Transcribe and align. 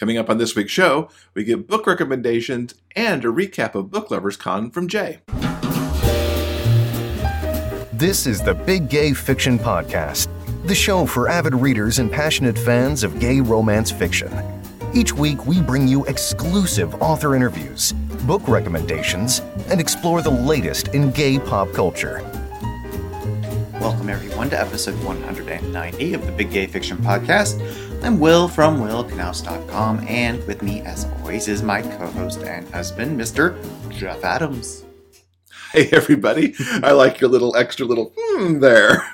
Coming 0.00 0.16
up 0.16 0.30
on 0.30 0.38
this 0.38 0.56
week's 0.56 0.72
show, 0.72 1.10
we 1.34 1.44
get 1.44 1.68
book 1.68 1.86
recommendations 1.86 2.74
and 2.96 3.22
a 3.22 3.28
recap 3.28 3.74
of 3.74 3.90
Book 3.90 4.10
Lovers 4.10 4.38
Con 4.38 4.70
from 4.70 4.88
Jay. 4.88 5.18
This 7.92 8.26
is 8.26 8.40
the 8.40 8.54
Big 8.54 8.88
Gay 8.88 9.12
Fiction 9.12 9.58
Podcast, 9.58 10.28
the 10.66 10.74
show 10.74 11.04
for 11.04 11.28
avid 11.28 11.54
readers 11.54 11.98
and 11.98 12.10
passionate 12.10 12.58
fans 12.58 13.02
of 13.02 13.20
gay 13.20 13.42
romance 13.42 13.90
fiction. 13.90 14.32
Each 14.94 15.12
week, 15.12 15.44
we 15.44 15.60
bring 15.60 15.86
you 15.86 16.06
exclusive 16.06 16.94
author 17.02 17.36
interviews, 17.36 17.92
book 18.24 18.48
recommendations, 18.48 19.40
and 19.68 19.78
explore 19.82 20.22
the 20.22 20.30
latest 20.30 20.88
in 20.94 21.10
gay 21.10 21.38
pop 21.38 21.74
culture. 21.74 22.22
Welcome, 23.74 24.08
everyone, 24.08 24.48
to 24.48 24.58
episode 24.58 24.94
190 25.04 26.14
of 26.14 26.24
the 26.24 26.32
Big 26.32 26.50
Gay 26.50 26.66
Fiction 26.66 26.96
Podcast. 26.96 27.89
I'm 28.02 28.18
Will 28.18 28.48
from 28.48 28.80
WillKnaus.com, 28.80 30.04
and 30.08 30.44
with 30.46 30.62
me, 30.62 30.80
as 30.82 31.04
always, 31.04 31.48
is 31.48 31.62
my 31.62 31.82
co 31.82 32.06
host 32.06 32.42
and 32.42 32.68
husband, 32.70 33.18
Mr. 33.20 33.54
Jeff 33.90 34.24
Adams. 34.24 34.84
Hey, 35.72 35.88
everybody. 35.92 36.54
I 36.82 36.92
like 36.92 37.20
your 37.20 37.30
little 37.30 37.54
extra 37.56 37.86
little 37.86 38.12
hmm 38.16 38.58
there. 38.60 39.04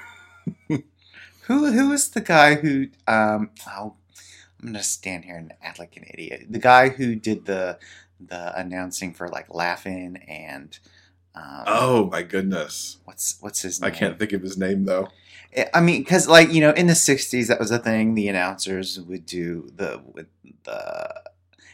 Who 0.69 1.71
Who 1.73 1.93
is 1.93 2.09
the 2.11 2.21
guy 2.21 2.55
who, 2.55 2.89
um, 3.07 3.51
oh, 3.69 3.95
I'm 4.61 4.63
going 4.63 4.75
to 4.75 4.83
stand 4.83 5.25
here 5.27 5.37
and 5.37 5.53
act 5.63 5.79
like 5.79 5.97
an 5.97 6.05
idiot. 6.13 6.47
The 6.49 6.59
guy 6.59 6.89
who 6.89 7.15
did 7.15 7.47
the 7.47 7.79
the 8.19 8.59
announcing 8.59 9.13
for 9.13 9.29
like 9.29 9.53
Laugh-In 9.53 10.17
and. 10.29 10.79
Um, 11.35 11.65
Oh, 11.67 12.07
my 12.11 12.23
goodness. 12.23 12.97
what's 13.05 13.37
what's 13.41 13.61
his 13.61 13.81
name? 13.81 13.93
I 13.93 13.95
can't 13.95 14.19
think 14.19 14.33
of 14.33 14.41
his 14.43 14.57
name, 14.57 14.87
though. 14.87 15.09
I 15.73 15.81
mean, 15.81 16.03
because 16.03 16.29
like 16.29 16.53
you 16.53 16.61
know, 16.61 16.71
in 16.71 16.87
the 16.87 16.93
'60s, 16.93 17.49
that 17.49 17.59
was 17.59 17.71
a 17.71 17.79
thing. 17.79 18.15
The 18.15 18.29
announcers 18.29 19.01
would 19.01 19.27
do 19.27 19.71
the 19.75 20.03
with 20.13 20.27
the. 20.65 21.23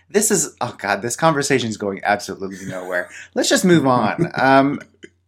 This 0.08 0.30
is 0.30 0.54
oh 0.60 0.76
god, 0.78 1.02
this 1.02 1.16
conversation 1.16 1.68
is 1.68 1.76
going 1.76 2.00
absolutely 2.04 2.66
nowhere. 2.66 3.08
Let's 3.34 3.48
just 3.48 3.64
move 3.64 3.86
on. 3.86 4.30
Um, 4.40 4.80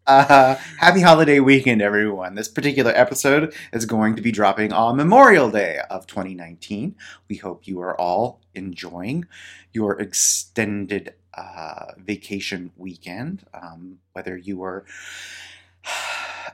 uh, 0.06 0.56
happy 0.78 1.00
holiday 1.00 1.40
weekend, 1.40 1.80
everyone. 1.80 2.34
This 2.34 2.48
particular 2.48 2.92
episode 2.94 3.54
is 3.72 3.86
going 3.86 4.16
to 4.16 4.22
be 4.22 4.30
dropping 4.30 4.70
on 4.70 4.96
Memorial 4.96 5.50
Day 5.50 5.78
of 5.88 6.06
2019. 6.06 6.94
We 7.30 7.36
hope 7.36 7.66
you 7.66 7.80
are 7.80 7.98
all 7.98 8.42
enjoying 8.54 9.24
your 9.72 9.98
extended 9.98 11.14
uh, 11.32 11.92
vacation 11.96 12.70
weekend, 12.76 13.46
um, 13.54 13.98
whether 14.12 14.36
you 14.36 14.58
were 14.58 14.84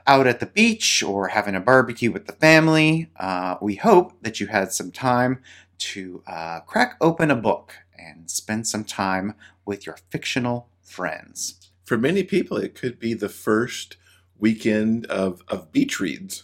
out 0.07 0.27
at 0.27 0.39
the 0.39 0.45
beach 0.45 1.03
or 1.03 1.29
having 1.29 1.55
a 1.55 1.59
barbecue 1.59 2.11
with 2.11 2.25
the 2.25 2.33
family. 2.33 3.09
Uh, 3.19 3.55
we 3.61 3.75
hope 3.75 4.13
that 4.21 4.39
you 4.39 4.47
had 4.47 4.71
some 4.71 4.91
time 4.91 5.41
to 5.79 6.23
uh, 6.27 6.59
crack 6.61 6.95
open 7.01 7.31
a 7.31 7.35
book 7.35 7.73
and 7.97 8.29
spend 8.29 8.67
some 8.67 8.83
time 8.83 9.33
with 9.65 9.85
your 9.85 9.97
fictional 10.09 10.69
friends. 10.81 11.71
For 11.85 11.97
many 11.97 12.23
people, 12.23 12.57
it 12.57 12.75
could 12.75 12.99
be 12.99 13.13
the 13.13 13.29
first 13.29 13.97
weekend 14.37 15.05
of, 15.07 15.41
of 15.47 15.71
beach 15.71 15.99
reads, 15.99 16.43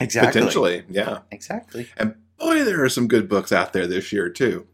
Exactly. 0.00 0.32
potentially. 0.40 0.84
Yeah. 0.88 1.20
Exactly. 1.30 1.88
And 1.96 2.16
boy, 2.38 2.64
there 2.64 2.82
are 2.82 2.88
some 2.88 3.08
good 3.08 3.28
books 3.28 3.52
out 3.52 3.72
there 3.72 3.86
this 3.86 4.12
year, 4.12 4.28
too, 4.28 4.66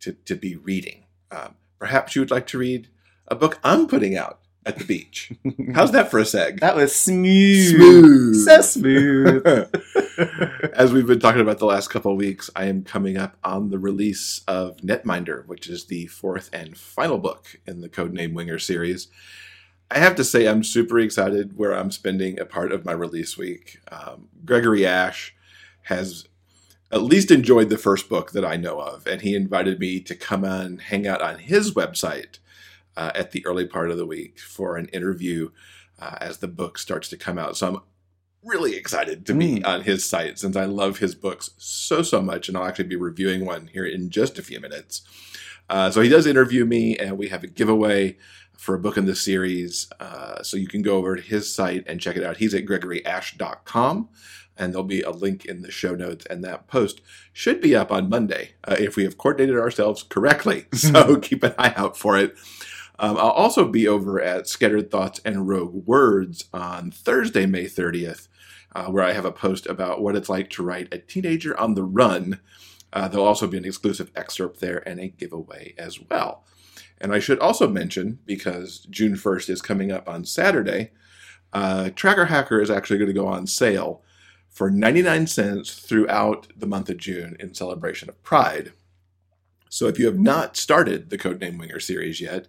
to, 0.00 0.12
to 0.12 0.34
be 0.34 0.56
reading. 0.56 1.04
Um, 1.30 1.56
perhaps 1.78 2.14
you 2.16 2.22
would 2.22 2.30
like 2.30 2.46
to 2.48 2.58
read 2.58 2.88
a 3.26 3.34
book 3.34 3.58
I'm 3.62 3.86
putting 3.86 4.16
out 4.16 4.40
at 4.68 4.78
the 4.78 4.84
beach. 4.84 5.32
How's 5.74 5.92
that 5.92 6.10
for 6.10 6.18
a 6.18 6.24
seg? 6.24 6.60
That 6.60 6.76
was 6.76 6.94
smooth. 6.94 7.74
Smooth. 7.74 8.44
So 8.44 8.60
smooth. 8.60 9.46
As 10.74 10.92
we've 10.92 11.06
been 11.06 11.18
talking 11.18 11.40
about 11.40 11.58
the 11.58 11.66
last 11.66 11.88
couple 11.88 12.12
of 12.12 12.18
weeks, 12.18 12.50
I 12.54 12.66
am 12.66 12.84
coming 12.84 13.16
up 13.16 13.38
on 13.42 13.70
the 13.70 13.78
release 13.78 14.42
of 14.46 14.76
Netminder, 14.78 15.46
which 15.46 15.68
is 15.68 15.86
the 15.86 16.06
fourth 16.08 16.50
and 16.52 16.76
final 16.76 17.16
book 17.16 17.58
in 17.66 17.80
the 17.80 17.88
Codename 17.88 18.34
Winger 18.34 18.58
series. 18.58 19.08
I 19.90 20.00
have 20.00 20.14
to 20.16 20.24
say, 20.24 20.46
I'm 20.46 20.62
super 20.62 20.98
excited 20.98 21.56
where 21.56 21.72
I'm 21.72 21.90
spending 21.90 22.38
a 22.38 22.44
part 22.44 22.70
of 22.70 22.84
my 22.84 22.92
release 22.92 23.38
week. 23.38 23.80
Um, 23.90 24.28
Gregory 24.44 24.84
Ashe 24.84 25.34
has 25.84 26.28
at 26.92 27.02
least 27.02 27.30
enjoyed 27.30 27.70
the 27.70 27.78
first 27.78 28.10
book 28.10 28.32
that 28.32 28.44
I 28.44 28.56
know 28.56 28.80
of, 28.80 29.06
and 29.06 29.22
he 29.22 29.34
invited 29.34 29.80
me 29.80 30.00
to 30.00 30.14
come 30.14 30.44
and 30.44 30.82
hang 30.82 31.06
out 31.06 31.22
on 31.22 31.38
his 31.38 31.72
website 31.72 32.38
uh, 32.98 33.12
at 33.14 33.30
the 33.32 33.44
early 33.46 33.66
part 33.66 33.90
of 33.90 33.96
the 33.96 34.06
week 34.06 34.38
for 34.40 34.76
an 34.76 34.86
interview 34.88 35.50
uh, 36.00 36.16
as 36.20 36.38
the 36.38 36.48
book 36.48 36.78
starts 36.78 37.08
to 37.10 37.16
come 37.16 37.38
out. 37.38 37.56
So 37.56 37.66
I'm 37.68 37.80
really 38.42 38.74
excited 38.76 39.24
to 39.26 39.34
be 39.34 39.60
Mm. 39.60 39.66
on 39.66 39.80
his 39.82 40.04
site 40.04 40.38
since 40.38 40.56
I 40.56 40.64
love 40.64 40.98
his 40.98 41.14
books 41.14 41.50
so, 41.58 42.02
so 42.02 42.20
much. 42.22 42.48
And 42.48 42.56
I'll 42.56 42.66
actually 42.68 42.88
be 42.88 42.96
reviewing 43.10 43.44
one 43.46 43.68
here 43.72 43.86
in 43.86 44.10
just 44.10 44.38
a 44.38 44.42
few 44.42 44.60
minutes. 44.60 45.02
Uh, 45.70 45.90
so 45.90 46.00
he 46.00 46.08
does 46.08 46.26
interview 46.26 46.64
me, 46.64 46.96
and 46.96 47.18
we 47.18 47.28
have 47.28 47.44
a 47.44 47.46
giveaway 47.60 48.16
for 48.56 48.74
a 48.74 48.78
book 48.78 48.96
in 48.96 49.06
the 49.06 49.14
series. 49.14 49.88
Uh, 50.00 50.42
so 50.42 50.56
you 50.56 50.66
can 50.66 50.82
go 50.82 50.96
over 50.96 51.16
to 51.16 51.22
his 51.22 51.52
site 51.54 51.84
and 51.86 52.00
check 52.00 52.16
it 52.16 52.24
out. 52.24 52.38
He's 52.38 52.54
at 52.54 52.64
gregoryashe.com. 52.64 54.08
And 54.60 54.72
there'll 54.72 54.82
be 54.84 55.02
a 55.02 55.10
link 55.12 55.44
in 55.44 55.62
the 55.62 55.70
show 55.70 55.94
notes, 55.94 56.26
and 56.28 56.42
that 56.42 56.66
post 56.66 57.00
should 57.32 57.60
be 57.60 57.76
up 57.76 57.92
on 57.92 58.08
Monday 58.08 58.54
uh, 58.64 58.74
if 58.76 58.96
we 58.96 59.04
have 59.04 59.16
coordinated 59.16 59.56
ourselves 59.56 60.02
correctly. 60.02 60.66
So 60.74 61.16
keep 61.28 61.44
an 61.44 61.54
eye 61.58 61.74
out 61.76 61.96
for 61.96 62.18
it. 62.18 62.34
Um, 62.98 63.16
I'll 63.16 63.30
also 63.30 63.68
be 63.68 63.86
over 63.86 64.20
at 64.20 64.48
Scattered 64.48 64.90
Thoughts 64.90 65.20
and 65.24 65.48
Rogue 65.48 65.86
Words 65.86 66.46
on 66.52 66.90
Thursday, 66.90 67.46
May 67.46 67.64
30th, 67.64 68.28
uh, 68.74 68.86
where 68.86 69.04
I 69.04 69.12
have 69.12 69.24
a 69.24 69.32
post 69.32 69.66
about 69.66 70.02
what 70.02 70.16
it's 70.16 70.28
like 70.28 70.50
to 70.50 70.64
write 70.64 70.92
a 70.92 70.98
teenager 70.98 71.58
on 71.58 71.74
the 71.74 71.84
run. 71.84 72.40
Uh, 72.92 73.06
there'll 73.06 73.26
also 73.26 73.46
be 73.46 73.58
an 73.58 73.64
exclusive 73.64 74.10
excerpt 74.16 74.60
there 74.60 74.86
and 74.88 74.98
a 74.98 75.08
giveaway 75.08 75.74
as 75.78 76.00
well. 76.00 76.44
And 77.00 77.12
I 77.14 77.20
should 77.20 77.38
also 77.38 77.68
mention, 77.68 78.18
because 78.26 78.80
June 78.90 79.14
1st 79.14 79.50
is 79.50 79.62
coming 79.62 79.92
up 79.92 80.08
on 80.08 80.24
Saturday, 80.24 80.90
uh, 81.52 81.90
Tracker 81.90 82.26
Hacker 82.26 82.60
is 82.60 82.70
actually 82.70 82.98
going 82.98 83.08
to 83.08 83.14
go 83.14 83.28
on 83.28 83.46
sale 83.46 84.02
for 84.48 84.70
99 84.70 85.28
cents 85.28 85.74
throughout 85.74 86.48
the 86.56 86.66
month 86.66 86.90
of 86.90 86.96
June 86.96 87.36
in 87.38 87.54
celebration 87.54 88.08
of 88.08 88.20
Pride. 88.24 88.72
So 89.70 89.86
if 89.86 89.98
you 89.98 90.06
have 90.06 90.18
not 90.18 90.56
started 90.56 91.10
the 91.10 91.18
Codename 91.18 91.58
Winger 91.58 91.78
series 91.78 92.20
yet, 92.20 92.48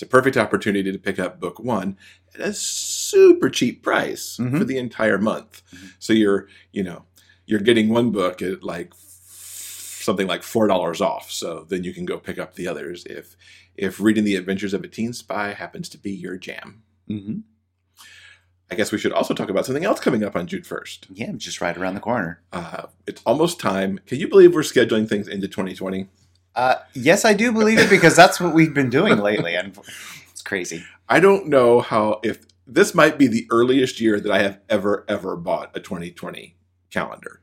it's 0.00 0.08
a 0.08 0.10
perfect 0.10 0.38
opportunity 0.38 0.90
to 0.90 0.98
pick 0.98 1.18
up 1.18 1.38
book 1.38 1.60
one 1.60 1.94
at 2.34 2.40
a 2.40 2.54
super 2.54 3.50
cheap 3.50 3.82
price 3.82 4.38
Mhm. 4.40 4.56
for 4.56 4.64
the 4.64 4.78
entire 4.78 5.18
month. 5.18 5.62
Mhm. 5.74 5.92
So 5.98 6.14
you're, 6.14 6.48
you 6.72 6.82
know, 6.82 7.04
you're 7.44 7.60
getting 7.60 7.90
one 7.90 8.10
book 8.10 8.40
at 8.40 8.64
like 8.64 8.92
f- 8.94 10.00
something 10.02 10.26
like 10.26 10.42
four 10.42 10.66
dollars 10.68 11.02
off. 11.02 11.30
So 11.30 11.66
then 11.68 11.84
you 11.84 11.92
can 11.92 12.06
go 12.06 12.16
pick 12.18 12.38
up 12.38 12.54
the 12.54 12.66
others 12.66 13.04
if 13.04 13.36
if 13.76 14.00
reading 14.00 14.24
the 14.24 14.36
Adventures 14.36 14.72
of 14.72 14.82
a 14.84 14.88
Teen 14.88 15.12
Spy 15.12 15.52
happens 15.52 15.90
to 15.90 15.98
be 15.98 16.10
your 16.12 16.38
jam. 16.38 16.82
Mm-hmm. 17.10 17.40
I 18.70 18.76
guess 18.76 18.92
we 18.92 18.98
should 18.98 19.12
also 19.12 19.34
talk 19.34 19.50
about 19.50 19.66
something 19.66 19.84
else 19.84 20.00
coming 20.00 20.24
up 20.24 20.34
on 20.36 20.46
June 20.46 20.62
first. 20.62 21.08
Yeah, 21.12 21.32
just 21.32 21.60
right 21.60 21.76
around 21.76 21.94
the 21.94 22.00
corner. 22.00 22.40
Uh, 22.54 22.84
it's 23.06 23.20
almost 23.26 23.60
time. 23.60 24.00
Can 24.06 24.18
you 24.18 24.28
believe 24.28 24.54
we're 24.54 24.60
scheduling 24.62 25.06
things 25.08 25.28
into 25.28 25.46
2020? 25.48 26.08
Uh, 26.54 26.76
yes, 26.94 27.24
I 27.24 27.32
do 27.32 27.52
believe 27.52 27.78
it 27.78 27.90
because 27.90 28.16
that's 28.16 28.40
what 28.40 28.54
we've 28.54 28.74
been 28.74 28.90
doing 28.90 29.18
lately, 29.18 29.54
and 29.54 29.78
it's 30.30 30.42
crazy. 30.42 30.84
I 31.08 31.20
don't 31.20 31.46
know 31.46 31.80
how 31.80 32.20
if 32.22 32.44
this 32.66 32.94
might 32.94 33.18
be 33.18 33.26
the 33.26 33.46
earliest 33.50 34.00
year 34.00 34.20
that 34.20 34.30
I 34.30 34.42
have 34.42 34.60
ever 34.68 35.04
ever 35.08 35.36
bought 35.36 35.76
a 35.76 35.80
2020 35.80 36.56
calendar. 36.90 37.40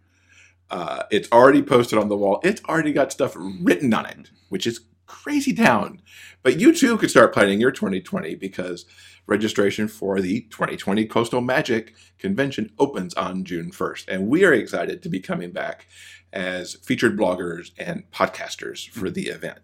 Uh, 0.70 1.04
it's 1.12 1.32
already 1.32 1.62
posted 1.62 1.98
on 1.98 2.10
the 2.10 2.18
wall. 2.18 2.42
It's 2.44 2.62
already 2.66 2.92
got 2.92 3.12
stuff 3.12 3.34
written 3.38 3.94
on 3.94 4.06
it, 4.06 4.32
which 4.50 4.68
is 4.68 4.82
crazy 5.06 5.54
town. 5.54 6.02
But 6.44 6.60
you 6.60 6.74
too 6.74 6.98
could 6.98 7.10
start 7.10 7.34
planning 7.34 7.62
your 7.62 7.72
2020 7.72 8.36
because 8.36 8.86
registration 9.28 9.88
for 9.88 10.20
the 10.22 10.42
2020 10.50 11.06
Coastal 11.06 11.42
Magic 11.42 11.94
Convention 12.18 12.72
opens 12.80 13.14
on 13.14 13.44
June 13.44 13.72
1st, 13.72 14.08
and 14.08 14.28
we 14.28 14.44
are 14.44 14.54
excited 14.54 15.04
to 15.04 15.10
be 15.10 15.20
coming 15.20 15.52
back 15.52 15.86
as 16.34 16.76
featured 16.76 17.18
bloggers 17.18 17.72
and 17.78 18.10
podcasters 18.12 18.90
for 18.90 19.10
the 19.10 19.28
event. 19.28 19.60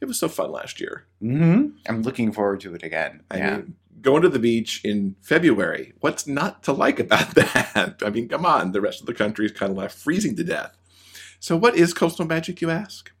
It 0.00 0.04
was 0.06 0.18
so 0.18 0.28
fun 0.28 0.52
last 0.52 0.80
year. 0.80 1.06
hmm 1.20 1.68
I'm 1.88 2.02
looking 2.02 2.32
forward 2.32 2.60
to 2.60 2.74
it 2.74 2.82
again. 2.82 3.22
I 3.30 3.38
yeah. 3.38 3.56
mean, 3.56 3.76
going 4.02 4.22
to 4.22 4.28
the 4.28 4.38
beach 4.38 4.82
in 4.84 5.16
February, 5.22 5.94
what's 6.00 6.26
not 6.26 6.62
to 6.64 6.72
like 6.72 7.00
about 7.00 7.30
that? 7.34 8.02
I 8.04 8.10
mean, 8.10 8.28
come 8.28 8.46
on, 8.46 8.72
the 8.72 8.80
rest 8.80 9.00
of 9.00 9.06
the 9.06 9.14
country 9.14 9.46
is 9.46 9.52
kind 9.52 9.72
of 9.72 9.78
left 9.78 9.98
freezing 9.98 10.36
to 10.36 10.44
death. 10.44 10.76
So, 11.40 11.56
what 11.56 11.76
is 11.76 11.92
coastal 11.92 12.26
magic, 12.26 12.60
you 12.60 12.70
ask? 12.70 13.12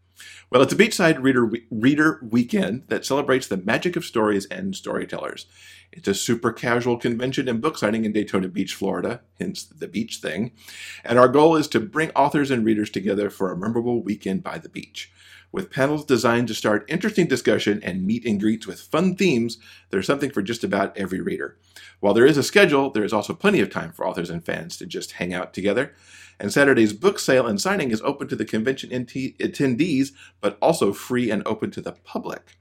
Well, 0.50 0.62
it's 0.62 0.72
a 0.72 0.76
beachside 0.76 1.22
reader 1.22 1.50
reader 1.70 2.20
weekend 2.22 2.84
that 2.88 3.04
celebrates 3.04 3.46
the 3.46 3.56
magic 3.56 3.96
of 3.96 4.04
stories 4.04 4.46
and 4.46 4.74
storytellers. 4.74 5.46
It's 5.92 6.08
a 6.08 6.14
super 6.14 6.52
casual 6.52 6.96
convention 6.96 7.48
and 7.48 7.60
book 7.60 7.78
signing 7.78 8.04
in 8.04 8.12
Daytona 8.12 8.48
Beach, 8.48 8.74
Florida, 8.74 9.20
hence 9.38 9.64
the 9.64 9.88
beach 9.88 10.18
thing. 10.18 10.52
And 11.04 11.18
our 11.18 11.28
goal 11.28 11.56
is 11.56 11.68
to 11.68 11.80
bring 11.80 12.10
authors 12.10 12.50
and 12.50 12.64
readers 12.64 12.90
together 12.90 13.30
for 13.30 13.52
a 13.52 13.56
memorable 13.56 14.02
weekend 14.02 14.42
by 14.42 14.58
the 14.58 14.68
beach. 14.68 15.10
With 15.56 15.70
panels 15.70 16.04
designed 16.04 16.48
to 16.48 16.54
start 16.54 16.84
interesting 16.86 17.28
discussion 17.28 17.80
and 17.82 18.06
meet 18.06 18.26
and 18.26 18.38
greets 18.38 18.66
with 18.66 18.78
fun 18.78 19.16
themes, 19.16 19.56
there's 19.88 20.06
something 20.06 20.28
for 20.28 20.42
just 20.42 20.62
about 20.62 20.94
every 20.98 21.18
reader. 21.18 21.56
While 22.00 22.12
there 22.12 22.26
is 22.26 22.36
a 22.36 22.42
schedule, 22.42 22.90
there 22.90 23.04
is 23.04 23.14
also 23.14 23.32
plenty 23.32 23.60
of 23.60 23.70
time 23.70 23.90
for 23.90 24.06
authors 24.06 24.28
and 24.28 24.44
fans 24.44 24.76
to 24.76 24.84
just 24.84 25.12
hang 25.12 25.32
out 25.32 25.54
together. 25.54 25.94
And 26.38 26.52
Saturday's 26.52 26.92
book 26.92 27.18
sale 27.18 27.46
and 27.46 27.58
signing 27.58 27.90
is 27.90 28.02
open 28.02 28.28
to 28.28 28.36
the 28.36 28.44
convention 28.44 28.90
attendees, 28.90 30.10
but 30.42 30.58
also 30.60 30.92
free 30.92 31.30
and 31.30 31.42
open 31.46 31.70
to 31.70 31.80
the 31.80 31.92
public. 31.92 32.58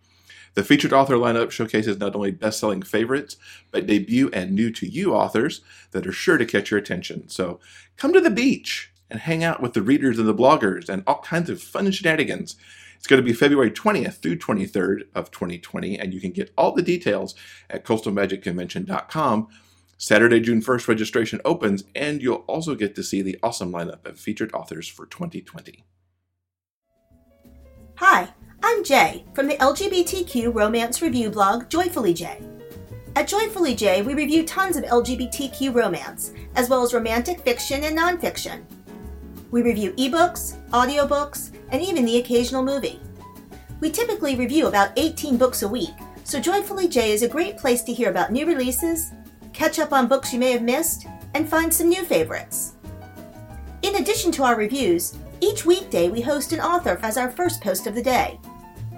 The 0.54 0.64
featured 0.64 0.94
author 0.94 1.16
lineup 1.16 1.52
showcases 1.52 2.00
not 2.00 2.16
only 2.16 2.32
best 2.32 2.62
selling 2.62 2.82
favorites, 2.82 3.36
but 3.72 3.88
debut 3.88 4.30
and 4.32 4.54
new 4.54 4.72
to 4.72 4.88
you 4.88 5.14
authors 5.14 5.60
that 5.92 6.08
are 6.08 6.14
sure 6.14 6.38
to 6.38 6.46
catch 6.46 6.72
your 6.72 6.80
attention. 6.80 7.28
So 7.28 7.60
come 7.98 8.14
to 8.14 8.22
the 8.22 8.30
beach 8.30 8.94
and 9.10 9.20
hang 9.20 9.44
out 9.44 9.62
with 9.62 9.74
the 9.74 9.82
readers 9.82 10.18
and 10.18 10.30
the 10.30 10.34
bloggers 10.34 10.88
and 10.88 11.04
all 11.06 11.20
kinds 11.20 11.50
of 11.50 11.62
fun 11.62 11.92
shenanigans. 11.92 12.56
It's 12.98 13.08
going 13.08 13.22
to 13.22 13.26
be 13.26 13.34
February 13.34 13.72
20th 13.72 14.16
through 14.16 14.38
23rd 14.38 15.04
of 15.14 15.32
2020, 15.32 16.00
and 16.00 16.14
you 16.14 16.22
can 16.22 16.32
get 16.32 16.52
all 16.58 16.72
the 16.72 16.82
details 16.82 17.36
at 17.70 17.86
coastalmagicconvention.com. 17.86 19.48
Saturday, 19.98 20.40
June 20.40 20.62
1st, 20.62 20.88
registration 20.88 21.42
opens, 21.46 21.86
and 21.96 22.22
you'll 22.22 22.44
also 22.48 22.76
get 22.76 22.96
to 22.96 23.04
see 23.04 23.22
the 23.22 23.38
awesome 23.42 23.72
lineup 23.72 24.06
of 24.06 24.20
featured 24.20 24.54
authors 24.54 24.88
for 24.88 25.06
2020. 25.06 25.86
Hi, 27.98 28.28
I'm 28.62 28.84
Jay 28.84 29.24
from 29.34 29.48
the 29.48 29.56
LGBTQ 29.58 30.54
romance 30.54 31.02
review 31.02 31.30
blog 31.30 31.70
Joyfully 31.70 32.14
Jay. 32.14 32.42
At 33.16 33.30
Joyfully 33.30 33.74
Jay, 33.74 34.02
we 34.02 34.14
review 34.14 34.44
tons 34.44 34.76
of 34.76 34.84
LGBTQ 34.84 35.74
romance, 35.74 36.34
as 36.56 36.70
well 36.70 36.84
as 36.84 36.94
romantic 36.94 37.40
fiction 37.40 37.86
and 37.86 37.98
nonfiction. 37.98 38.66
We 39.52 39.62
review 39.62 39.94
ebooks, 39.94 40.58
audiobooks, 40.72 41.55
and 41.70 41.82
even 41.82 42.06
the 42.06 42.18
occasional 42.18 42.64
movie. 42.64 43.00
We 43.82 43.92
typically 43.92 44.36
review 44.36 44.68
about 44.68 44.92
18 44.98 45.38
books 45.38 45.64
a 45.64 45.68
week, 45.68 45.94
so 46.24 46.40
Joyfully 46.40 46.88
Jay 46.88 47.12
is 47.12 47.24
a 47.24 47.30
great 47.30 47.58
place 47.58 47.84
to 47.84 47.94
hear 47.94 48.10
about 48.10 48.32
new 48.32 48.46
releases, 48.46 49.12
catch 49.54 49.80
up 49.80 49.94
on 49.94 50.08
books 50.08 50.34
you 50.34 50.40
may 50.40 50.52
have 50.52 50.64
missed, 50.64 51.06
and 51.34 51.48
find 51.48 51.74
some 51.74 51.90
new 51.90 52.04
favorites. 52.04 52.74
In 53.82 53.96
addition 53.96 54.32
to 54.34 54.44
our 54.44 54.56
reviews, 54.56 55.18
each 55.42 55.66
weekday 55.66 56.10
we 56.10 56.22
host 56.22 56.54
an 56.54 56.60
author 56.60 57.00
as 57.04 57.18
our 57.18 57.30
first 57.30 57.62
post 57.62 57.86
of 57.86 57.96
the 57.96 58.02
day. 58.02 58.40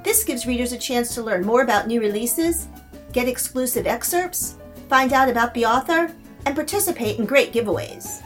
This 0.03 0.23
gives 0.23 0.47
readers 0.47 0.71
a 0.71 0.77
chance 0.77 1.13
to 1.15 1.23
learn 1.23 1.45
more 1.45 1.63
about 1.63 1.87
new 1.87 1.99
releases, 1.99 2.67
get 3.11 3.27
exclusive 3.27 3.87
excerpts, 3.87 4.57
find 4.87 5.11
out 5.11 5.29
about 5.29 5.53
the 5.53 5.65
author, 5.65 6.11
and 6.45 6.55
participate 6.55 7.19
in 7.19 7.25
great 7.25 7.51
giveaways. 7.51 8.23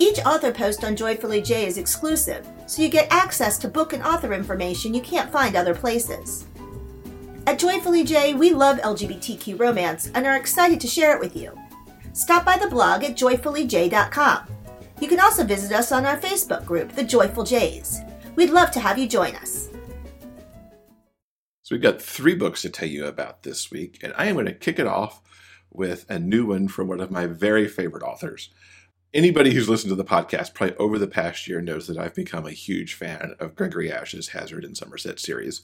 Each 0.00 0.18
author 0.26 0.50
post 0.50 0.82
on 0.82 0.96
Joyfully 0.96 1.40
Jay 1.40 1.66
is 1.66 1.78
exclusive, 1.78 2.46
so 2.66 2.82
you 2.82 2.88
get 2.88 3.12
access 3.12 3.58
to 3.58 3.68
book 3.68 3.92
and 3.92 4.02
author 4.02 4.32
information 4.32 4.94
you 4.94 5.00
can't 5.00 5.32
find 5.32 5.56
other 5.56 5.74
places. 5.74 6.46
At 7.46 7.58
Joyfully 7.58 8.04
Jay, 8.04 8.32
we 8.32 8.54
love 8.54 8.78
LGBTQ 8.78 9.58
romance 9.58 10.10
and 10.14 10.26
are 10.26 10.36
excited 10.36 10.80
to 10.80 10.86
share 10.86 11.14
it 11.14 11.20
with 11.20 11.36
you. 11.36 11.58
Stop 12.14 12.44
by 12.44 12.56
the 12.56 12.68
blog 12.68 13.04
at 13.04 13.16
joyfullyjay.com. 13.16 14.46
You 15.00 15.08
can 15.08 15.20
also 15.20 15.44
visit 15.44 15.72
us 15.72 15.92
on 15.92 16.06
our 16.06 16.16
Facebook 16.16 16.64
group, 16.64 16.92
The 16.92 17.04
Joyful 17.04 17.44
Jays. 17.44 18.00
We'd 18.36 18.50
love 18.50 18.70
to 18.70 18.80
have 18.80 18.98
you 18.98 19.06
join 19.06 19.34
us. 19.36 19.68
So, 21.62 21.74
we've 21.74 21.82
got 21.82 22.00
three 22.00 22.34
books 22.34 22.62
to 22.62 22.70
tell 22.70 22.88
you 22.88 23.06
about 23.06 23.42
this 23.42 23.70
week, 23.70 23.98
and 24.02 24.12
I 24.16 24.26
am 24.26 24.34
going 24.34 24.46
to 24.46 24.52
kick 24.52 24.78
it 24.78 24.86
off 24.86 25.20
with 25.70 26.06
a 26.08 26.18
new 26.18 26.46
one 26.46 26.68
from 26.68 26.88
one 26.88 27.00
of 27.00 27.10
my 27.10 27.26
very 27.26 27.68
favorite 27.68 28.02
authors. 28.02 28.50
Anybody 29.14 29.54
who's 29.54 29.68
listened 29.68 29.90
to 29.90 29.94
the 29.94 30.04
podcast 30.04 30.54
probably 30.54 30.74
over 30.76 30.98
the 30.98 31.06
past 31.06 31.46
year 31.46 31.60
knows 31.60 31.86
that 31.86 31.96
I've 31.96 32.16
become 32.16 32.46
a 32.46 32.50
huge 32.50 32.94
fan 32.94 33.36
of 33.38 33.54
Gregory 33.54 33.88
Ashe's 33.88 34.30
Hazard 34.30 34.64
and 34.64 34.76
Somerset 34.76 35.20
series. 35.20 35.62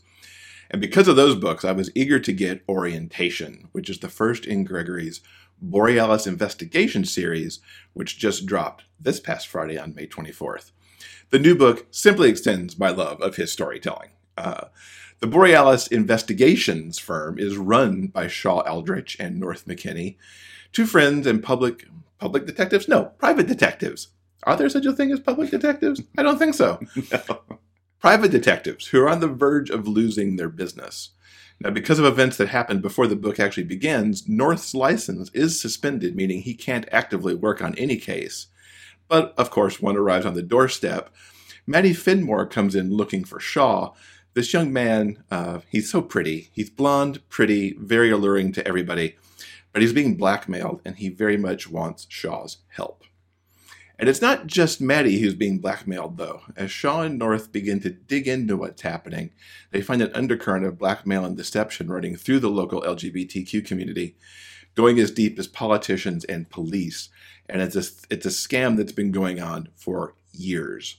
And 0.71 0.81
because 0.81 1.09
of 1.09 1.17
those 1.17 1.35
books, 1.35 1.65
I 1.65 1.73
was 1.73 1.91
eager 1.97 2.21
to 2.21 2.33
get 2.33 2.63
Orientation, 2.69 3.67
which 3.73 3.91
is 3.91 3.99
the 3.99 4.09
first 4.09 4.47
in 4.47 4.63
Gregory's 4.63 5.21
Borealis 5.61 6.29
Investigation 6.29 7.05
series, 7.05 7.59
which 7.93 8.21
just 8.21 8.47
dropped 8.47 8.85
this 9.01 9.19
past 9.19 9.49
Friday 9.49 9.77
on 9.77 9.97
May 9.97 10.07
24th. 10.07 10.71
The 11.31 11.41
new 11.41 11.57
book 11.57 11.89
simply 11.91 12.31
extends 12.31 12.79
my 12.79 12.91
love 12.91 13.21
of 13.21 13.35
his 13.35 13.51
storytelling. 13.51 14.11
Uh, 14.39 14.67
the 15.19 15.27
Borealis 15.27 15.89
Investigations 15.89 17.01
firm 17.01 17.37
is 17.37 17.57
run 17.57 18.07
by 18.07 18.29
Shaw 18.29 18.61
Eldritch 18.61 19.17
and 19.19 19.41
North 19.41 19.67
McKinney, 19.67 20.19
two 20.73 20.87
friends 20.87 21.27
and 21.27 21.43
public 21.43 21.87
public 22.19 22.47
detectives. 22.47 22.89
No, 22.89 23.05
private 23.19 23.47
detectives. 23.47 24.09
Are 24.45 24.57
there 24.57 24.69
such 24.69 24.87
a 24.87 24.93
thing 24.93 25.13
as 25.13 25.21
public 25.21 25.51
detectives? 25.51 26.03
I 26.17 26.23
don't 26.23 26.39
think 26.39 26.55
so. 26.55 26.81
no 27.13 27.59
private 28.01 28.31
detectives 28.31 28.87
who 28.87 29.01
are 29.01 29.09
on 29.09 29.21
the 29.21 29.29
verge 29.29 29.71
of 29.71 29.87
losing 29.87 30.37
their 30.37 30.49
business. 30.49 31.11
Now, 31.61 31.71
because 31.71 31.99
of 31.99 32.07
events 32.07 32.39
that 32.39 32.49
happened 32.49 32.81
before 32.81 33.07
the 33.07 33.17
book 33.17 33.39
actually 33.39 33.65
begins, 33.65 34.27
North's 34.27 34.75
license 34.75 35.31
is 35.35 35.61
suspended, 35.61 36.17
meaning 36.17 36.41
he 36.41 36.55
can't 36.55 36.89
actively 36.91 37.35
work 37.35 37.61
on 37.61 37.75
any 37.75 37.97
case. 37.97 38.47
But, 39.09 39.35
of 39.37 39.51
course, 39.51 39.81
one 39.81 39.97
arrives 39.97 40.25
on 40.25 40.35
the 40.35 40.43
doorstep. 40.43 41.15
Maddie 41.67 41.93
Fenmore 41.93 42.47
comes 42.47 42.75
in 42.75 42.97
looking 42.97 43.25
for 43.25 43.39
Shaw. 43.39 43.93
This 44.33 44.55
young 44.55 44.73
man, 44.73 45.23
uh, 45.31 45.61
he's 45.69 45.91
so 45.91 46.01
pretty. 46.01 46.49
He's 46.55 46.71
blonde, 46.71 47.21
pretty, 47.29 47.75
very 47.79 48.11
alluring 48.11 48.53
to 48.53 48.67
everybody. 48.67 49.17
But 49.73 49.83
he's 49.83 49.93
being 49.93 50.17
blackmailed, 50.17 50.81
and 50.85 50.97
he 50.97 51.09
very 51.09 51.37
much 51.37 51.71
wants 51.71 52.07
Shaw's 52.09 52.59
help. 52.69 53.05
And 54.01 54.09
it's 54.09 54.23
not 54.23 54.47
just 54.47 54.81
Maddie 54.81 55.19
who's 55.19 55.35
being 55.35 55.59
blackmailed, 55.59 56.17
though. 56.17 56.41
As 56.57 56.71
Shaw 56.71 57.03
and 57.03 57.19
North 57.19 57.53
begin 57.53 57.81
to 57.81 57.91
dig 57.91 58.27
into 58.27 58.57
what's 58.57 58.81
happening, 58.81 59.31
they 59.73 59.83
find 59.83 60.01
an 60.01 60.11
undercurrent 60.15 60.65
of 60.65 60.79
blackmail 60.79 61.23
and 61.27 61.37
deception 61.37 61.91
running 61.91 62.17
through 62.17 62.41
the 62.41 62.49
local 62.49 62.81
LGBTQ 62.81 63.63
community, 63.67 64.17
going 64.75 64.99
as 64.99 65.11
deep 65.11 65.39
as 65.39 65.47
politicians 65.47 66.25
and 66.25 66.49
police. 66.49 67.11
And 67.47 67.61
it's 67.61 67.77
a, 67.77 67.85
it's 68.09 68.25
a 68.25 68.31
scam 68.31 68.79
that's 68.79 68.93
been 68.93 69.13
going 69.13 69.39
on 69.39 69.69
for 69.77 70.15
years. 70.33 70.97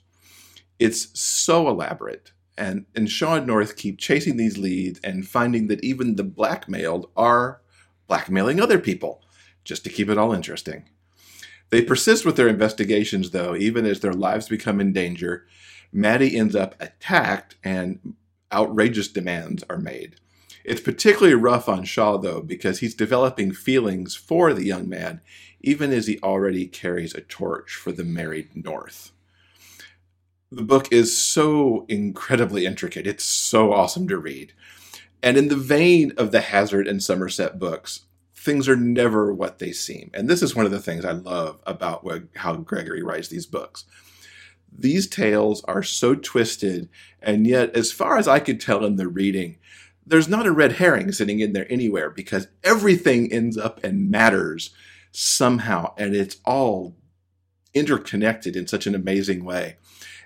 It's 0.78 1.20
so 1.20 1.70
elaborate. 1.70 2.34
And, 2.56 2.86
and 2.96 3.10
Shaw 3.10 3.38
and 3.38 3.48
North 3.48 3.78
keep 3.78 3.98
chasing 3.98 4.38
these 4.38 4.60
leads 4.60 5.00
and 5.00 5.28
finding 5.28 5.66
that 5.68 5.84
even 5.84 6.18
the 6.18 6.24
blackmailed 6.24 7.10
are 7.18 7.62
blackmailing 8.12 8.60
other 8.60 8.78
people, 8.78 9.24
just 9.64 9.86
to 9.86 9.90
keep 9.90 10.10
it 10.10 10.18
all 10.18 10.34
interesting. 10.34 10.84
They 11.70 11.82
persist 11.82 12.26
with 12.26 12.36
their 12.36 12.50
investigations, 12.50 13.32
though, 13.32 13.56
even 13.56 13.86
as 13.86 14.02
their 14.02 14.12
lives 14.12 14.50
become 14.50 14.82
in 14.82 14.92
danger. 14.92 15.46
Maddie 15.94 16.36
ends 16.36 16.54
up 16.54 16.76
attacked, 16.82 17.56
and 17.64 18.16
outrageous 18.52 19.08
demands 19.08 19.64
are 19.70 19.78
made. 19.78 20.18
It's 20.66 20.82
particularly 20.82 21.36
rough 21.36 21.70
on 21.70 21.86
Shaw, 21.86 22.18
though, 22.18 22.42
because 22.42 22.80
he's 22.80 22.94
developing 22.94 23.54
feelings 23.54 24.14
for 24.14 24.54
the 24.54 24.66
young 24.66 24.90
man, 24.90 25.22
even 25.62 25.94
as 25.94 26.08
he 26.08 26.20
already 26.20 26.68
carries 26.68 27.16
a 27.16 27.22
torch 27.22 27.76
for 27.76 27.94
the 27.94 28.04
married 28.04 28.50
North. 28.54 29.14
The 30.52 30.64
book 30.64 30.92
is 30.92 31.18
so 31.18 31.86
incredibly 31.88 32.66
intricate. 32.66 33.08
It's 33.08 33.24
so 33.24 33.72
awesome 33.72 34.10
to 34.10 34.18
read. 34.18 34.52
And 35.24 35.38
in 35.38 35.48
the 35.48 35.56
vein 35.56 36.12
of 36.18 36.32
the 36.32 36.42
Hazard 36.42 36.90
and 36.90 37.02
Somerset 37.02 37.58
books, 37.58 38.02
things 38.42 38.68
are 38.68 38.76
never 38.76 39.32
what 39.32 39.60
they 39.60 39.72
seem. 39.72 40.10
And 40.16 40.28
this 40.28 40.42
is 40.42 40.56
one 40.56 40.66
of 40.66 40.72
the 40.72 40.80
things 40.80 41.06
I 41.06 41.12
love 41.12 41.60
about 41.68 42.04
what, 42.04 42.24
how 42.36 42.56
Gregory 42.56 43.04
writes 43.04 43.28
these 43.28 43.46
books. 43.46 43.86
These 44.76 45.08
tales 45.08 45.64
are 45.66 45.84
so 45.84 46.16
twisted, 46.16 46.90
and 47.22 47.46
yet, 47.46 47.76
as 47.76 47.92
far 47.92 48.18
as 48.18 48.28
I 48.28 48.40
could 48.40 48.60
tell 48.60 48.84
in 48.86 48.96
the 48.96 49.08
reading, 49.08 49.58
there's 50.06 50.30
not 50.30 50.48
a 50.48 50.52
red 50.52 50.74
herring 50.74 51.12
sitting 51.12 51.40
in 51.40 51.54
there 51.54 51.72
anywhere 51.72 52.10
because 52.10 52.48
everything 52.64 53.32
ends 53.32 53.58
up 53.58 53.84
and 53.84 54.10
matters 54.10 54.72
somehow, 55.12 55.94
and 55.98 56.16
it's 56.16 56.38
all 56.46 56.96
interconnected 57.74 58.56
in 58.56 58.66
such 58.66 58.88
an 58.88 58.96
amazing 58.96 59.44
way. 59.44 59.76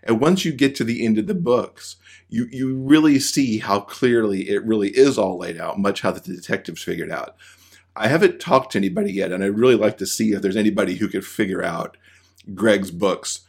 And 0.04 0.22
once 0.22 0.46
you 0.46 0.54
get 0.54 0.76
to 0.76 0.84
the 0.84 1.06
end 1.06 1.18
of 1.18 1.28
the 1.28 1.36
books, 1.36 1.98
you, 2.30 2.48
you 2.52 2.76
really 2.76 3.20
see 3.20 3.58
how 3.58 3.82
clearly 3.82 4.50
it 4.50 4.64
really 4.64 4.90
is 4.90 5.18
all 5.18 5.38
laid 5.38 5.58
out, 5.58 5.80
much 5.80 6.02
how 6.02 6.12
the 6.12 6.20
detectives 6.20 6.84
figured 6.84 7.12
out. 7.12 7.36
I 7.96 8.08
haven't 8.08 8.40
talked 8.40 8.74
to 8.74 8.78
anybody 8.78 9.14
yet, 9.14 9.32
and 9.32 9.44
I'd 9.44 9.58
really 9.58 9.76
like 9.76 9.98
to 10.00 10.06
see 10.06 10.34
if 10.34 10.42
there's 10.42 10.58
anybody 10.58 10.96
who 10.96 11.08
could 11.08 11.26
figure 11.26 11.64
out 11.64 11.98
Greg's 12.54 12.92
books 12.92 13.42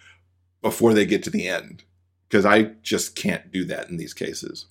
before 0.63 0.95
they 0.95 1.05
get 1.05 1.23
to 1.25 1.31
the 1.31 1.49
end, 1.49 1.85
because 2.29 2.45
I 2.45 2.75
just 2.83 3.17
can't 3.17 3.51
do 3.51 3.65
that 3.65 3.89
in 3.89 3.97
these 3.97 4.15
cases. 4.15 4.67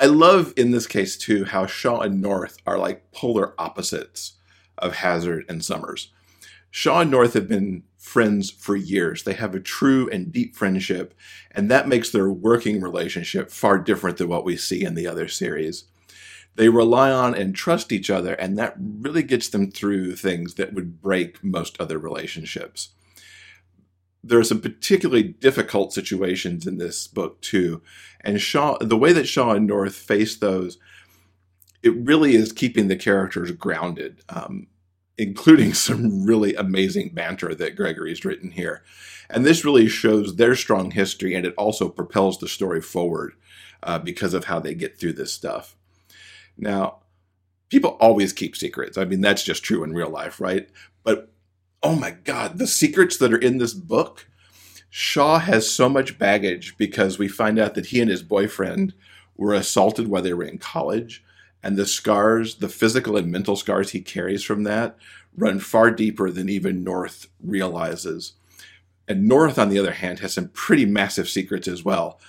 I 0.00 0.06
love 0.06 0.52
in 0.56 0.70
this 0.70 0.86
case 0.86 1.16
too 1.16 1.44
how 1.44 1.66
Shaw 1.66 2.00
and 2.00 2.20
North 2.20 2.56
are 2.66 2.78
like 2.78 3.12
polar 3.12 3.54
opposites 3.58 4.32
of 4.78 4.96
Hazard 4.96 5.44
and 5.48 5.64
Somers. 5.64 6.10
Shaw 6.70 7.02
and 7.02 7.10
North 7.10 7.34
have 7.34 7.46
been 7.46 7.84
friends 7.96 8.50
for 8.50 8.74
years. 8.74 9.22
They 9.22 9.34
have 9.34 9.54
a 9.54 9.60
true 9.60 10.10
and 10.10 10.32
deep 10.32 10.56
friendship, 10.56 11.14
and 11.52 11.70
that 11.70 11.86
makes 11.86 12.10
their 12.10 12.28
working 12.28 12.80
relationship 12.80 13.50
far 13.50 13.78
different 13.78 14.16
than 14.16 14.28
what 14.28 14.44
we 14.44 14.56
see 14.56 14.82
in 14.82 14.94
the 14.94 15.06
other 15.06 15.28
series 15.28 15.84
they 16.56 16.68
rely 16.68 17.10
on 17.10 17.34
and 17.34 17.54
trust 17.54 17.92
each 17.92 18.10
other, 18.10 18.34
and 18.34 18.56
that 18.58 18.74
really 18.78 19.22
gets 19.22 19.48
them 19.48 19.70
through 19.70 20.16
things 20.16 20.54
that 20.54 20.72
would 20.72 21.00
break 21.02 21.42
most 21.42 21.80
other 21.80 21.98
relationships. 21.98 22.90
there 24.26 24.38
are 24.38 24.44
some 24.44 24.60
particularly 24.60 25.22
difficult 25.22 25.92
situations 25.92 26.66
in 26.66 26.78
this 26.78 27.06
book 27.06 27.40
too, 27.42 27.82
and 28.22 28.40
Shaw, 28.40 28.78
the 28.80 28.96
way 28.96 29.12
that 29.12 29.28
Shaw 29.28 29.52
and 29.52 29.66
North 29.66 29.94
face 29.94 30.36
those, 30.36 30.78
it 31.82 31.94
really 31.94 32.34
is 32.34 32.52
keeping 32.52 32.88
the 32.88 32.96
characters 32.96 33.50
grounded, 33.52 34.22
um, 34.30 34.68
including 35.18 35.74
some 35.86 36.24
really 36.24 36.54
amazing 36.54 37.10
banter 37.10 37.54
that 37.54 37.76
Gregory's 37.76 38.24
written 38.24 38.52
here, 38.52 38.82
and 39.28 39.44
this 39.44 39.64
really 39.64 39.88
shows 39.88 40.36
their 40.36 40.54
strong 40.54 40.90
history, 40.92 41.34
and 41.34 41.44
it 41.44 41.54
also 41.58 41.88
propels 41.88 42.38
the 42.38 42.48
story 42.48 42.80
forward 42.80 43.34
uh, 43.82 43.98
because 43.98 44.32
of 44.34 44.44
how 44.46 44.58
they 44.58 44.74
get 44.74 44.98
through 44.98 45.12
this 45.12 45.32
stuff. 45.32 45.76
Now, 46.56 46.98
people 47.68 47.96
always 48.00 48.32
keep 48.32 48.56
secrets. 48.56 48.96
I 48.96 49.04
mean, 49.04 49.20
that's 49.20 49.42
just 49.42 49.64
true 49.64 49.82
in 49.84 49.94
real 49.94 50.10
life, 50.10 50.40
right? 50.40 50.68
But 51.02 51.30
oh 51.82 51.94
my 51.96 52.12
God, 52.12 52.58
the 52.58 52.66
secrets 52.66 53.16
that 53.18 53.32
are 53.32 53.38
in 53.38 53.58
this 53.58 53.74
book. 53.74 54.28
Shaw 54.88 55.40
has 55.40 55.68
so 55.68 55.88
much 55.88 56.20
baggage 56.20 56.76
because 56.78 57.18
we 57.18 57.26
find 57.26 57.58
out 57.58 57.74
that 57.74 57.86
he 57.86 58.00
and 58.00 58.08
his 58.08 58.22
boyfriend 58.22 58.94
were 59.36 59.52
assaulted 59.52 60.06
while 60.06 60.22
they 60.22 60.32
were 60.32 60.44
in 60.44 60.58
college. 60.58 61.24
And 61.64 61.76
the 61.76 61.84
scars, 61.84 62.56
the 62.56 62.68
physical 62.68 63.16
and 63.16 63.30
mental 63.30 63.56
scars 63.56 63.90
he 63.90 64.00
carries 64.00 64.44
from 64.44 64.62
that, 64.64 64.96
run 65.36 65.58
far 65.58 65.90
deeper 65.90 66.30
than 66.30 66.48
even 66.48 66.84
North 66.84 67.26
realizes. 67.42 68.34
And 69.08 69.26
North, 69.26 69.58
on 69.58 69.68
the 69.68 69.78
other 69.80 69.92
hand, 69.92 70.20
has 70.20 70.34
some 70.34 70.48
pretty 70.48 70.86
massive 70.86 71.28
secrets 71.28 71.66
as 71.66 71.84
well. 71.84 72.20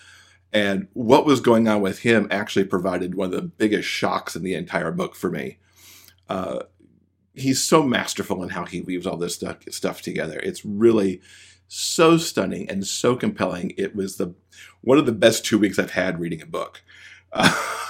And 0.55 0.87
what 0.93 1.25
was 1.25 1.41
going 1.41 1.67
on 1.67 1.81
with 1.81 1.99
him 1.99 2.29
actually 2.31 2.63
provided 2.63 3.13
one 3.13 3.25
of 3.25 3.33
the 3.33 3.41
biggest 3.41 3.89
shocks 3.89 4.37
in 4.37 4.41
the 4.41 4.53
entire 4.53 4.89
book 4.89 5.13
for 5.13 5.29
me. 5.29 5.57
Uh, 6.29 6.59
he's 7.33 7.61
so 7.61 7.83
masterful 7.83 8.41
in 8.41 8.47
how 8.47 8.63
he 8.63 8.79
weaves 8.79 9.05
all 9.05 9.17
this 9.17 9.35
stuff, 9.35 9.57
stuff 9.69 10.01
together. 10.01 10.39
It's 10.39 10.63
really 10.63 11.19
so 11.67 12.15
stunning 12.15 12.69
and 12.69 12.87
so 12.87 13.17
compelling. 13.17 13.73
It 13.77 13.97
was 13.97 14.15
the 14.15 14.33
one 14.79 14.97
of 14.97 15.05
the 15.05 15.11
best 15.11 15.43
two 15.43 15.59
weeks 15.59 15.77
I've 15.77 15.91
had 15.91 16.21
reading 16.21 16.41
a 16.41 16.47
book. 16.47 16.81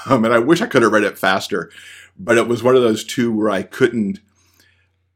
Um, 0.08 0.24
and 0.24 0.36
I 0.36 0.38
wish 0.38 0.62
I 0.62 0.68
could 0.68 0.84
have 0.84 0.92
read 0.92 1.04
it 1.04 1.18
faster, 1.18 1.72
but 2.16 2.38
it 2.38 2.48
was 2.48 2.62
one 2.62 2.76
of 2.76 2.84
those 2.84 3.04
two 3.04 3.36
where 3.36 3.50
I 3.50 3.64
couldn't. 3.64 4.20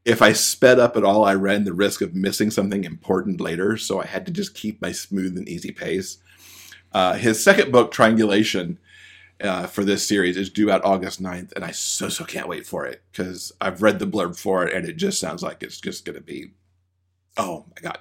If 0.04 0.20
I 0.20 0.32
sped 0.32 0.80
up 0.80 0.96
at 0.96 1.04
all, 1.04 1.24
I 1.24 1.34
ran 1.34 1.62
the 1.62 1.72
risk 1.72 2.00
of 2.00 2.16
missing 2.16 2.50
something 2.50 2.82
important 2.82 3.40
later. 3.40 3.76
So 3.76 4.02
I 4.02 4.06
had 4.06 4.26
to 4.26 4.32
just 4.32 4.56
keep 4.56 4.82
my 4.82 4.90
smooth 4.90 5.38
and 5.38 5.48
easy 5.48 5.70
pace. 5.70 6.18
Uh, 6.92 7.14
his 7.14 7.42
second 7.42 7.70
book, 7.72 7.92
Triangulation, 7.92 8.78
uh, 9.40 9.66
for 9.66 9.84
this 9.84 10.06
series 10.06 10.36
is 10.36 10.50
due 10.50 10.70
out 10.70 10.84
August 10.84 11.22
9th, 11.22 11.52
and 11.54 11.64
I 11.64 11.70
so, 11.70 12.08
so 12.08 12.24
can't 12.24 12.48
wait 12.48 12.66
for 12.66 12.84
it 12.84 13.02
because 13.10 13.52
I've 13.60 13.82
read 13.82 13.98
the 13.98 14.06
blurb 14.06 14.38
for 14.38 14.66
it 14.66 14.74
and 14.74 14.86
it 14.86 14.96
just 14.96 15.18
sounds 15.18 15.42
like 15.42 15.62
it's 15.62 15.80
just 15.80 16.04
going 16.04 16.16
to 16.16 16.22
be, 16.22 16.52
oh 17.36 17.64
my 17.68 17.80
God. 17.80 17.98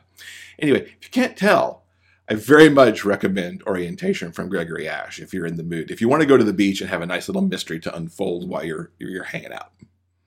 Anyway, 0.57 0.81
if 0.81 1.05
you 1.05 1.09
can't 1.11 1.37
tell, 1.37 1.83
I 2.27 2.35
very 2.35 2.69
much 2.69 3.05
recommend 3.05 3.63
Orientation 3.63 4.31
from 4.31 4.49
Gregory 4.49 4.87
Ashe 4.87 5.19
if 5.19 5.33
you're 5.33 5.45
in 5.45 5.55
the 5.55 5.63
mood. 5.63 5.89
If 5.89 6.01
you 6.01 6.09
want 6.09 6.21
to 6.21 6.27
go 6.27 6.37
to 6.37 6.43
the 6.43 6.53
beach 6.53 6.81
and 6.81 6.89
have 6.89 7.01
a 7.01 7.05
nice 7.05 7.29
little 7.29 7.41
mystery 7.41 7.79
to 7.81 7.95
unfold 7.95 8.49
while 8.49 8.63
you're, 8.63 8.91
you're 8.99 9.23
hanging 9.23 9.53
out. 9.53 9.71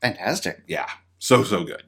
Fantastic. 0.00 0.62
Yeah, 0.66 0.88
so, 1.19 1.45
so 1.45 1.62
good. 1.62 1.85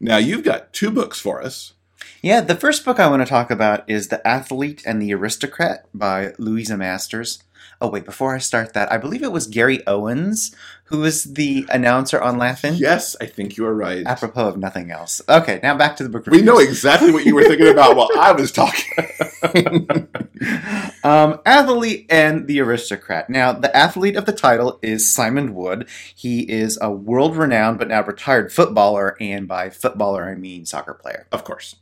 Now, 0.00 0.16
you've 0.16 0.44
got 0.44 0.72
two 0.72 0.90
books 0.90 1.20
for 1.20 1.42
us. 1.42 1.74
Yeah, 2.22 2.42
the 2.42 2.54
first 2.54 2.84
book 2.84 3.00
I 3.00 3.08
want 3.08 3.22
to 3.22 3.26
talk 3.26 3.50
about 3.50 3.88
is 3.88 4.08
The 4.08 4.26
Athlete 4.28 4.82
and 4.84 5.00
the 5.00 5.14
Aristocrat 5.14 5.86
by 5.94 6.34
Louisa 6.36 6.76
Masters. 6.76 7.42
Oh, 7.80 7.88
wait, 7.88 8.04
before 8.04 8.34
I 8.34 8.38
start 8.38 8.74
that, 8.74 8.92
I 8.92 8.98
believe 8.98 9.22
it 9.22 9.32
was 9.32 9.46
Gary 9.46 9.80
Owens 9.86 10.54
who 10.90 10.98
was 10.98 11.24
the 11.24 11.64
announcer 11.70 12.20
on 12.20 12.36
Laugh-In. 12.36 12.74
Yes, 12.74 13.16
I 13.20 13.26
think 13.26 13.56
you 13.56 13.64
are 13.64 13.74
right. 13.74 14.04
Apropos 14.04 14.48
of 14.48 14.58
nothing 14.58 14.90
else. 14.90 15.22
Okay, 15.28 15.60
now 15.62 15.76
back 15.78 15.96
to 15.96 16.02
the 16.02 16.08
book 16.08 16.26
We 16.26 16.42
know 16.42 16.58
exactly 16.58 17.12
what 17.12 17.24
you 17.24 17.34
were 17.34 17.44
thinking 17.44 17.68
about 17.68 17.96
while 17.96 18.10
I 18.18 18.32
was 18.32 18.50
talking. 18.50 18.88
um, 21.04 21.40
athlete 21.46 22.06
and 22.10 22.48
the 22.48 22.60
aristocrat. 22.60 23.30
Now, 23.30 23.52
the 23.52 23.74
athlete 23.74 24.16
of 24.16 24.26
the 24.26 24.32
title 24.32 24.80
is 24.82 25.08
Simon 25.08 25.54
Wood. 25.54 25.88
He 26.14 26.40
is 26.40 26.76
a 26.82 26.90
world 26.90 27.36
renowned 27.36 27.78
but 27.78 27.88
now 27.88 28.02
retired 28.02 28.52
footballer, 28.52 29.16
and 29.20 29.46
by 29.46 29.70
footballer 29.70 30.28
I 30.28 30.34
mean 30.34 30.66
soccer 30.66 30.92
player. 30.92 31.28
of 31.30 31.44
course. 31.44 31.76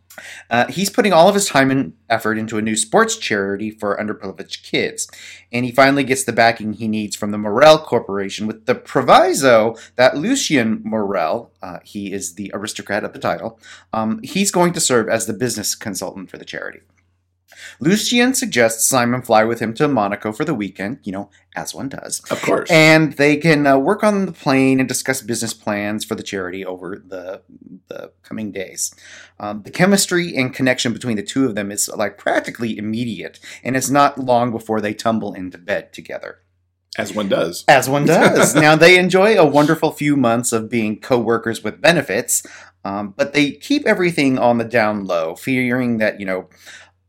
Uh, 0.51 0.67
he's 0.67 0.91
putting 0.91 1.13
all 1.13 1.29
of 1.29 1.35
his 1.35 1.47
time 1.47 1.71
and 1.71 1.95
effort 2.09 2.39
into 2.39 2.59
a 2.59 2.63
new 2.63 2.77
sports 2.77 3.17
charity 3.17 3.71
for 3.71 3.97
underprivileged 3.97 4.63
kids. 4.63 5.09
And 5.53 5.65
he 5.65 5.73
finally 5.73 6.05
gets 6.05 6.25
the 6.25 6.33
backing 6.33 6.75
he 6.75 6.89
needs 6.89 7.17
from 7.17 7.31
the 7.31 7.39
Morel 7.39 7.79
Corporation 7.79 8.47
with 8.47 8.67
the 8.67 8.75
proviso 8.75 9.77
that 9.97 10.17
Lucien 10.17 10.81
Morel, 10.85 11.51
uh, 11.63 11.79
he 11.85 12.13
is 12.13 12.35
the 12.35 12.51
aristocrat 12.55 13.05
of 13.05 13.13
the 13.13 13.19
title, 13.19 13.59
um, 13.93 14.21
he's 14.23 14.51
going 14.51 14.73
to 14.73 14.81
serve 14.81 15.09
as 15.09 15.27
the 15.27 15.33
business 15.33 15.75
consultant 15.75 16.31
for 16.31 16.39
the 16.39 16.45
charity. 16.45 16.81
Lucien 17.81 18.35
suggests 18.35 18.87
Simon 18.87 19.23
fly 19.23 19.45
with 19.45 19.61
him 19.61 19.73
to 19.75 19.89
Monaco 19.89 20.33
for 20.33 20.45
the 20.45 20.55
weekend, 20.55 20.99
you 21.03 21.13
know, 21.13 21.31
as 21.57 21.75
one 21.75 21.89
does. 21.89 22.21
Of 22.31 22.43
course. 22.43 22.71
And 22.71 23.15
they 23.15 23.37
can 23.37 23.67
uh, 23.67 23.79
work 23.79 24.05
on 24.05 24.27
the 24.27 24.33
plane 24.33 24.81
and 24.81 24.89
discuss 24.89 25.23
business 25.23 25.55
plans 25.55 26.05
for 26.05 26.15
the 26.15 26.23
charity 26.23 26.65
over 26.65 27.03
the 27.05 27.43
the 27.89 28.13
coming 28.23 28.53
days. 28.53 28.95
Um, 29.41 29.63
the 29.63 29.71
chemistry 29.71 30.37
and 30.37 30.55
connection 30.55 30.93
between 30.93 31.17
the 31.17 31.23
two 31.23 31.47
of 31.47 31.55
them 31.55 31.71
is 31.71 31.89
like 31.89 32.19
practically 32.19 32.77
immediate, 32.77 33.41
and 33.65 33.77
it's 33.77 33.91
not 33.91 34.19
long 34.19 34.51
before 34.51 34.81
they 34.81 34.95
tumble 34.95 35.35
into 35.35 35.59
bed 35.59 35.93
together. 35.93 36.41
As 36.99 37.15
one 37.15 37.29
does. 37.29 37.65
As 37.69 37.89
one 37.89 38.07
does. 38.07 38.55
now, 38.55 38.75
they 38.75 38.99
enjoy 38.99 39.39
a 39.39 39.47
wonderful 39.47 39.93
few 39.93 40.17
months 40.17 40.53
of 40.53 40.69
being 40.69 41.01
co 41.01 41.19
workers 41.19 41.63
with 41.63 41.81
benefits, 41.81 42.45
um, 42.85 43.15
but 43.17 43.33
they 43.33 43.53
keep 43.53 43.87
everything 43.87 44.39
on 44.39 44.59
the 44.59 44.65
down 44.65 45.05
low, 45.05 45.37
fearing 45.37 45.99
that, 45.99 46.19
you 46.19 46.27
know, 46.27 46.49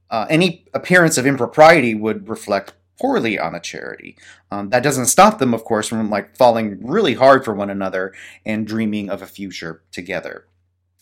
uh, 0.09 0.25
any 0.29 0.65
appearance 0.73 1.17
of 1.17 1.25
impropriety 1.25 1.93
would 1.93 2.29
reflect 2.29 2.73
poorly 2.99 3.39
on 3.39 3.53
the 3.53 3.59
charity. 3.59 4.17
Um, 4.51 4.69
that 4.69 4.83
doesn't 4.83 5.05
stop 5.05 5.39
them, 5.39 5.53
of 5.53 5.63
course, 5.63 5.87
from 5.87 6.09
like 6.09 6.35
falling 6.35 6.79
really 6.85 7.13
hard 7.13 7.45
for 7.45 7.53
one 7.53 7.69
another 7.69 8.13
and 8.45 8.67
dreaming 8.67 9.09
of 9.09 9.21
a 9.21 9.27
future 9.27 9.83
together. 9.91 10.45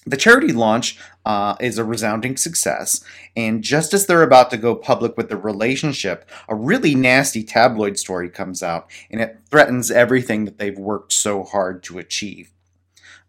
The 0.06 0.16
charity 0.16 0.54
launch 0.54 0.98
uh, 1.26 1.56
is 1.60 1.78
a 1.78 1.84
resounding 1.84 2.38
success, 2.38 3.04
and 3.36 3.62
just 3.62 3.94
as 3.94 4.06
they're 4.06 4.24
about 4.24 4.50
to 4.52 4.58
go 4.58 4.74
public 4.74 5.18
with 5.18 5.28
the 5.28 5.36
relationship, 5.36 6.30
a 6.48 6.56
really 6.56 6.96
nasty 6.96 7.44
tabloid 7.44 7.98
story 8.00 8.30
comes 8.30 8.64
out, 8.64 8.90
and 9.12 9.20
it 9.20 9.38
threatens 9.50 9.92
everything 9.92 10.46
that 10.46 10.60
they've 10.60 10.80
worked 10.80 11.12
so 11.12 11.44
hard 11.44 11.84
to 11.84 12.00
achieve. 12.00 12.52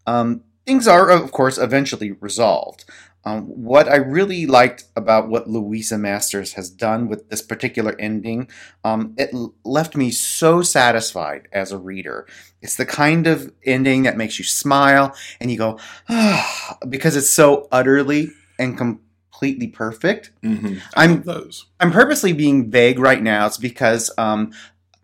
Um, 0.07 0.45
things 0.65 0.87
are, 0.87 1.09
of 1.09 1.33
course, 1.33 1.57
eventually 1.57 2.13
resolved. 2.13 2.85
Um, 3.25 3.43
what 3.47 3.89
I 3.89 3.97
really 3.97 4.45
liked 4.45 4.85
about 4.95 5.27
what 5.29 5.49
Louisa 5.49 5.97
Masters 5.97 6.53
has 6.53 6.69
done 6.69 7.09
with 7.09 7.29
this 7.29 7.41
particular 7.41 7.95
ending, 7.99 8.49
um, 8.83 9.13
it 9.17 9.29
l- 9.33 9.53
left 9.65 9.95
me 9.95 10.09
so 10.09 10.61
satisfied 10.61 11.47
as 11.51 11.71
a 11.71 11.77
reader. 11.77 12.25
It's 12.61 12.77
the 12.77 12.85
kind 12.85 13.27
of 13.27 13.51
ending 13.65 14.03
that 14.03 14.17
makes 14.17 14.39
you 14.39 14.45
smile 14.45 15.13
and 15.39 15.51
you 15.51 15.57
go, 15.57 15.79
ah, 16.07 16.77
because 16.87 17.15
it's 17.17 17.29
so 17.29 17.67
utterly 17.71 18.31
and 18.57 18.77
completely 18.77 19.67
perfect. 19.67 20.31
Mm-hmm. 20.41 20.77
I'm- 20.95 21.21
those. 21.23 21.65
I'm 21.79 21.91
purposely 21.91 22.33
being 22.33 22.71
vague 22.71 22.99
right 22.99 23.21
now. 23.21 23.45
It's 23.47 23.57
because 23.57 24.11
um, 24.17 24.53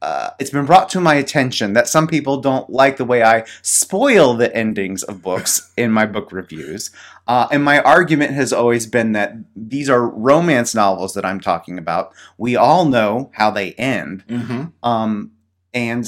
uh, 0.05 0.29
it's 0.37 0.51
been 0.51 0.67
brought 0.67 0.87
to 0.87 1.01
my 1.01 1.15
attention 1.15 1.73
that 1.73 1.87
some 1.87 2.05
people 2.05 2.39
don't 2.39 2.69
like 2.69 2.97
the 2.97 3.05
way 3.05 3.23
I 3.23 3.43
spoil 3.63 4.35
the 4.35 4.55
endings 4.55 5.01
of 5.01 5.23
books 5.23 5.71
in 5.77 5.91
my 5.91 6.05
book 6.05 6.31
reviews. 6.31 6.91
Uh, 7.25 7.47
and 7.51 7.63
my 7.63 7.81
argument 7.81 8.31
has 8.33 8.53
always 8.53 8.85
been 8.85 9.13
that 9.13 9.33
these 9.55 9.89
are 9.89 10.07
romance 10.07 10.75
novels 10.75 11.15
that 11.15 11.25
I'm 11.25 11.39
talking 11.39 11.79
about. 11.79 12.13
We 12.37 12.55
all 12.55 12.85
know 12.85 13.31
how 13.33 13.49
they 13.49 13.71
end. 13.73 14.23
Mm-hmm. 14.27 14.65
Um, 14.87 15.31
and 15.73 16.07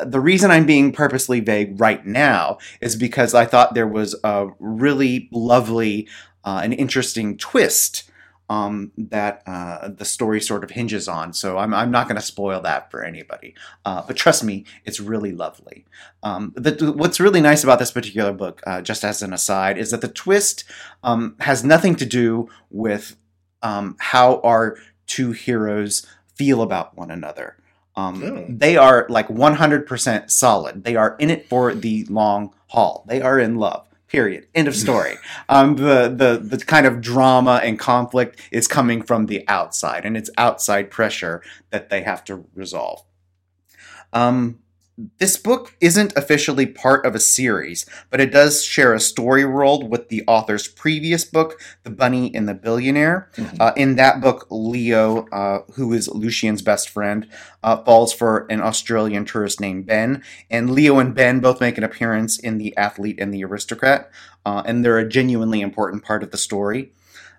the 0.00 0.20
reason 0.20 0.50
I'm 0.50 0.66
being 0.66 0.90
purposely 0.90 1.38
vague 1.38 1.80
right 1.80 2.04
now 2.04 2.58
is 2.80 2.96
because 2.96 3.32
I 3.32 3.44
thought 3.44 3.74
there 3.74 3.86
was 3.86 4.16
a 4.24 4.48
really 4.58 5.28
lovely 5.30 6.08
uh, 6.44 6.62
and 6.64 6.74
interesting 6.74 7.38
twist 7.38 8.10
um, 8.48 8.92
that 8.96 9.42
uh, 9.46 9.88
the 9.88 10.04
story 10.04 10.40
sort 10.40 10.62
of 10.64 10.70
hinges 10.70 11.08
on. 11.08 11.32
So 11.32 11.58
I'm, 11.58 11.74
I'm 11.74 11.90
not 11.90 12.06
going 12.06 12.20
to 12.20 12.26
spoil 12.26 12.60
that 12.62 12.90
for 12.90 13.02
anybody. 13.02 13.54
Uh, 13.84 14.02
but 14.06 14.16
trust 14.16 14.44
me, 14.44 14.64
it's 14.84 15.00
really 15.00 15.32
lovely. 15.32 15.84
Um, 16.22 16.52
the, 16.56 16.92
what's 16.92 17.20
really 17.20 17.40
nice 17.40 17.64
about 17.64 17.78
this 17.78 17.90
particular 17.90 18.32
book, 18.32 18.62
uh, 18.66 18.82
just 18.82 19.04
as 19.04 19.22
an 19.22 19.32
aside, 19.32 19.78
is 19.78 19.90
that 19.90 20.00
the 20.00 20.08
twist 20.08 20.64
um, 21.02 21.36
has 21.40 21.64
nothing 21.64 21.96
to 21.96 22.06
do 22.06 22.48
with 22.70 23.16
um, 23.62 23.96
how 23.98 24.40
our 24.40 24.76
two 25.06 25.32
heroes 25.32 26.06
feel 26.34 26.62
about 26.62 26.96
one 26.96 27.10
another. 27.10 27.56
Um, 27.96 28.22
Oh. 28.22 28.44
They 28.48 28.76
are 28.76 29.06
like 29.08 29.28
100% 29.28 30.30
solid. 30.30 30.84
They 30.84 30.96
are 30.96 31.16
in 31.18 31.30
it 31.30 31.48
for 31.48 31.74
the 31.74 32.04
long 32.10 32.52
haul. 32.68 33.04
They 33.08 33.22
are 33.22 33.38
in 33.38 33.56
love. 33.56 33.85
Period. 34.08 34.46
End 34.54 34.68
of 34.68 34.76
story. 34.76 35.16
um, 35.48 35.76
the 35.76 36.08
the 36.08 36.40
the 36.56 36.64
kind 36.64 36.86
of 36.86 37.00
drama 37.00 37.60
and 37.62 37.78
conflict 37.78 38.40
is 38.52 38.68
coming 38.68 39.02
from 39.02 39.26
the 39.26 39.44
outside, 39.48 40.04
and 40.04 40.16
it's 40.16 40.30
outside 40.38 40.90
pressure 40.90 41.42
that 41.70 41.90
they 41.90 42.02
have 42.02 42.24
to 42.24 42.44
resolve. 42.54 43.02
Um, 44.12 44.60
this 45.18 45.36
book 45.36 45.76
isn't 45.80 46.16
officially 46.16 46.64
part 46.64 47.04
of 47.04 47.14
a 47.14 47.20
series, 47.20 47.84
but 48.10 48.20
it 48.20 48.32
does 48.32 48.64
share 48.64 48.94
a 48.94 49.00
story 49.00 49.44
world 49.44 49.90
with 49.90 50.08
the 50.08 50.24
author's 50.26 50.68
previous 50.68 51.24
book, 51.24 51.60
The 51.82 51.90
Bunny 51.90 52.34
and 52.34 52.48
the 52.48 52.54
Billionaire. 52.54 53.28
Mhm. 53.36 53.56
Uh, 53.60 53.72
in 53.76 53.96
that 53.96 54.22
book, 54.22 54.46
Leo, 54.48 55.26
uh, 55.28 55.60
who 55.74 55.92
is 55.92 56.08
Lucien's 56.08 56.62
best 56.62 56.88
friend, 56.88 57.28
uh, 57.62 57.76
falls 57.84 58.12
for 58.12 58.46
an 58.48 58.62
Australian 58.62 59.26
tourist 59.26 59.60
named 59.60 59.84
Ben. 59.86 60.22
And 60.50 60.70
Leo 60.70 60.98
and 60.98 61.14
Ben 61.14 61.40
both 61.40 61.60
make 61.60 61.76
an 61.76 61.84
appearance 61.84 62.38
in 62.38 62.56
The 62.56 62.74
Athlete 62.76 63.18
and 63.20 63.34
the 63.34 63.44
Aristocrat, 63.44 64.10
uh, 64.46 64.62
and 64.64 64.82
they're 64.82 64.98
a 64.98 65.08
genuinely 65.08 65.60
important 65.60 66.04
part 66.04 66.22
of 66.22 66.30
the 66.30 66.38
story. 66.38 66.92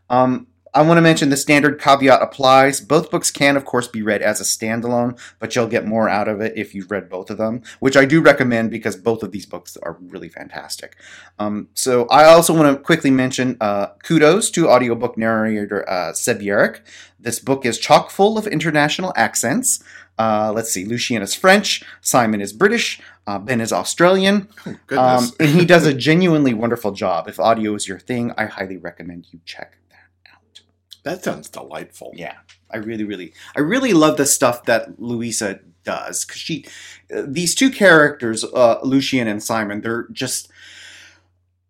Um, 0.09 0.47
I 0.77 0.81
want 0.83 0.99
to 0.99 1.01
mention 1.01 1.29
the 1.29 1.37
standard 1.37 1.81
caveat 1.81 2.21
applies. 2.21 2.81
Both 2.81 3.09
books 3.09 3.31
can, 3.31 3.57
of 3.57 3.65
course, 3.65 3.87
be 3.87 4.03
read 4.03 4.21
as 4.21 4.39
a 4.39 4.43
standalone, 4.43 5.19
but 5.39 5.55
you'll 5.55 5.65
get 5.65 5.87
more 5.87 6.07
out 6.07 6.27
of 6.27 6.39
it 6.39 6.53
if 6.55 6.75
you've 6.75 6.91
read 6.91 7.09
both 7.09 7.31
of 7.31 7.39
them, 7.39 7.63
which 7.79 7.97
I 7.97 8.05
do 8.05 8.21
recommend 8.21 8.69
because 8.69 8.95
both 8.95 9.23
of 9.23 9.31
these 9.31 9.47
books 9.47 9.75
are 9.77 9.97
really 9.99 10.29
fantastic. 10.29 10.95
Um, 11.39 11.69
so 11.73 12.05
I 12.09 12.25
also 12.25 12.53
want 12.53 12.77
to 12.77 12.83
quickly 12.83 13.09
mention 13.09 13.57
uh, 13.59 13.87
kudos 14.03 14.51
to 14.51 14.69
audiobook 14.69 15.17
narrator 15.17 15.89
uh, 15.89 16.13
Seb 16.13 16.41
Yarrick. 16.41 16.81
This 17.19 17.39
book 17.39 17.65
is 17.65 17.79
chock 17.79 18.11
full 18.11 18.37
of 18.37 18.45
international 18.45 19.13
accents. 19.15 19.83
Uh, 20.19 20.51
let's 20.53 20.71
see, 20.71 20.85
Lucien 20.85 21.23
is 21.23 21.33
French, 21.33 21.83
Simon 22.01 22.39
is 22.39 22.53
British, 22.53 23.01
uh, 23.25 23.39
Ben 23.39 23.61
is 23.61 23.73
Australian, 23.73 24.47
Oh, 24.91 24.97
um, 24.97 25.31
and 25.39 25.49
he 25.49 25.65
does 25.65 25.87
a 25.87 25.93
genuinely 25.93 26.53
wonderful 26.53 26.91
job. 26.91 27.27
If 27.27 27.39
audio 27.39 27.73
is 27.73 27.87
your 27.87 27.99
thing, 27.99 28.31
I 28.37 28.45
highly 28.45 28.77
recommend 28.77 29.27
you 29.31 29.39
check 29.43 29.77
that 31.07 31.23
sounds 31.23 31.49
delightful. 31.49 32.11
Yeah, 32.15 32.35
I 32.69 32.77
really, 32.77 33.03
really, 33.03 33.33
I 33.55 33.61
really 33.61 33.93
love 33.93 34.17
the 34.17 34.25
stuff 34.25 34.65
that 34.65 34.99
Louisa 34.99 35.59
does 35.83 36.25
because 36.25 36.41
she, 36.41 36.65
uh, 37.15 37.23
these 37.25 37.55
two 37.55 37.69
characters, 37.69 38.43
uh, 38.43 38.79
Lucien 38.83 39.27
and 39.27 39.41
Simon, 39.41 39.81
they're 39.81 40.07
just 40.11 40.49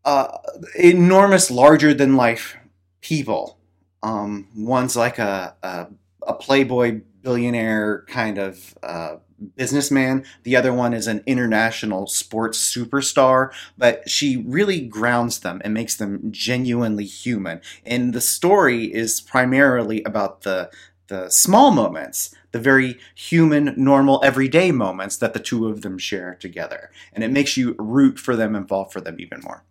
uh, 0.05 0.37
enormous, 0.75 1.51
larger 1.51 1.93
than 1.93 2.15
life 2.15 2.57
people. 3.01 3.57
Um, 4.03 4.47
one's 4.55 4.95
like 4.95 5.19
a, 5.19 5.55
a 5.63 5.87
a 6.27 6.33
playboy 6.33 7.01
billionaire 7.21 8.03
kind 8.07 8.37
of 8.37 8.77
uh, 8.83 9.15
businessman. 9.55 10.25
The 10.43 10.55
other 10.55 10.73
one 10.73 10.93
is 10.93 11.07
an 11.07 11.23
international 11.25 12.07
sports 12.07 12.59
superstar, 12.59 13.51
but 13.77 14.09
she 14.09 14.37
really 14.37 14.81
grounds 14.81 15.39
them 15.39 15.61
and 15.63 15.73
makes 15.73 15.95
them 15.95 16.31
genuinely 16.31 17.05
human. 17.05 17.61
And 17.85 18.13
the 18.13 18.21
story 18.21 18.85
is 18.85 19.21
primarily 19.21 20.03
about 20.03 20.41
the 20.41 20.69
the 21.07 21.29
small 21.29 21.71
moments, 21.71 22.35
the 22.51 22.59
very 22.59 22.97
human, 23.15 23.73
normal, 23.77 24.19
everyday 24.25 24.71
moments 24.73 25.15
that 25.17 25.33
the 25.33 25.39
two 25.39 25.67
of 25.67 25.81
them 25.81 25.97
share 25.97 26.35
together. 26.35 26.91
And 27.13 27.23
it 27.23 27.31
makes 27.31 27.55
you 27.55 27.75
root 27.79 28.19
for 28.19 28.35
them 28.35 28.55
and 28.55 28.67
fall 28.67 28.85
for 28.85 28.99
them 28.99 29.15
even 29.19 29.39
more. 29.41 29.63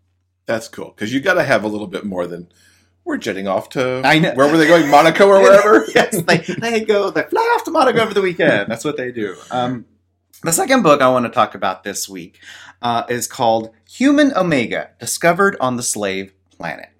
That's 0.46 0.68
cool 0.68 0.94
because 0.96 1.12
you 1.12 1.20
got 1.20 1.34
to 1.34 1.44
have 1.44 1.64
a 1.64 1.68
little 1.68 1.88
bit 1.88 2.04
more 2.04 2.26
than 2.26 2.48
we're 3.06 3.16
jetting 3.16 3.46
off 3.46 3.70
to. 3.70 4.02
I 4.04 4.18
know. 4.18 4.34
Where 4.34 4.50
were 4.50 4.58
they 4.58 4.66
going? 4.66 4.90
Monaco 4.90 5.28
or 5.28 5.40
wherever? 5.40 5.86
yes, 5.94 6.20
they, 6.22 6.38
they 6.38 6.84
go, 6.84 7.10
they 7.10 7.22
fly 7.22 7.54
off 7.56 7.64
to 7.64 7.70
Monaco 7.70 8.00
over 8.00 8.12
the 8.12 8.20
weekend. 8.20 8.70
That's 8.70 8.84
what 8.84 8.96
they 8.96 9.12
do. 9.12 9.36
Um, 9.50 9.86
the 10.42 10.52
second 10.52 10.82
book 10.82 11.00
I 11.00 11.08
want 11.08 11.24
to 11.24 11.30
talk 11.30 11.54
about 11.54 11.84
this 11.84 12.08
week 12.08 12.40
uh, 12.82 13.04
is 13.08 13.26
called 13.26 13.70
Human 13.88 14.36
Omega 14.36 14.90
Discovered 14.98 15.56
on 15.60 15.76
the 15.76 15.82
Slave 15.82 16.34
Planet. 16.50 16.90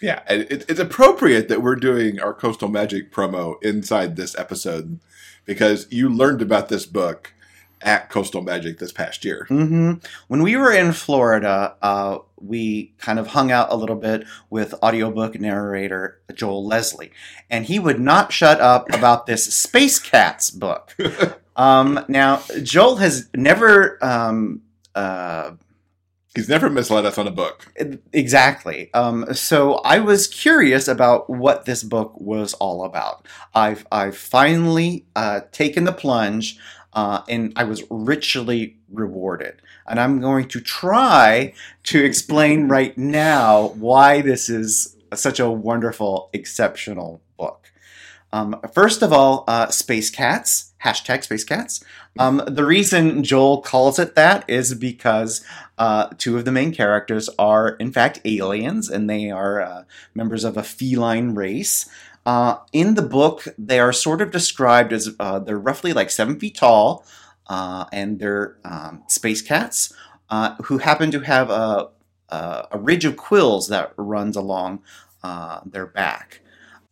Yeah, 0.00 0.22
and 0.26 0.42
it, 0.42 0.66
it's 0.68 0.80
appropriate 0.80 1.48
that 1.48 1.62
we're 1.62 1.76
doing 1.76 2.20
our 2.20 2.32
Coastal 2.32 2.68
Magic 2.68 3.10
promo 3.10 3.62
inside 3.62 4.16
this 4.16 4.38
episode 4.38 5.00
because 5.46 5.86
you 5.90 6.08
learned 6.08 6.42
about 6.42 6.68
this 6.68 6.86
book 6.86 7.32
at 7.82 8.10
Coastal 8.10 8.42
Magic 8.42 8.78
this 8.78 8.92
past 8.92 9.24
year. 9.24 9.46
hmm 9.48 9.94
When 10.28 10.42
we 10.42 10.56
were 10.56 10.72
in 10.72 10.92
Florida, 10.92 11.76
uh, 11.82 12.18
we 12.40 12.92
kind 12.98 13.18
of 13.18 13.28
hung 13.28 13.50
out 13.50 13.72
a 13.72 13.76
little 13.76 13.96
bit 13.96 14.26
with 14.50 14.74
audiobook 14.82 15.38
narrator 15.40 16.20
Joel 16.34 16.66
Leslie, 16.66 17.12
and 17.50 17.66
he 17.66 17.78
would 17.78 18.00
not 18.00 18.32
shut 18.32 18.60
up 18.60 18.92
about 18.92 19.26
this 19.26 19.52
Space 19.54 19.98
Cats 19.98 20.50
book. 20.50 20.96
um, 21.56 22.04
now, 22.08 22.42
Joel 22.62 22.96
has 22.96 23.28
never. 23.34 24.02
Um, 24.04 24.62
uh, 24.94 25.52
He's 26.36 26.48
never 26.48 26.70
misled 26.70 27.04
us 27.06 27.18
on 27.18 27.26
a 27.26 27.32
book. 27.32 27.66
Exactly. 28.12 28.88
Um, 28.94 29.34
so 29.34 29.74
I 29.78 29.98
was 29.98 30.28
curious 30.28 30.86
about 30.86 31.28
what 31.28 31.64
this 31.64 31.82
book 31.82 32.12
was 32.20 32.54
all 32.54 32.84
about. 32.84 33.26
I've 33.52 33.84
I've 33.90 34.16
finally 34.16 35.06
uh, 35.16 35.40
taken 35.50 35.82
the 35.84 35.92
plunge, 35.92 36.56
uh, 36.92 37.22
and 37.28 37.52
I 37.56 37.64
was 37.64 37.82
richly 37.90 38.76
rewarded. 38.90 39.62
And 39.86 39.98
I'm 39.98 40.20
going 40.20 40.48
to 40.48 40.60
try 40.60 41.54
to 41.84 42.04
explain 42.04 42.68
right 42.68 42.96
now 42.96 43.68
why 43.68 44.20
this 44.20 44.48
is 44.48 44.96
such 45.14 45.40
a 45.40 45.50
wonderful, 45.50 46.30
exceptional 46.32 47.22
book. 47.36 47.72
Um, 48.32 48.60
first 48.72 49.02
of 49.02 49.12
all, 49.12 49.44
uh, 49.48 49.68
Space 49.68 50.10
Cats, 50.10 50.72
hashtag 50.84 51.24
Space 51.24 51.44
Cats. 51.44 51.84
Um, 52.18 52.42
the 52.46 52.64
reason 52.64 53.22
Joel 53.22 53.62
calls 53.62 53.98
it 53.98 54.14
that 54.14 54.48
is 54.48 54.74
because 54.74 55.44
uh, 55.78 56.08
two 56.18 56.36
of 56.36 56.44
the 56.44 56.52
main 56.52 56.72
characters 56.72 57.28
are, 57.38 57.70
in 57.70 57.92
fact, 57.92 58.20
aliens, 58.24 58.88
and 58.88 59.08
they 59.08 59.30
are 59.30 59.60
uh, 59.60 59.84
members 60.14 60.44
of 60.44 60.56
a 60.56 60.62
feline 60.62 61.34
race. 61.34 61.88
Uh, 62.26 62.58
in 62.72 62.94
the 62.94 63.02
book, 63.02 63.48
they 63.56 63.80
are 63.80 63.92
sort 63.92 64.20
of 64.20 64.30
described 64.30 64.92
as 64.92 65.14
uh, 65.18 65.38
they're 65.38 65.58
roughly 65.58 65.92
like 65.92 66.10
seven 66.10 66.38
feet 66.38 66.54
tall, 66.54 67.04
uh, 67.48 67.86
and 67.92 68.18
they're 68.18 68.58
um, 68.64 69.02
space 69.08 69.42
cats 69.42 69.92
uh, 70.28 70.54
who 70.64 70.78
happen 70.78 71.10
to 71.10 71.20
have 71.20 71.50
a, 71.50 71.88
a, 72.28 72.68
a 72.72 72.78
ridge 72.78 73.04
of 73.04 73.16
quills 73.16 73.68
that 73.68 73.92
runs 73.96 74.36
along 74.36 74.82
uh, 75.22 75.60
their 75.64 75.86
back. 75.86 76.40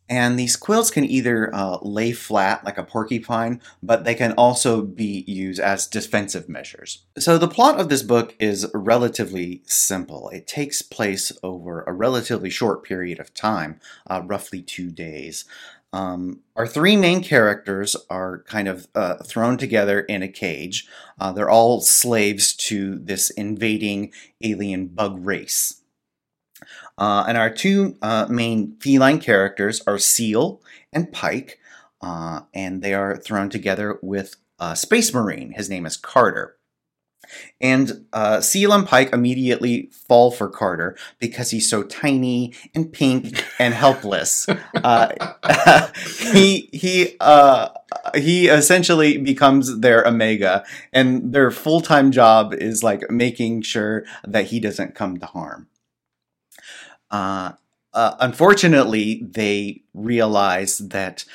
And 0.09 0.39
these 0.39 0.55
quills 0.55 0.89
can 0.89 1.05
either 1.05 1.53
uh, 1.53 1.77
lay 1.83 2.11
flat 2.13 2.65
like 2.65 2.79
a 2.79 2.83
porcupine, 2.83 3.61
but 3.83 4.03
they 4.03 4.15
can 4.15 4.31
also 4.33 4.81
be 4.81 5.23
used 5.27 5.59
as 5.59 5.85
defensive 5.85 6.49
measures. 6.49 7.03
So, 7.19 7.37
the 7.37 7.47
plot 7.47 7.79
of 7.79 7.89
this 7.89 8.01
book 8.01 8.35
is 8.39 8.69
relatively 8.73 9.61
simple. 9.65 10.29
It 10.29 10.47
takes 10.47 10.81
place 10.81 11.31
over 11.43 11.83
a 11.83 11.93
relatively 11.93 12.49
short 12.49 12.83
period 12.83 13.19
of 13.19 13.33
time, 13.35 13.79
uh, 14.09 14.23
roughly 14.25 14.63
two 14.63 14.89
days. 14.89 15.45
Um, 15.91 16.41
our 16.55 16.67
three 16.67 16.95
main 16.95 17.23
characters 17.23 17.95
are 18.09 18.43
kind 18.43 18.67
of 18.67 18.87
uh, 18.93 19.15
thrown 19.23 19.57
together 19.57 20.01
in 20.01 20.21
a 20.21 20.27
cage. 20.27 20.87
Uh, 21.19 21.31
they're 21.31 21.49
all 21.49 21.81
slaves 21.81 22.53
to 22.55 22.99
this 22.99 23.29
invading 23.31 24.11
alien 24.41 24.87
bug 24.87 25.25
race. 25.25 25.81
Uh, 26.99 27.23
and 27.27 27.37
our 27.37 27.49
two 27.49 27.97
uh, 28.01 28.27
main 28.29 28.75
feline 28.81 29.19
characters 29.19 29.81
are 29.87 29.97
Seal 29.97 30.61
and 30.91 31.11
Pike, 31.11 31.57
uh, 32.01 32.41
and 32.53 32.81
they 32.81 32.93
are 32.93 33.15
thrown 33.15 33.49
together 33.49 33.97
with 34.01 34.35
a 34.59 34.75
Space 34.75 35.13
Marine. 35.13 35.53
His 35.53 35.69
name 35.69 35.85
is 35.85 35.95
Carter. 35.95 36.57
And 37.61 38.05
uh, 38.11 38.41
Seal 38.41 38.73
and 38.73 38.87
Pike 38.87 39.13
immediately 39.13 39.91
fall 40.07 40.31
for 40.31 40.49
Carter 40.49 40.97
because 41.19 41.51
he's 41.51 41.69
so 41.69 41.83
tiny 41.83 42.53
and 42.73 42.91
pink 42.91 43.45
and 43.59 43.73
helpless. 43.73 44.47
Uh, 44.75 45.09
he 46.31 46.69
he 46.71 47.15
uh, 47.19 47.69
he 48.15 48.47
essentially 48.47 49.17
becomes 49.17 49.79
their 49.79 50.07
Omega, 50.07 50.63
and 50.93 51.33
their 51.33 51.51
full 51.51 51.81
time 51.81 52.11
job 52.11 52.53
is 52.53 52.81
like 52.81 53.09
making 53.11 53.61
sure 53.63 54.05
that 54.25 54.45
he 54.45 54.59
doesn't 54.59 54.95
come 54.95 55.17
to 55.17 55.25
harm. 55.25 55.67
Uh, 57.11 57.53
uh, 57.93 58.15
unfortunately, 58.19 59.27
they 59.31 59.81
realize 59.93 60.77
that 60.77 61.25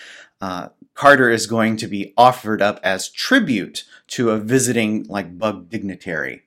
uh, 0.40 0.68
Carter 0.94 1.30
is 1.30 1.46
going 1.46 1.76
to 1.78 1.86
be 1.86 2.12
offered 2.16 2.62
up 2.62 2.80
as 2.82 3.08
tribute 3.08 3.84
to 4.08 4.30
a 4.30 4.38
visiting 4.38 5.04
like 5.04 5.38
bug 5.38 5.68
dignitary. 5.68 6.42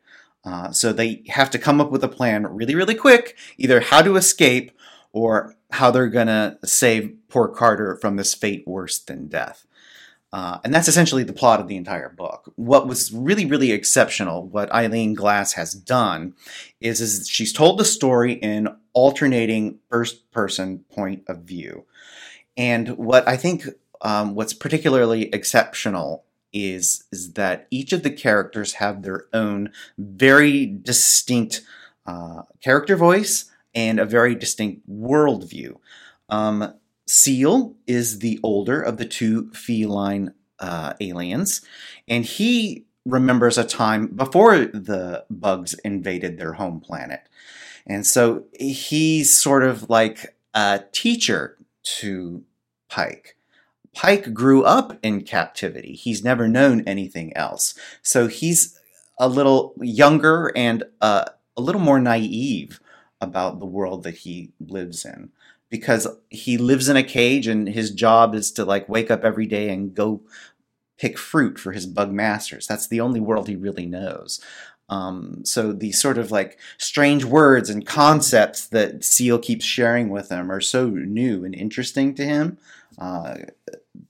Uh, 0.46 0.72
so 0.72 0.94
they 0.94 1.24
have 1.28 1.50
to 1.50 1.60
come 1.60 1.82
up 1.82 1.92
with 1.92 2.04
a 2.04 2.08
plan 2.08 2.48
really, 2.48 2.74
really 2.74 2.96
quick, 2.96 3.36
either 3.58 3.82
how 3.82 4.02
to 4.02 4.16
escape 4.16 4.72
or 5.12 5.56
how 5.72 5.92
they're 5.92 6.08
gonna 6.08 6.58
save 6.64 7.14
poor 7.28 7.50
Carter 7.50 7.98
from 7.98 8.16
this 8.16 8.34
fate 8.34 8.66
worse 8.66 8.98
than 9.00 9.28
death. 9.28 9.67
Uh, 10.38 10.60
and 10.64 10.72
that's 10.72 10.88
essentially 10.88 11.24
the 11.24 11.34
plot 11.34 11.60
of 11.60 11.68
the 11.68 11.76
entire 11.76 12.10
book. 12.10 12.54
What 12.58 12.88
was 12.88 13.12
really, 13.12 13.44
really 13.48 13.72
exceptional, 13.72 14.46
what 14.46 14.72
Eileen 14.72 15.16
Glass 15.16 15.54
has 15.54 15.74
done, 15.74 16.36
is, 16.80 17.02
is 17.02 17.28
she's 17.28 17.52
told 17.52 17.80
the 17.80 17.84
story 17.84 18.34
in 18.34 18.68
alternating 18.94 19.80
first 19.90 20.30
person 20.30 20.86
point 20.92 21.24
of 21.28 21.40
view. 21.40 21.86
And 22.56 22.98
what 22.98 23.28
I 23.28 23.36
think 23.36 23.66
um, 24.04 24.36
what's 24.36 24.54
particularly 24.54 25.24
exceptional 25.34 26.24
is, 26.54 27.06
is 27.12 27.34
that 27.34 27.66
each 27.72 27.92
of 27.92 28.04
the 28.04 28.12
characters 28.12 28.74
have 28.74 29.02
their 29.02 29.26
own 29.34 29.72
very 29.98 30.68
distinct 30.68 31.64
uh, 32.06 32.44
character 32.62 32.96
voice 32.96 33.46
and 33.74 34.00
a 34.00 34.06
very 34.06 34.36
distinct 34.36 34.88
worldview. 34.88 35.78
Um, 36.30 36.76
Seal 37.08 37.76
is 37.88 38.20
the 38.20 38.40
older 38.44 38.82
of 38.82 38.98
the 38.98 39.06
two 39.06 39.50
feline 39.52 40.34
uh, 40.60 40.94
aliens, 41.00 41.62
and 42.08 42.26
he 42.26 42.86
remembers 43.06 43.58
a 43.58 43.64
time 43.64 44.08
before 44.08 44.58
the 44.58 45.26
bugs 45.30 45.74
invaded 45.86 46.38
their 46.38 46.54
home 46.54 46.82
planet. 46.82 47.22
And 47.86 48.06
so 48.06 48.44
he's 48.60 49.36
sort 49.36 49.64
of 49.64 49.90
like 49.90 50.36
a 50.54 50.84
teacher 50.92 51.58
to 51.84 52.44
Pike. 52.90 53.38
Pike 53.94 54.34
grew 54.34 54.64
up 54.64 55.00
in 55.02 55.24
captivity. 55.24 55.94
He's 55.94 56.24
never 56.24 56.48
known 56.48 56.82
anything 56.82 57.36
else. 57.36 57.74
So 58.02 58.28
he's 58.28 58.80
a 59.18 59.28
little 59.28 59.74
younger 59.82 60.52
and 60.56 60.84
uh, 61.02 61.26
a 61.56 61.62
little 61.62 61.82
more 61.82 62.00
naive 62.00 62.80
about 63.20 63.60
the 63.60 63.66
world 63.66 64.04
that 64.04 64.18
he 64.18 64.52
lives 64.60 65.04
in 65.04 65.32
because 65.70 66.08
he 66.30 66.58
lives 66.58 66.90
in 66.90 66.98
a 66.98 67.04
cage 67.04 67.48
and 67.48 67.68
his 67.68 67.92
job 67.92 68.34
is 68.34 68.52
to 68.52 68.66
like 68.66 68.88
wake 68.88 69.12
up 69.12 69.24
every 69.24 69.46
day 69.46 69.70
and 69.70 69.94
go 69.94 70.22
pick 70.98 71.18
fruit 71.18 71.60
for 71.60 71.72
his 71.72 71.86
bug 71.86 72.12
masters. 72.12 72.68
That's 72.68 72.88
the 72.88 73.02
only 73.02 73.20
world 73.20 73.48
he 73.48 73.56
really 73.56 73.86
knows. 73.86 74.40
Um, 74.90 75.42
so 75.44 75.74
these 75.74 76.02
sort 76.02 76.18
of 76.18 76.32
like 76.32 76.58
strange 76.78 77.26
words 77.26 77.70
and 77.70 77.86
concepts 77.86 78.68
that 78.68 79.04
Seal 79.04 79.38
keeps 79.38 79.66
sharing 79.66 80.10
with 80.10 80.30
him 80.30 80.50
are 80.52 80.62
so 80.62 80.88
new 80.88 81.44
and 81.44 81.54
interesting 81.54 82.16
to 82.16 82.24
him 82.24 82.58
uh, 82.98 83.36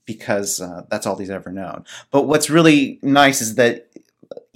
because 0.04 0.60
uh, 0.60 0.84
that's 0.88 1.06
all 1.06 1.16
he's 1.16 1.30
ever 1.30 1.50
known. 1.50 1.84
But 2.10 2.22
what's 2.22 2.48
really 2.48 3.00
nice 3.02 3.40
is 3.40 3.56
that 3.56 3.87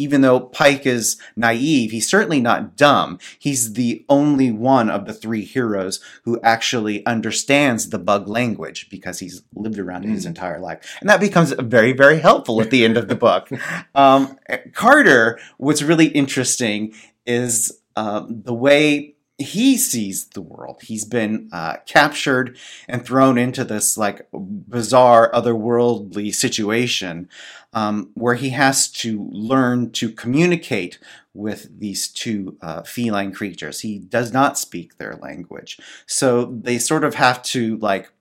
even 0.03 0.21
though 0.21 0.41
Pike 0.41 0.85
is 0.85 1.17
naive, 1.37 1.93
he's 1.93 2.09
certainly 2.09 2.41
not 2.41 2.77
dumb. 2.77 3.21
He's 3.38 3.75
the 3.75 4.05
only 4.09 4.51
one 4.51 4.91
of 4.91 5.07
the 5.07 5.15
three 5.15 5.45
heroes 5.45 6.01
who 6.25 6.41
actually 6.43 7.07
understands 7.07 7.91
the 7.91 8.01
bug 8.01 8.27
language 8.27 8.88
because 8.91 9.21
he's 9.21 9.43
lived 9.55 9.79
around 9.79 10.05
it 10.05 10.11
his 10.11 10.27
entire 10.27 10.59
life. 10.59 10.97
And 11.01 11.09
that 11.09 11.21
becomes 11.21 11.53
very, 11.53 11.93
very 11.93 12.19
helpful 12.19 12.61
at 12.61 12.71
the 12.71 12.85
end 12.85 12.97
of 12.97 13.09
the 13.09 13.15
book. 13.15 13.49
Um, 13.95 14.38
Carter, 14.73 15.38
what's 15.59 15.83
really 15.83 16.07
interesting 16.07 16.95
is 17.27 17.81
um, 17.97 18.43
the 18.45 18.55
way 18.55 19.15
he 19.38 19.77
sees 19.77 20.27
the 20.27 20.42
world. 20.42 20.83
He's 20.83 21.05
been 21.05 21.49
uh, 21.53 21.77
captured 21.87 22.57
and 22.88 23.05
thrown 23.05 23.38
into 23.38 23.64
this 23.64 23.97
like 23.97 24.27
bizarre, 24.33 25.31
otherworldly 25.33 26.35
situation 26.35 27.29
um, 27.73 28.11
where 28.14 28.35
he 28.35 28.51
has 28.51 28.88
to 28.88 29.29
learn 29.33 29.90
to 29.92 30.11
communicate 30.11 30.99
with 31.35 31.79
these 31.79 32.09
two 32.09 32.59
uh, 32.61 32.83
feline 32.83 33.33
creatures. 33.33 33.81
He 33.81 33.99
does 33.99 34.33
not 34.33 34.59
speak 34.59 34.99
their 34.99 35.16
language, 35.16 35.79
so 36.07 36.45
they 36.45 36.79
sort 36.79 37.05
of 37.05 37.14
have 37.14 37.42
to 37.45 37.79
like 37.79 38.12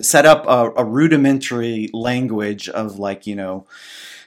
set 0.00 0.26
up 0.26 0.44
a, 0.46 0.70
a 0.76 0.84
rudimentary 0.84 1.88
language 1.92 2.68
of 2.68 2.98
like 2.98 3.26
you 3.26 3.34
know 3.34 3.66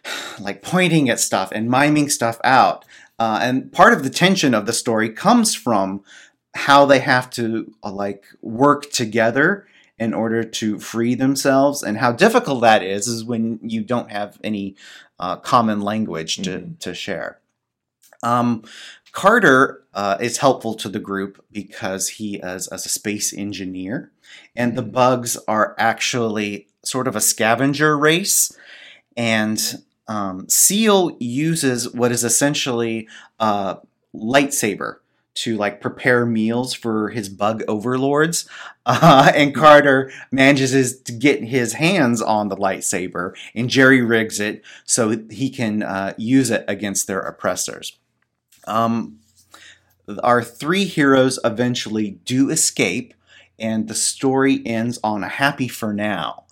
like 0.40 0.62
pointing 0.62 1.10
at 1.10 1.20
stuff 1.20 1.52
and 1.52 1.70
miming 1.70 2.10
stuff 2.10 2.40
out 2.44 2.84
uh, 3.20 3.40
and 3.42 3.72
part 3.72 3.94
of 3.94 4.04
the 4.04 4.10
tension 4.10 4.54
of 4.54 4.66
the 4.66 4.74
story 4.74 5.10
comes 5.10 5.56
from 5.56 6.04
how 6.54 6.86
they 6.86 7.00
have 7.00 7.30
to 7.30 7.74
uh, 7.84 7.92
like 7.92 8.26
work 8.42 8.92
together 8.92 9.68
in 10.00 10.14
order 10.14 10.44
to 10.44 10.80
free 10.80 11.16
themselves 11.16 11.82
and 11.82 11.98
how 11.98 12.12
difficult 12.12 12.62
that 12.62 12.84
is 12.84 13.08
is 13.08 13.24
when 13.24 13.60
you 13.62 13.84
don't 13.84 14.12
have 14.12 14.40
any 14.44 14.76
uh, 15.20 15.36
common 15.38 15.82
language 15.82 16.38
to, 16.38 16.50
mm-hmm. 16.50 16.74
to 16.76 16.94
share 16.94 17.40
um, 18.24 18.64
carter 19.12 19.84
uh, 19.94 20.18
is 20.20 20.38
helpful 20.38 20.76
to 20.76 20.90
the 20.90 21.00
group 21.00 21.44
because 21.52 22.10
he 22.10 22.36
is 22.38 22.68
as 22.68 22.86
a 22.86 22.90
space 22.90 23.34
engineer 23.34 24.12
and 24.56 24.76
the 24.76 24.82
mm-hmm. 24.82 24.92
bugs 24.92 25.38
are 25.48 25.76
actually 25.78 26.68
sort 26.84 27.08
of 27.08 27.16
a 27.16 27.22
scavenger 27.22 27.98
race 27.98 28.56
and 29.16 29.84
um, 30.08 30.48
Seal 30.50 31.16
uses 31.20 31.94
what 31.94 32.12
is 32.12 32.24
essentially 32.24 33.08
a 33.40 33.78
lightsaber 34.16 34.98
to 35.38 35.56
like 35.56 35.82
prepare 35.82 36.26
meals 36.26 36.74
for 36.74 37.10
his 37.10 37.30
bug 37.30 37.64
overlords. 37.68 38.48
Uh, 38.90 39.34
and 39.36 39.54
Carter 39.54 40.10
manages 40.32 41.02
to 41.02 41.12
get 41.12 41.44
his 41.44 41.74
hands 41.74 42.22
on 42.22 42.48
the 42.48 42.56
lightsaber 42.56 43.34
and 43.54 43.70
jerry 43.70 44.02
rigs 44.02 44.40
it 44.40 44.64
so 44.86 45.10
he 45.30 45.50
can 45.50 45.84
uh, 45.84 46.14
use 46.16 46.50
it 46.50 46.64
against 46.70 47.06
their 47.06 47.20
oppressors. 47.20 47.98
Um, 48.66 49.20
our 50.24 50.42
three 50.42 50.86
heroes 50.86 51.38
eventually 51.44 52.12
do 52.24 52.50
escape, 52.50 53.14
and 53.60 53.90
the 53.90 53.94
story 53.94 54.62
ends 54.66 55.00
on 55.04 55.22
a 55.22 55.28
happy 55.28 55.68
for 55.68 55.94
now. 55.94 56.46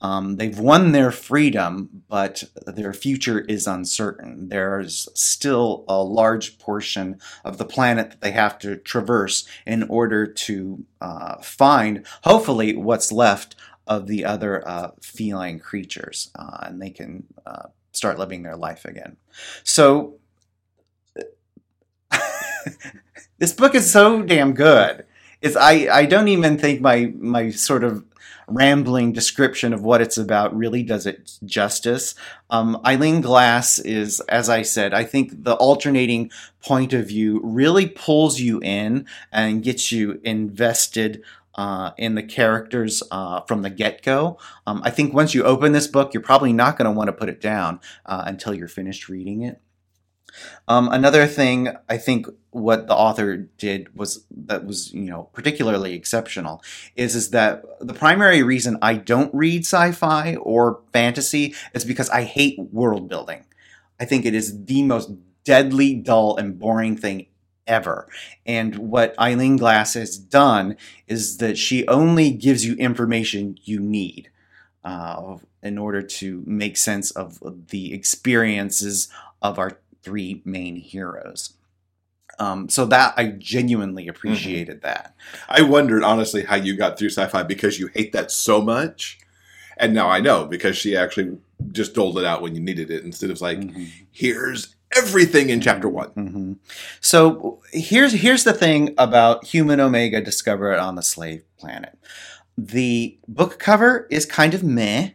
Um, 0.00 0.36
they've 0.36 0.58
won 0.58 0.92
their 0.92 1.10
freedom, 1.10 2.02
but 2.08 2.44
their 2.66 2.92
future 2.92 3.40
is 3.40 3.66
uncertain. 3.66 4.48
There's 4.50 5.08
still 5.14 5.84
a 5.88 6.02
large 6.02 6.58
portion 6.58 7.18
of 7.44 7.58
the 7.58 7.64
planet 7.64 8.10
that 8.10 8.20
they 8.20 8.32
have 8.32 8.58
to 8.60 8.76
traverse 8.76 9.48
in 9.66 9.84
order 9.84 10.26
to 10.26 10.84
uh, 11.00 11.36
find, 11.38 12.06
hopefully, 12.24 12.76
what's 12.76 13.10
left 13.10 13.56
of 13.86 14.06
the 14.06 14.24
other 14.24 14.66
uh, 14.68 14.90
feline 15.00 15.58
creatures, 15.58 16.30
uh, 16.34 16.58
and 16.62 16.82
they 16.82 16.90
can 16.90 17.24
uh, 17.46 17.68
start 17.92 18.18
living 18.18 18.42
their 18.42 18.56
life 18.56 18.84
again. 18.84 19.16
So, 19.64 20.18
this 23.38 23.52
book 23.52 23.74
is 23.74 23.90
so 23.90 24.22
damn 24.22 24.52
good. 24.52 25.06
It's 25.40 25.56
I, 25.56 25.88
I 25.90 26.06
don't 26.06 26.28
even 26.28 26.58
think 26.58 26.80
my 26.80 27.12
my 27.18 27.50
sort 27.50 27.84
of 27.84 28.04
rambling 28.48 29.12
description 29.12 29.72
of 29.72 29.82
what 29.82 30.00
it's 30.00 30.18
about 30.18 30.56
really 30.56 30.82
does 30.82 31.06
it 31.06 31.38
justice. 31.44 32.14
Um, 32.50 32.80
Eileen 32.84 33.20
Glass 33.20 33.78
is, 33.78 34.20
as 34.20 34.48
I 34.48 34.62
said, 34.62 34.94
I 34.94 35.04
think 35.04 35.44
the 35.44 35.56
alternating 35.56 36.30
point 36.62 36.92
of 36.92 37.08
view 37.08 37.40
really 37.42 37.86
pulls 37.86 38.40
you 38.40 38.60
in 38.60 39.06
and 39.32 39.62
gets 39.62 39.90
you 39.90 40.20
invested 40.22 41.22
uh, 41.56 41.92
in 41.96 42.14
the 42.14 42.22
characters 42.22 43.02
uh, 43.10 43.40
from 43.42 43.62
the 43.62 43.70
get 43.70 44.02
go. 44.02 44.38
Um, 44.66 44.82
I 44.84 44.90
think 44.90 45.14
once 45.14 45.34
you 45.34 45.42
open 45.42 45.72
this 45.72 45.86
book, 45.86 46.12
you're 46.12 46.22
probably 46.22 46.52
not 46.52 46.76
going 46.76 46.84
to 46.90 46.96
want 46.96 47.08
to 47.08 47.12
put 47.12 47.28
it 47.28 47.40
down 47.40 47.80
uh, 48.04 48.24
until 48.26 48.54
you're 48.54 48.68
finished 48.68 49.08
reading 49.08 49.42
it. 49.42 49.60
Um, 50.68 50.88
another 50.92 51.26
thing 51.26 51.70
I 51.88 51.96
think 51.96 52.26
what 52.56 52.86
the 52.86 52.94
author 52.94 53.36
did 53.36 53.94
was 53.94 54.24
that 54.30 54.64
was 54.64 54.92
you 54.94 55.02
know 55.02 55.24
particularly 55.34 55.94
exceptional 55.94 56.62
is 56.96 57.14
is 57.14 57.30
that 57.30 57.62
the 57.80 57.92
primary 57.92 58.42
reason 58.42 58.78
I 58.80 58.94
don't 58.94 59.32
read 59.34 59.64
sci-fi 59.64 60.36
or 60.36 60.80
fantasy 60.92 61.54
is 61.74 61.84
because 61.84 62.08
I 62.10 62.22
hate 62.22 62.58
world 62.58 63.08
building. 63.08 63.44
I 64.00 64.06
think 64.06 64.24
it 64.24 64.34
is 64.34 64.64
the 64.64 64.82
most 64.82 65.10
deadly, 65.44 65.94
dull, 65.94 66.36
and 66.36 66.58
boring 66.58 66.96
thing 66.96 67.26
ever. 67.66 68.08
And 68.44 68.76
what 68.76 69.18
Eileen 69.18 69.56
Glass 69.56 69.94
has 69.94 70.18
done 70.18 70.76
is 71.06 71.38
that 71.38 71.58
she 71.58 71.86
only 71.88 72.30
gives 72.30 72.64
you 72.64 72.74
information 72.76 73.58
you 73.64 73.80
need. 73.80 74.30
Uh, 74.84 75.38
in 75.64 75.78
order 75.78 76.00
to 76.00 76.44
make 76.46 76.76
sense 76.76 77.10
of 77.10 77.42
the 77.70 77.92
experiences 77.92 79.08
of 79.42 79.58
our 79.58 79.80
three 80.00 80.40
main 80.44 80.76
heroes. 80.76 81.54
Um, 82.38 82.68
so 82.68 82.84
that 82.86 83.14
I 83.16 83.28
genuinely 83.28 84.04
mm-hmm. 84.04 84.10
appreciated 84.10 84.82
mm-hmm. 84.82 84.86
that. 84.86 85.14
I 85.48 85.62
wondered 85.62 86.02
honestly 86.02 86.44
how 86.44 86.56
you 86.56 86.76
got 86.76 86.98
through 86.98 87.10
sci-fi 87.10 87.42
because 87.42 87.78
you 87.78 87.88
hate 87.88 88.12
that 88.12 88.30
so 88.30 88.60
much, 88.60 89.18
and 89.76 89.94
now 89.94 90.08
I 90.08 90.20
know 90.20 90.46
because 90.46 90.76
she 90.76 90.96
actually 90.96 91.38
just 91.72 91.94
doled 91.94 92.18
it 92.18 92.24
out 92.24 92.42
when 92.42 92.54
you 92.54 92.60
needed 92.60 92.90
it 92.90 93.04
instead 93.04 93.30
of 93.30 93.40
like, 93.40 93.58
mm-hmm. 93.58 93.84
here's 94.12 94.76
everything 94.96 95.50
in 95.50 95.60
chapter 95.60 95.88
one. 95.88 96.10
Mm-hmm. 96.10 96.52
So 97.00 97.62
here's 97.72 98.12
here's 98.12 98.44
the 98.44 98.52
thing 98.52 98.94
about 98.98 99.44
Human 99.44 99.80
Omega 99.80 100.20
discovered 100.20 100.78
on 100.78 100.94
the 100.94 101.02
slave 101.02 101.44
planet. 101.58 101.98
The 102.56 103.18
book 103.28 103.58
cover 103.58 104.06
is 104.10 104.26
kind 104.26 104.54
of 104.54 104.62
meh. 104.62 105.10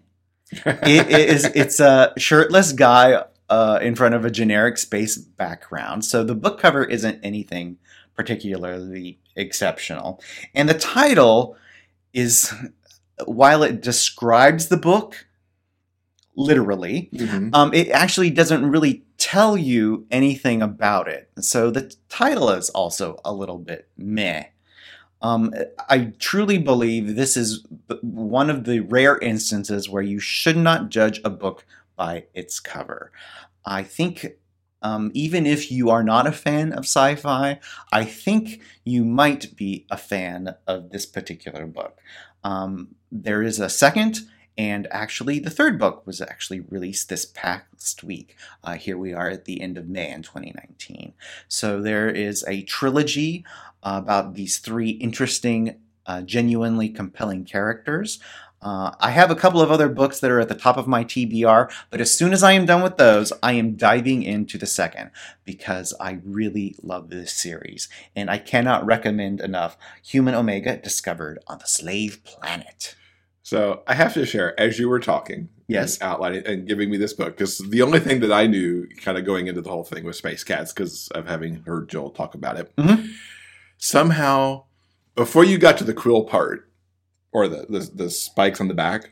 it 0.52 1.10
is 1.10 1.46
it's 1.46 1.80
a 1.80 2.14
shirtless 2.18 2.74
guy 2.74 3.24
uh, 3.52 3.80
in 3.82 3.96
front 3.96 4.16
of 4.16 4.24
a 4.24 4.32
generic 4.32 4.78
space 4.78 5.18
background. 5.18 6.06
So 6.06 6.24
the 6.24 6.34
book 6.34 6.58
cover 6.58 6.86
isn't 6.86 7.20
anything 7.22 7.78
particularly 8.16 9.20
exceptional. 9.36 10.22
And 10.56 10.70
the 10.70 10.74
title 10.74 11.58
is, 12.14 12.54
while 13.26 13.62
it 13.62 13.82
describes 13.82 14.70
the 14.70 14.78
book 14.78 15.28
literally, 16.38 17.10
mm-hmm. 17.14 17.54
um, 17.54 17.74
it 17.74 17.90
actually 17.90 18.30
doesn't 18.30 18.72
really 18.72 19.04
tell 19.18 19.58
you 19.58 20.08
anything 20.10 20.62
about 20.62 21.10
it. 21.10 21.30
So 21.42 21.72
the 21.72 21.94
title 22.08 22.50
is 22.52 22.70
also 22.70 23.20
a 23.26 23.34
little 23.34 23.60
bit 23.60 23.90
meh. 23.98 24.46
Um, 25.22 25.54
I 25.90 26.14
truly 26.20 26.58
believe 26.58 27.16
this 27.16 27.36
is 27.36 27.66
one 28.02 28.50
of 28.50 28.64
the 28.64 28.80
rare 28.80 29.18
instances 29.20 29.90
where 29.90 30.02
you 30.02 30.20
should 30.20 30.58
not 30.58 30.90
judge 30.90 31.20
a 31.26 31.30
book 31.30 31.66
by 32.02 32.26
its 32.34 32.60
cover. 32.60 33.12
I 33.64 33.84
think 33.84 34.26
um, 34.82 35.12
even 35.14 35.46
if 35.46 35.72
you 35.72 35.92
are 35.92 36.04
not 36.04 36.26
a 36.26 36.32
fan 36.32 36.74
of 36.74 36.86
sci 36.86 37.14
fi, 37.14 37.60
I 37.92 38.06
think 38.06 38.60
you 38.84 39.06
might 39.06 39.56
be 39.56 39.86
a 39.92 39.98
fan 39.98 40.56
of 40.66 40.90
this 40.90 41.06
particular 41.06 41.68
book. 41.68 42.00
Um, 42.44 42.96
there 43.12 43.44
is 43.44 43.60
a 43.60 43.70
second 43.70 44.14
And 44.58 44.88
actually, 44.92 45.40
the 45.40 45.56
third 45.60 45.80
book 45.80 46.06
was 46.06 46.20
actually 46.22 46.60
released 46.60 47.08
this 47.08 47.26
past 47.26 48.04
week. 48.04 48.36
Uh, 48.64 48.76
here 48.86 48.98
we 48.98 49.14
are 49.14 49.30
at 49.30 49.46
the 49.46 49.62
end 49.62 49.78
of 49.78 49.88
May 49.88 50.12
in 50.12 50.24
2019. 50.24 51.14
So 51.48 51.82
there 51.82 52.10
is 52.10 52.44
a 52.48 52.64
trilogy 52.64 53.46
about 53.82 54.34
these 54.34 54.58
three 54.58 54.92
interesting, 55.08 55.80
uh, 56.06 56.22
genuinely 56.36 56.90
compelling 56.90 57.46
characters. 57.46 58.20
Uh, 58.62 58.91
I 59.00 59.10
have 59.12 59.32
a 59.32 59.36
couple 59.36 59.60
of 59.62 59.71
other 59.71 59.89
books 59.89 60.19
that 60.19 60.30
are 60.30 60.39
at 60.39 60.47
the 60.47 60.54
top 60.56 60.78
of 60.78 60.88
my 60.88 61.04
TBR, 61.04 61.71
but 61.89 62.00
as 62.00 62.15
soon 62.15 62.32
as 62.32 62.43
I 62.43 62.52
am 62.52 62.67
done 62.67 62.84
with 62.84 62.97
those, 62.97 63.34
I 63.41 63.54
am 63.54 63.76
diving 63.76 64.21
into 64.21 64.58
the 64.60 64.67
second 64.67 65.10
because 65.45 65.95
I 66.00 66.19
really 66.24 66.76
love 66.84 67.10
this 67.10 67.34
series. 67.34 67.89
And 68.15 68.30
I 68.30 68.38
cannot 68.38 68.86
recommend 68.86 69.41
enough 69.41 69.78
Human 70.04 70.36
Omega 70.36 70.78
Discovered 70.78 71.39
on 71.47 71.58
the 71.58 71.65
Slave 71.67 72.24
Planet. 72.24 72.95
So 73.41 73.82
I 73.88 73.95
have 73.95 74.13
to 74.13 74.26
share, 74.28 74.58
as 74.60 74.78
you 74.78 74.88
were 74.89 75.00
talking, 75.00 75.50
Yes. 75.67 75.95
and 75.97 76.04
outlining 76.04 76.45
and 76.45 76.67
giving 76.67 76.91
me 76.91 76.97
this 76.97 77.13
book, 77.13 77.36
because 77.38 77.58
the 77.58 77.82
only 77.82 78.00
thing 78.00 78.19
that 78.19 78.32
I 78.32 78.45
knew 78.45 78.88
kind 79.04 79.17
of 79.17 79.26
going 79.26 79.47
into 79.47 79.62
the 79.62 79.69
whole 79.71 79.84
thing 79.84 80.04
was 80.04 80.17
Space 80.19 80.43
Cats, 80.43 80.71
because 80.71 81.08
of 81.15 81.28
having 81.28 81.63
heard 81.65 81.89
Joel 81.89 82.12
talk 82.12 82.36
about 82.36 82.60
it. 82.60 82.76
Mhm. 82.76 83.10
Somehow, 83.78 84.65
before 85.15 85.43
you 85.43 85.58
got 85.58 85.78
to 85.80 85.84
the 85.84 85.93
quill 85.93 86.26
part, 86.26 86.69
or 87.34 87.48
the, 87.48 87.65
the 87.70 87.89
the 87.94 88.10
spikes 88.10 88.60
on 88.62 88.67
the 88.67 88.74
back, 88.74 89.12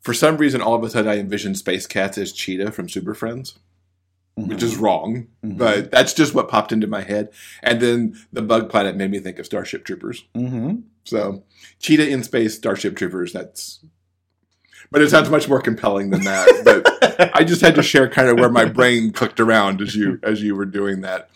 for 0.00 0.12
some 0.14 0.36
reason, 0.36 0.60
all 0.60 0.74
of 0.74 0.82
a 0.82 0.90
sudden, 0.90 1.10
I 1.10 1.18
envisioned 1.18 1.58
Space 1.58 1.86
Cats 1.86 2.18
as 2.18 2.32
Cheetah 2.32 2.72
from 2.72 2.88
Super 2.88 3.14
Friends, 3.14 3.58
which 4.34 4.62
is 4.62 4.76
wrong, 4.76 5.28
Mhm. 5.44 5.58
but 5.58 5.90
that's 5.90 6.14
just 6.14 6.34
what 6.34 6.48
popped 6.48 6.72
into 6.72 6.86
my 6.86 7.02
head. 7.02 7.28
And 7.62 7.80
then 7.80 8.18
the 8.32 8.42
Bug 8.42 8.68
Planet 8.70 8.96
made 8.96 9.10
me 9.10 9.20
think 9.20 9.38
of 9.38 9.46
Starship 9.46 9.84
Troopers. 9.84 10.24
Mm-hmm. 10.34 10.76
So, 11.04 11.44
Cheetah 11.78 12.08
in 12.08 12.22
space, 12.24 12.56
Starship 12.56 12.96
Troopers. 12.96 13.32
That's, 13.32 13.80
but 14.90 15.02
it 15.02 15.10
sounds 15.10 15.30
much 15.30 15.48
more 15.48 15.60
compelling 15.60 16.10
than 16.10 16.22
that. 16.24 16.48
But 16.64 17.30
I 17.36 17.44
just 17.44 17.60
had 17.60 17.74
to 17.76 17.82
share 17.82 18.08
kind 18.08 18.28
of 18.28 18.38
where 18.38 18.50
my 18.50 18.64
brain 18.64 19.12
clicked 19.12 19.38
around 19.40 19.80
as 19.80 19.94
you 19.94 20.18
as 20.22 20.42
you 20.42 20.56
were 20.56 20.64
doing 20.66 21.02
that. 21.02 21.28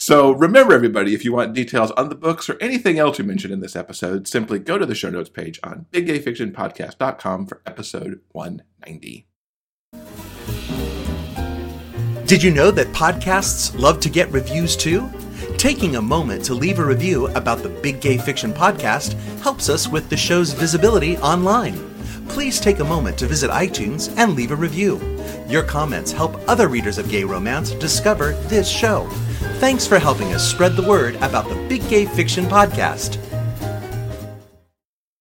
So 0.00 0.30
remember, 0.30 0.74
everybody, 0.74 1.12
if 1.12 1.24
you 1.24 1.32
want 1.32 1.54
details 1.54 1.90
on 1.90 2.08
the 2.08 2.14
books 2.14 2.48
or 2.48 2.56
anything 2.60 3.00
else 3.00 3.18
we 3.18 3.24
mentioned 3.24 3.52
in 3.52 3.58
this 3.58 3.74
episode, 3.74 4.28
simply 4.28 4.60
go 4.60 4.78
to 4.78 4.86
the 4.86 4.94
show 4.94 5.10
notes 5.10 5.28
page 5.28 5.58
on 5.64 5.86
biggayfictionpodcast.com 5.90 7.46
for 7.46 7.60
episode 7.66 8.20
190. 8.30 9.26
Did 12.26 12.42
you 12.44 12.52
know 12.52 12.70
that 12.70 12.86
podcasts 12.92 13.76
love 13.76 13.98
to 14.00 14.08
get 14.08 14.30
reviews 14.30 14.76
too? 14.76 15.10
Taking 15.56 15.96
a 15.96 16.02
moment 16.02 16.44
to 16.44 16.54
leave 16.54 16.78
a 16.78 16.84
review 16.84 17.26
about 17.28 17.64
the 17.64 17.68
Big 17.68 18.00
Gay 18.00 18.18
Fiction 18.18 18.52
podcast 18.52 19.14
helps 19.40 19.68
us 19.68 19.88
with 19.88 20.08
the 20.10 20.16
show's 20.16 20.52
visibility 20.52 21.16
online. 21.18 21.74
Please 22.28 22.60
take 22.60 22.78
a 22.78 22.84
moment 22.84 23.18
to 23.18 23.26
visit 23.26 23.50
iTunes 23.50 24.14
and 24.16 24.34
leave 24.34 24.52
a 24.52 24.56
review. 24.56 25.00
Your 25.48 25.62
comments 25.62 26.12
help 26.12 26.36
other 26.48 26.68
readers 26.68 26.98
of 26.98 27.10
gay 27.10 27.24
romance 27.24 27.72
discover 27.72 28.32
this 28.48 28.68
show. 28.68 29.08
Thanks 29.58 29.86
for 29.86 29.98
helping 29.98 30.32
us 30.34 30.48
spread 30.48 30.76
the 30.76 30.88
word 30.88 31.16
about 31.16 31.48
the 31.48 31.56
Big 31.68 31.88
Gay 31.88 32.04
Fiction 32.04 32.44
podcast. 32.44 33.18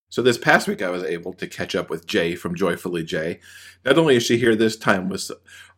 So 0.10 0.22
this 0.24 0.38
past 0.38 0.68
week, 0.68 0.82
I 0.82 0.90
was 0.90 1.04
able 1.04 1.34
to 1.34 1.48
catch 1.48 1.76
up 1.76 1.90
with 1.90 2.08
Jay 2.08 2.36
from 2.36 2.56
Joyfully 2.56 3.04
Jay. 3.04 3.40
Not 3.86 3.98
only 3.98 4.16
is 4.16 4.24
she 4.24 4.38
here 4.38 4.56
this 4.56 4.76
time 4.76 5.10
with 5.10 5.32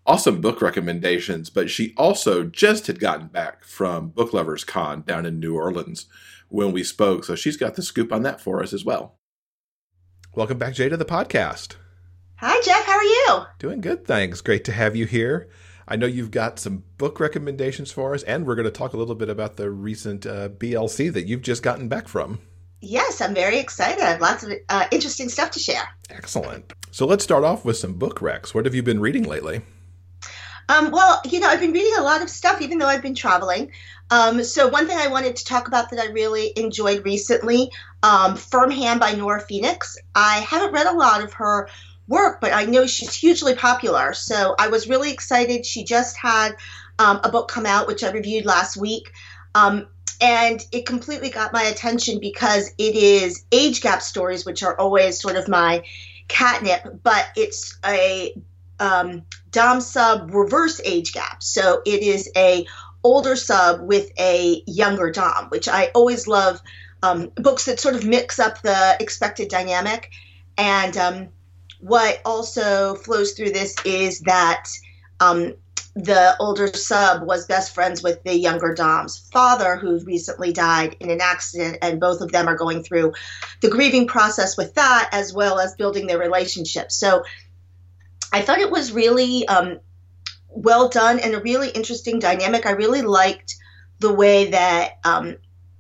awesome 0.06 0.42
book 0.42 0.62
recommendations, 0.62 1.50
but 1.50 1.70
she 1.70 1.94
also 1.98 2.44
just 2.44 2.88
had 2.88 3.00
gotten 3.00 3.28
back 3.28 3.63
from 3.63 4.10
Book 4.10 4.34
Lovers 4.34 4.63
Con 4.63 5.02
down 5.02 5.26
in 5.26 5.39
New 5.39 5.56
Orleans 5.56 6.06
when 6.48 6.72
we 6.72 6.84
spoke. 6.84 7.26
So 7.26 7.36
she's 7.36 7.58
got 7.58 7.76
the 7.76 7.84
scoop 7.84 8.12
on 8.13 8.24
that 8.24 8.42
for 8.42 8.63
us 8.63 8.74
as 8.74 8.86
well. 8.86 9.19
Welcome 10.36 10.60
back, 10.60 10.76
Jay, 10.76 10.88
to 10.88 10.96
the 10.96 11.06
podcast. 11.06 11.76
Hi, 12.36 12.62
Jeff. 12.62 12.86
How 12.86 12.98
are 12.98 13.04
you? 13.04 13.39
Doing 13.58 13.82
good, 13.82 14.06
thanks. 14.06 14.42
Great 14.42 14.63
to 14.65 14.72
have 14.72 14.96
you 14.96 15.08
here. 15.08 15.50
I 15.88 15.96
know 15.96 16.06
you've 16.06 16.30
got 16.30 16.60
some 16.60 16.84
book 17.00 17.20
recommendations 17.20 17.92
for 17.92 18.13
us, 18.13 18.22
and 18.22 18.46
we're 18.46 18.54
going 18.54 18.65
to 18.65 18.72
talk 18.72 18.94
a 18.94 18.98
little 18.98 19.15
bit 19.15 19.28
about 19.28 19.58
the 19.58 19.72
recent 19.72 20.28
uh, 20.28 20.50
BLC 20.50 21.12
that 21.12 21.26
you've 21.26 21.42
just 21.42 21.63
gotten 21.63 21.88
back 21.88 22.08
from. 22.08 22.39
Yes, 22.80 23.22
I'm 23.22 23.34
very 23.34 23.58
excited. 23.58 24.04
I 24.04 24.12
have 24.12 24.22
lots 24.22 24.44
of 24.44 24.54
uh, 24.70 24.86
interesting 24.92 25.30
stuff 25.30 25.50
to 25.52 25.60
share. 25.60 25.89
Excellent. 26.12 26.74
So 26.92 27.08
let's 27.08 27.24
start 27.24 27.44
off 27.44 27.65
with 27.65 27.78
some 27.78 27.94
book 27.94 28.20
recs. 28.20 28.54
What 28.54 28.65
have 28.65 28.76
you 28.76 28.84
been 28.84 29.00
reading 29.00 29.24
lately? 29.24 29.62
Um, 30.70 30.92
well, 30.92 31.20
you 31.26 31.39
know, 31.39 31.48
I've 31.48 31.60
been 31.60 31.74
reading 31.74 31.96
a 31.98 32.04
lot 32.04 32.22
of 32.22 32.30
stuff, 32.30 32.62
even 32.62 32.78
though 32.78 32.86
I've 32.86 33.02
been 33.02 33.15
traveling. 33.15 33.72
Um, 34.12 34.43
so 34.43 34.67
one 34.67 34.88
thing 34.88 34.98
I 34.98 35.08
wanted 35.08 35.36
to 35.36 35.45
talk 35.45 35.67
about 35.67 35.91
that 35.91 36.00
I 36.00 36.12
really 36.12 36.52
enjoyed 36.56 37.06
recently, 37.06 37.72
um, 38.02 38.36
Firm 38.36 38.72
Hand 38.72 39.00
by 39.00 39.13
Nora 39.13 39.41
Phoenix. 39.41 39.98
I 40.15 40.39
haven't 40.39 40.74
read 40.74 40.88
a 40.88 40.93
lot 40.93 41.24
of 41.24 41.34
her 41.34 41.69
work, 42.08 42.41
but 42.41 42.52
I 42.52 42.65
know 42.65 42.88
she's 42.88 43.13
hugely 43.13 43.56
popular. 43.56 44.13
So 44.13 44.56
I 44.58 44.69
was 44.69 44.89
really 44.89 45.12
excited. 45.12 45.65
She 45.65 45.84
just 45.84 46.17
had 46.17 46.56
um, 46.98 47.19
a 47.24 47.30
book 47.30 47.50
come 47.50 47.65
out, 47.65 47.88
which 47.88 48.04
I 48.04 48.12
reviewed 48.12 48.45
last 48.45 48.78
week. 48.78 49.12
Um, 49.54 49.88
and 50.22 50.60
it 50.72 50.86
completely 50.86 51.30
got 51.30 51.54
my 51.54 51.63
attention 51.63 52.19
because 52.19 52.74
it 52.78 52.95
is 52.95 53.45
age 53.52 53.82
gap 53.82 54.02
stories, 54.02 54.45
which 54.45 54.63
are 54.63 54.78
always 54.78 55.19
sort 55.19 55.36
of 55.36 55.48
my 55.48 55.84
catnip, 56.28 57.02
but 57.04 57.28
it's 57.38 57.78
a 57.86 58.34
um, 58.80 59.24
dom 59.52 59.82
sub 59.82 60.34
reverse 60.34 60.82
age 60.84 61.13
gap. 61.13 61.41
So 61.41 61.82
it 61.86 62.02
is 62.02 62.30
a 62.36 62.65
older 63.04 63.36
sub 63.36 63.82
with 63.82 64.12
a 64.20 64.64
younger 64.66 65.12
dom, 65.12 65.50
which 65.50 65.68
I 65.68 65.88
always 65.96 66.28
love 66.28 66.62
um, 67.02 67.32
books 67.36 67.66
that 67.66 67.80
sort 67.80 67.96
of 67.96 68.06
mix 68.06 68.40
up 68.40 68.62
the 68.62 68.98
expected 69.00 69.50
dynamic. 69.50 70.12
And 70.58 70.98
um, 70.98 71.30
what 71.80 72.22
also 72.26 72.96
flows 72.96 73.34
through 73.34 73.52
this 73.52 73.76
is 73.86 74.20
that 74.22 74.68
um, 75.20 75.54
the 75.96 76.36
older 76.40 76.68
sub 76.68 77.26
was 77.26 77.46
best 77.46 77.74
friends 77.74 78.04
with 78.04 78.22
the 78.24 78.38
younger 78.38 78.74
dom's 78.74 79.20
father, 79.32 79.76
who 79.76 80.00
recently 80.00 80.54
died 80.54 80.96
in 81.00 81.10
an 81.10 81.20
accident, 81.22 81.78
and 81.82 82.00
both 82.00 82.22
of 82.22 82.32
them 82.32 82.48
are 82.48 82.56
going 82.56 82.84
through 82.84 83.14
the 83.62 83.70
grieving 83.70 84.08
process 84.08 84.58
with 84.58 84.76
that, 84.76 85.10
as 85.12 85.34
well 85.34 85.60
as 85.60 85.76
building 85.76 86.08
their 86.08 86.20
relationship. 86.20 86.92
So 86.92 87.24
I 88.32 88.42
thought 88.42 88.60
it 88.60 88.72
was 88.72 88.92
really 88.92 89.48
um, 89.48 89.80
well 90.50 90.90
done 90.90 91.20
and 91.20 91.34
a 91.34 91.42
really 91.42 91.70
interesting 91.70 92.20
dynamic. 92.20 92.66
I 92.66 92.72
really 92.72 93.02
liked 93.02 93.56
the 94.00 94.14
way 94.14 94.52
that 94.52 95.00
um, 95.04 95.38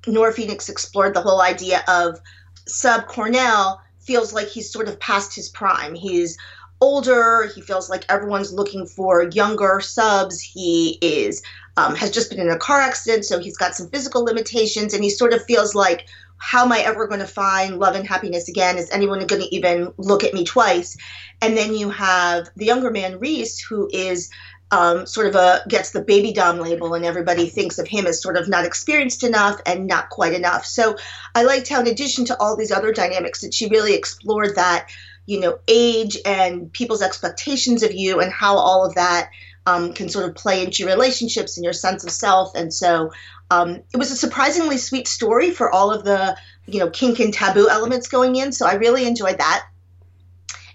Nora 0.07 0.33
Phoenix 0.33 0.69
explored 0.69 1.13
the 1.13 1.21
whole 1.21 1.41
idea 1.41 1.83
of 1.87 2.19
Sub 2.67 3.07
Cornell 3.07 3.81
feels 3.99 4.33
like 4.33 4.47
he's 4.47 4.71
sort 4.71 4.87
of 4.87 4.99
past 4.99 5.35
his 5.35 5.49
prime. 5.49 5.95
He's 5.95 6.37
older. 6.81 7.49
He 7.53 7.61
feels 7.61 7.89
like 7.89 8.05
everyone's 8.09 8.53
looking 8.53 8.85
for 8.85 9.29
younger 9.29 9.79
subs. 9.81 10.39
He 10.41 10.97
is 11.01 11.43
um, 11.77 11.95
has 11.95 12.11
just 12.11 12.29
been 12.29 12.39
in 12.39 12.49
a 12.49 12.57
car 12.57 12.81
accident, 12.81 13.25
so 13.25 13.39
he's 13.39 13.57
got 13.57 13.75
some 13.75 13.89
physical 13.89 14.23
limitations, 14.23 14.93
and 14.93 15.03
he 15.03 15.09
sort 15.09 15.33
of 15.33 15.45
feels 15.45 15.73
like, 15.73 16.07
how 16.37 16.65
am 16.65 16.71
I 16.71 16.79
ever 16.79 17.07
going 17.07 17.21
to 17.21 17.27
find 17.27 17.79
love 17.79 17.95
and 17.95 18.07
happiness 18.07 18.49
again? 18.49 18.77
Is 18.77 18.89
anyone 18.91 19.25
going 19.27 19.41
to 19.41 19.55
even 19.55 19.93
look 19.97 20.23
at 20.23 20.33
me 20.33 20.43
twice? 20.43 20.97
And 21.41 21.55
then 21.55 21.73
you 21.73 21.89
have 21.89 22.49
the 22.55 22.65
younger 22.65 22.91
man, 22.91 23.19
Reese, 23.19 23.59
who 23.61 23.89
is 23.93 24.29
um, 24.71 25.05
sort 25.05 25.27
of 25.27 25.35
a 25.35 25.63
gets 25.67 25.91
the 25.91 26.01
baby 26.01 26.31
dom 26.31 26.59
label, 26.59 26.93
and 26.93 27.05
everybody 27.05 27.49
thinks 27.49 27.79
of 27.79 27.87
him 27.87 28.05
as 28.05 28.21
sort 28.21 28.37
of 28.37 28.47
not 28.47 28.65
experienced 28.65 29.23
enough 29.23 29.59
and 29.65 29.87
not 29.87 30.09
quite 30.09 30.33
enough. 30.33 30.65
So 30.65 30.97
I 31.33 31.43
liked 31.43 31.69
how, 31.69 31.79
in 31.81 31.87
addition 31.87 32.25
to 32.25 32.37
all 32.39 32.55
these 32.55 32.71
other 32.71 32.91
dynamics, 32.91 33.41
that 33.41 33.53
she 33.53 33.67
really 33.67 33.95
explored 33.95 34.55
that, 34.55 34.89
you 35.25 35.39
know, 35.39 35.59
age 35.67 36.17
and 36.25 36.71
people's 36.71 37.01
expectations 37.01 37.83
of 37.83 37.93
you, 37.93 38.19
and 38.19 38.31
how 38.31 38.57
all 38.57 38.85
of 38.85 38.95
that 38.95 39.31
um, 39.65 39.93
can 39.93 40.09
sort 40.09 40.29
of 40.29 40.35
play 40.35 40.63
into 40.63 40.83
your 40.83 40.91
relationships 40.91 41.57
and 41.57 41.63
your 41.63 41.73
sense 41.73 42.03
of 42.03 42.11
self. 42.11 42.55
And 42.55 42.73
so 42.73 43.11
um, 43.51 43.81
it 43.93 43.97
was 43.97 44.11
a 44.11 44.15
surprisingly 44.15 44.77
sweet 44.77 45.07
story 45.07 45.51
for 45.51 45.71
all 45.71 45.91
of 45.91 46.03
the, 46.03 46.37
you 46.67 46.79
know, 46.79 46.89
kink 46.89 47.19
and 47.19 47.33
taboo 47.33 47.69
elements 47.69 48.07
going 48.07 48.35
in. 48.35 48.51
So 48.51 48.67
I 48.67 48.75
really 48.75 49.07
enjoyed 49.07 49.39
that. 49.39 49.67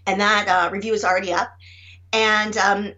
And 0.07 0.21
that 0.21 0.49
uh, 0.49 0.71
review 0.71 0.93
is 0.93 1.05
already 1.05 1.33
up. 1.33 1.57
And 2.13 2.57
um, 2.57 2.93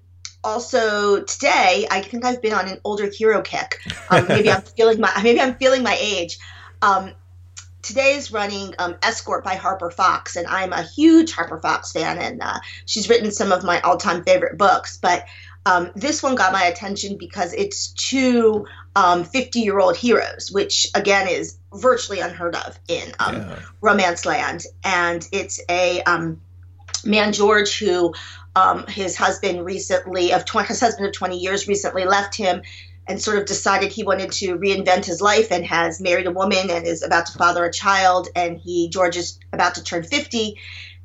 also 0.47 1.23
today, 1.23 1.87
I 1.91 2.01
think 2.01 2.25
I've 2.25 2.41
been 2.41 2.53
on 2.55 2.69
an 2.69 2.81
older 2.85 3.11
hero 3.11 3.43
kick. 3.43 3.81
Um, 4.09 4.29
maybe 4.29 4.51
I'm 4.51 4.63
feeling 4.63 5.01
my 5.01 5.11
maybe 5.23 5.41
I'm 5.41 5.57
feeling 5.57 5.83
my 5.83 5.97
age. 6.01 6.39
Um, 6.81 7.13
today 7.83 8.15
is 8.15 8.33
running 8.33 8.75
um, 8.79 8.97
Escort 9.03 9.45
by 9.45 9.57
Harper 9.57 9.91
Fox, 9.91 10.37
and 10.37 10.47
I'm 10.47 10.73
a 10.73 10.83
huge 10.83 11.33
Harper 11.33 11.59
Fox 11.59 11.93
fan, 11.93 12.19
and 12.19 12.41
uh, 12.41 12.61
she's 12.85 13.09
written 13.09 13.33
some 13.33 13.51
of 13.51 13.65
my 13.65 13.81
all-time 13.81 14.23
favorite 14.23 14.57
books. 14.57 14.97
But 14.97 15.27
um, 15.67 15.91
this 15.97 16.23
one 16.23 16.37
got 16.37 16.53
my 16.53 16.63
attention 16.65 17.17
because 17.19 17.53
it's 17.53 17.89
two 17.89 18.67
50 18.95 19.61
year 19.61 19.79
old 19.79 19.97
heroes, 19.97 20.51
which 20.53 20.87
again 20.95 21.29
is 21.29 21.59
virtually 21.75 22.21
unheard 22.21 22.55
of 22.55 22.79
in 22.87 23.13
um, 23.19 23.35
Yeah. 23.35 23.59
romance 23.81 24.25
land. 24.25 24.63
And 24.85 25.27
it's 25.33 25.61
a 25.69 26.03
um, 26.03 26.41
man, 27.05 27.33
George, 27.33 27.79
who 27.79 28.15
um, 28.57 28.87
his 28.87 29.15
husband 29.15 29.65
recently, 29.65 30.33
of 30.33 30.47
20, 30.47 30.69
his 30.69 30.81
husband 30.81 31.07
of 31.07 31.13
20 31.13 31.39
years 31.39 31.69
recently 31.69 32.07
left 32.07 32.35
him 32.35 32.63
and 33.07 33.21
sort 33.21 33.39
of 33.39 33.45
decided 33.45 33.93
he 33.93 34.03
wanted 34.03 34.33
to 34.33 34.57
reinvent 34.57 35.05
his 35.05 35.21
life 35.21 35.53
and 35.53 35.65
has 35.67 36.01
married 36.01 36.27
a 36.27 36.33
woman 36.33 36.71
and 36.71 36.87
is 36.87 37.03
about 37.03 37.27
to 37.27 37.39
father 37.39 37.65
a 37.67 37.73
child. 37.73 38.29
And 38.35 38.57
he, 38.57 38.89
George, 38.89 39.19
is 39.19 39.39
about 39.53 39.75
to 39.75 39.85
turn 39.85 40.03
50 40.03 40.59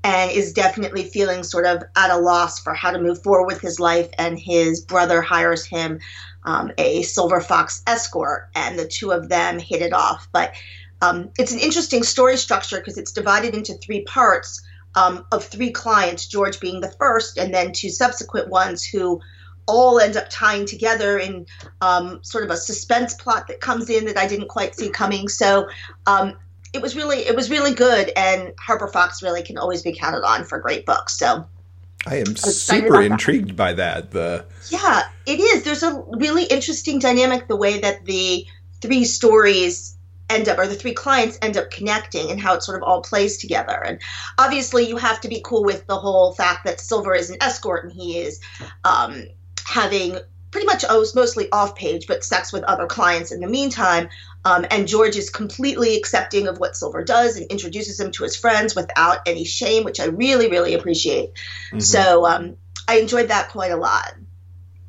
and 0.03 0.31
is 0.31 0.53
definitely 0.53 1.03
feeling 1.03 1.43
sort 1.43 1.65
of 1.65 1.83
at 1.95 2.09
a 2.09 2.17
loss 2.17 2.59
for 2.59 2.73
how 2.73 2.91
to 2.91 3.01
move 3.01 3.21
forward 3.21 3.47
with 3.47 3.59
his 3.59 3.81
life. 3.81 4.09
And 4.17 4.39
his 4.39 4.79
brother 4.79 5.21
hires 5.21 5.65
him 5.65 5.99
um, 6.45 6.71
a 6.77 7.03
Silver 7.03 7.41
Fox 7.41 7.83
escort, 7.85 8.49
and 8.55 8.79
the 8.79 8.87
two 8.87 9.11
of 9.11 9.27
them 9.27 9.59
hit 9.59 9.81
it 9.81 9.93
off. 9.93 10.29
But 10.31 10.55
um, 11.01 11.31
it's 11.37 11.51
an 11.51 11.59
interesting 11.59 12.03
story 12.03 12.37
structure 12.37 12.77
because 12.77 12.97
it's 12.97 13.11
divided 13.11 13.53
into 13.53 13.73
three 13.73 14.03
parts 14.05 14.61
um, 14.95 15.25
of 15.31 15.45
three 15.45 15.71
clients, 15.71 16.27
George 16.27 16.59
being 16.59 16.81
the 16.81 16.91
first, 16.91 17.37
and 17.37 17.53
then 17.53 17.71
two 17.71 17.89
subsequent 17.89 18.49
ones 18.49 18.83
who 18.83 19.21
all 19.67 19.99
end 19.99 20.17
up 20.17 20.25
tying 20.29 20.65
together 20.65 21.17
in 21.17 21.45
um, 21.81 22.19
sort 22.23 22.43
of 22.43 22.49
a 22.49 22.57
suspense 22.57 23.13
plot 23.13 23.47
that 23.47 23.61
comes 23.61 23.89
in 23.89 24.05
that 24.05 24.17
I 24.17 24.27
didn't 24.27 24.47
quite 24.47 24.75
see 24.75 24.89
coming. 24.89 25.29
So 25.29 25.69
um, 26.05 26.37
it 26.73 26.81
was 26.81 26.95
really 26.95 27.19
it 27.19 27.35
was 27.35 27.49
really 27.49 27.73
good, 27.73 28.11
and 28.15 28.53
Harper 28.59 28.87
Fox 28.87 29.21
really 29.21 29.43
can 29.43 29.57
always 29.57 29.81
be 29.81 29.93
counted 29.93 30.25
on 30.25 30.45
for 30.45 30.59
great 30.59 30.85
books. 30.85 31.17
So 31.17 31.45
I 32.05 32.17
am 32.17 32.35
super 32.35 33.01
intrigued 33.01 33.49
that. 33.49 33.57
by 33.57 33.73
that. 33.73 34.11
The 34.11 34.45
yeah, 34.69 35.03
it 35.25 35.39
is. 35.39 35.63
There's 35.63 35.83
a 35.83 36.03
really 36.09 36.43
interesting 36.45 36.99
dynamic 36.99 37.47
the 37.47 37.55
way 37.55 37.79
that 37.79 38.05
the 38.05 38.45
three 38.81 39.05
stories 39.05 39.95
end 40.31 40.47
up 40.47 40.57
or 40.57 40.67
the 40.67 40.75
three 40.75 40.93
clients 40.93 41.37
end 41.41 41.57
up 41.57 41.69
connecting 41.69 42.31
and 42.31 42.39
how 42.39 42.55
it 42.55 42.63
sort 42.63 42.77
of 42.77 42.83
all 42.83 43.01
plays 43.01 43.37
together 43.37 43.83
and 43.83 43.99
obviously 44.37 44.87
you 44.87 44.97
have 44.97 45.21
to 45.21 45.27
be 45.27 45.41
cool 45.43 45.63
with 45.63 45.85
the 45.87 45.97
whole 45.97 46.33
fact 46.33 46.65
that 46.65 46.79
silver 46.79 47.13
is 47.13 47.29
an 47.29 47.37
escort 47.41 47.83
and 47.83 47.93
he 47.93 48.17
is 48.17 48.39
um, 48.83 49.25
having 49.65 50.17
pretty 50.51 50.67
much 50.67 50.83
oh, 50.87 51.05
mostly 51.15 51.49
off 51.51 51.75
page, 51.75 52.07
but 52.07 52.23
sex 52.23 52.53
with 52.53 52.63
other 52.63 52.85
clients 52.85 53.31
in 53.31 53.39
the 53.39 53.47
meantime. 53.47 54.09
Um, 54.43 54.65
and 54.69 54.87
George 54.87 55.15
is 55.15 55.29
completely 55.29 55.95
accepting 55.97 56.47
of 56.47 56.59
what 56.59 56.75
Silver 56.75 57.03
does 57.03 57.37
and 57.37 57.49
introduces 57.49 57.99
him 57.99 58.11
to 58.11 58.23
his 58.23 58.35
friends 58.35 58.75
without 58.75 59.19
any 59.25 59.45
shame, 59.45 59.83
which 59.83 59.99
I 59.99 60.05
really, 60.05 60.49
really 60.49 60.73
appreciate. 60.73 61.33
Mm-hmm. 61.67 61.79
So 61.79 62.25
um, 62.25 62.57
I 62.87 62.99
enjoyed 62.99 63.29
that 63.29 63.49
quite 63.49 63.71
a 63.71 63.77
lot. 63.77 64.13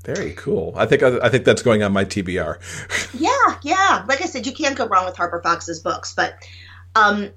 Very 0.05 0.33
cool. 0.33 0.73
I 0.77 0.87
think 0.87 1.03
I, 1.03 1.29
think 1.29 1.45
that's 1.45 1.62
going 1.62 1.83
on 1.85 1.93
my 1.93 2.05
TBR. 2.05 2.59
yeah, 3.21 3.59
yeah. 3.62 4.05
Like 4.09 4.21
I 4.21 4.27
said, 4.27 4.47
you 4.47 4.53
can't 4.53 4.77
go 4.77 4.87
wrong 4.88 5.05
with 5.05 5.17
Harper 5.17 5.41
Fox's 5.41 5.79
books, 5.79 6.12
but 6.12 6.35
um, 6.97 7.31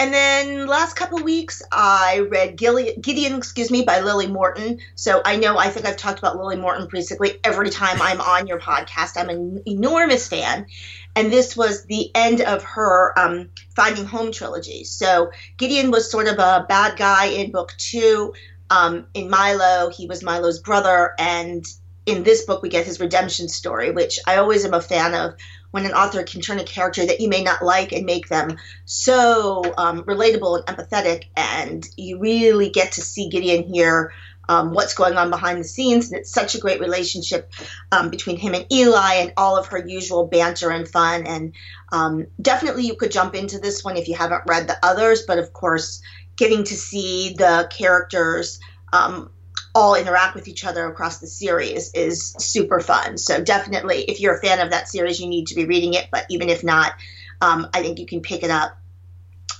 and 0.00 0.12
then 0.12 0.66
last 0.66 0.96
couple 0.96 1.22
weeks, 1.22 1.62
I 1.70 2.26
read 2.28 2.56
Gideon, 2.56 3.36
excuse 3.36 3.70
me, 3.70 3.82
by 3.82 4.00
Lily 4.00 4.26
Morton. 4.26 4.80
So 4.96 5.22
I 5.24 5.36
know 5.36 5.56
I 5.56 5.68
think 5.68 5.86
I've 5.86 5.96
talked 5.96 6.18
about 6.18 6.36
Lily 6.36 6.56
Morton 6.56 6.88
basically 6.90 7.38
every 7.44 7.70
time 7.70 8.02
I'm 8.02 8.20
on 8.20 8.48
your 8.48 8.58
podcast. 8.58 9.16
I'm 9.16 9.28
an 9.28 9.62
enormous 9.66 10.26
fan, 10.26 10.66
and 11.14 11.32
this 11.32 11.56
was 11.56 11.84
the 11.84 12.10
end 12.12 12.40
of 12.40 12.64
her 12.64 13.16
um, 13.16 13.50
Finding 13.76 14.04
Home 14.06 14.32
trilogy. 14.32 14.82
So 14.82 15.30
Gideon 15.58 15.92
was 15.92 16.10
sort 16.10 16.26
of 16.26 16.40
a 16.40 16.66
bad 16.68 16.98
guy 16.98 17.26
in 17.26 17.52
book 17.52 17.72
two. 17.78 18.34
Um, 18.70 19.06
in 19.14 19.30
Milo, 19.30 19.90
he 19.90 20.06
was 20.06 20.24
Milo's 20.24 20.58
brother, 20.58 21.12
and 21.18 21.64
in 22.06 22.22
this 22.22 22.44
book, 22.44 22.62
we 22.62 22.68
get 22.68 22.84
his 22.86 23.00
redemption 23.00 23.48
story, 23.48 23.90
which 23.90 24.18
I 24.26 24.36
always 24.36 24.64
am 24.64 24.74
a 24.74 24.80
fan 24.80 25.14
of 25.14 25.34
when 25.70 25.86
an 25.86 25.92
author 25.92 26.22
can 26.22 26.40
turn 26.40 26.58
a 26.58 26.64
character 26.64 27.04
that 27.04 27.20
you 27.20 27.28
may 27.28 27.42
not 27.42 27.64
like 27.64 27.92
and 27.92 28.04
make 28.04 28.28
them 28.28 28.58
so 28.84 29.62
um, 29.78 30.02
relatable 30.04 30.62
and 30.66 30.76
empathetic. 30.76 31.24
And 31.36 31.86
you 31.96 32.18
really 32.18 32.70
get 32.70 32.92
to 32.92 33.00
see 33.00 33.28
Gideon 33.28 33.64
here. 33.64 34.12
Um, 34.46 34.74
what's 34.74 34.92
going 34.92 35.16
on 35.16 35.30
behind 35.30 35.58
the 35.58 35.64
scenes. 35.64 36.10
And 36.10 36.20
it's 36.20 36.30
such 36.30 36.54
a 36.54 36.58
great 36.58 36.78
relationship 36.78 37.50
um, 37.90 38.10
between 38.10 38.36
him 38.36 38.52
and 38.52 38.70
Eli 38.70 39.14
and 39.14 39.32
all 39.38 39.56
of 39.56 39.68
her 39.68 39.78
usual 39.78 40.26
banter 40.26 40.70
and 40.70 40.86
fun. 40.86 41.26
And 41.26 41.54
um, 41.90 42.26
definitely 42.38 42.86
you 42.86 42.94
could 42.94 43.10
jump 43.10 43.34
into 43.34 43.58
this 43.58 43.82
one 43.82 43.96
if 43.96 44.06
you 44.06 44.14
haven't 44.14 44.42
read 44.46 44.68
the 44.68 44.76
others. 44.82 45.22
But 45.22 45.38
of 45.38 45.54
course, 45.54 46.02
getting 46.36 46.62
to 46.64 46.76
see 46.76 47.34
the 47.38 47.70
characters 47.70 48.60
um, 48.92 49.30
all 49.74 49.94
interact 49.96 50.34
with 50.34 50.46
each 50.46 50.64
other 50.64 50.86
across 50.86 51.18
the 51.18 51.26
series 51.26 51.92
is 51.92 52.34
super 52.38 52.80
fun. 52.80 53.18
So 53.18 53.42
definitely, 53.42 54.02
if 54.02 54.20
you're 54.20 54.36
a 54.36 54.40
fan 54.40 54.60
of 54.60 54.70
that 54.70 54.88
series, 54.88 55.20
you 55.20 55.28
need 55.28 55.48
to 55.48 55.54
be 55.54 55.64
reading 55.64 55.94
it. 55.94 56.08
But 56.12 56.26
even 56.30 56.48
if 56.48 56.62
not, 56.62 56.92
um, 57.40 57.68
I 57.74 57.82
think 57.82 57.98
you 57.98 58.06
can 58.06 58.20
pick 58.20 58.42
it 58.42 58.50
up. 58.50 58.78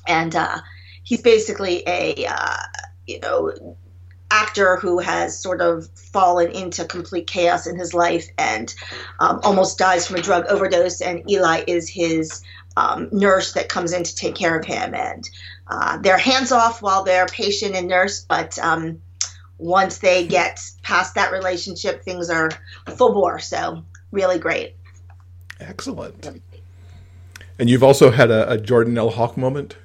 And 0.06 0.34
uh, 0.34 0.60
he's 1.02 1.22
basically 1.22 1.82
a 1.86 2.26
uh, 2.26 2.56
you 3.06 3.20
know 3.20 3.76
actor 4.30 4.76
who 4.76 4.98
has 4.98 5.38
sort 5.38 5.60
of 5.60 5.88
fallen 5.94 6.50
into 6.50 6.84
complete 6.84 7.26
chaos 7.26 7.66
in 7.66 7.78
his 7.78 7.94
life 7.94 8.28
and 8.36 8.74
um, 9.20 9.40
almost 9.44 9.78
dies 9.78 10.06
from 10.06 10.16
a 10.16 10.22
drug 10.22 10.46
overdose. 10.46 11.00
And 11.00 11.28
Eli 11.30 11.64
is 11.66 11.88
his 11.88 12.42
um, 12.76 13.08
nurse 13.12 13.52
that 13.52 13.68
comes 13.68 13.92
in 13.92 14.02
to 14.02 14.16
take 14.16 14.34
care 14.34 14.58
of 14.58 14.64
him. 14.64 14.94
And 14.94 15.28
uh, 15.68 15.98
they're 15.98 16.18
hands 16.18 16.52
off 16.52 16.82
while 16.82 17.04
they're 17.04 17.26
patient 17.26 17.74
and 17.74 17.86
nurse, 17.86 18.24
but 18.28 18.58
um, 18.58 19.00
once 19.58 19.98
they 19.98 20.26
get 20.26 20.60
past 20.82 21.14
that 21.14 21.32
relationship, 21.32 22.02
things 22.02 22.30
are 22.30 22.50
full 22.96 23.12
bore. 23.12 23.38
So 23.38 23.84
really 24.10 24.38
great. 24.38 24.76
Excellent. 25.60 26.42
And 27.58 27.70
you've 27.70 27.84
also 27.84 28.10
had 28.10 28.30
a, 28.30 28.52
a 28.52 28.58
Jordan 28.58 28.98
L. 28.98 29.10
Hawk 29.10 29.36
moment. 29.36 29.76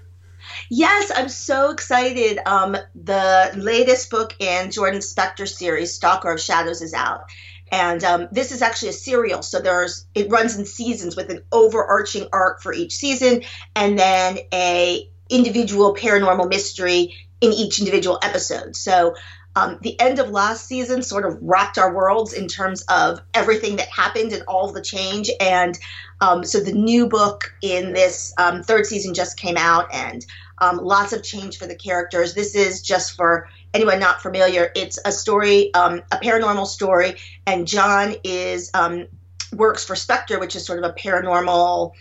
Yes, 0.70 1.12
I'm 1.16 1.30
so 1.30 1.72
excited. 1.72 2.40
Um, 2.46 2.76
the 2.96 3.52
latest 3.56 4.10
book 4.10 4.36
in 4.40 4.72
Jordan 4.72 5.00
Spector 5.00 5.48
series, 5.48 5.94
Stalker 5.94 6.32
of 6.32 6.42
Shadows, 6.42 6.82
is 6.82 6.94
out. 6.94 7.26
And 7.72 8.04
um, 8.04 8.28
this 8.32 8.52
is 8.52 8.64
actually 8.64 8.90
a 8.90 8.94
serial, 8.94 9.44
so 9.44 9.60
there's 9.60 10.08
it 10.16 10.32
runs 10.32 10.58
in 10.58 10.66
seasons 10.66 11.16
with 11.16 11.30
an 11.30 11.44
overarching 11.52 12.28
arc 12.34 12.64
for 12.64 12.74
each 12.74 12.96
season, 12.96 13.44
and 13.76 13.98
then 13.98 14.40
a 14.52 15.08
individual 15.30 15.96
paranormal 15.96 16.50
mystery 16.50 17.14
in 17.42 17.54
each 17.54 17.78
individual 17.78 18.18
episode. 18.24 18.76
So 18.76 19.16
um, 19.56 19.80
the 19.82 20.00
end 20.00 20.20
of 20.20 20.30
last 20.30 20.68
season 20.68 21.02
sort 21.02 21.26
of 21.26 21.38
rocked 21.42 21.78
our 21.78 21.94
worlds 21.94 22.34
in 22.34 22.48
terms 22.48 22.84
of 22.84 23.20
everything 23.34 23.78
that 23.78 23.90
happened 23.90 24.32
and 24.32 24.44
all 24.48 24.72
the 24.72 24.82
change. 24.82 25.30
And 25.40 25.78
um, 26.22 26.44
so 26.44 26.60
the 26.60 26.72
new 26.72 27.08
book 27.08 27.54
in 27.62 27.94
this 27.94 28.34
um, 28.38 28.64
third 28.64 28.86
season 28.86 29.14
just 29.14 29.38
came 29.38 29.58
out, 29.58 29.94
and 29.94 30.26
um, 30.60 30.78
lots 30.78 31.14
of 31.14 31.24
change 31.24 31.58
for 31.58 31.66
the 31.66 31.76
characters. 31.76 32.34
This 32.34 32.56
is 32.56 32.82
just 32.82 33.16
for 33.16 33.50
anyone 33.74 34.00
not 34.00 34.22
familiar. 34.22 34.72
It's 34.76 35.00
a 35.04 35.12
story, 35.12 35.74
um, 35.74 36.04
a 36.12 36.18
paranormal 36.18 36.68
story, 36.68 37.16
and 37.46 37.68
John 37.68 38.16
is 38.24 38.70
um, 38.74 39.08
works 39.54 39.84
for 39.84 39.96
SPECTR, 39.96 40.40
which 40.40 40.56
is 40.56 40.66
sort 40.66 40.84
of 40.84 40.90
a 40.90 40.94
paranormal 40.94 41.94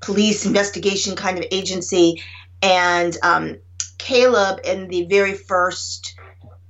police 0.00 0.46
investigation 0.46 1.16
kind 1.16 1.38
of 1.38 1.44
agency. 1.50 2.22
And 2.62 3.16
Caleb, 3.98 4.60
in 4.64 4.88
the 4.88 5.04
very 5.06 5.34
first 5.34 6.15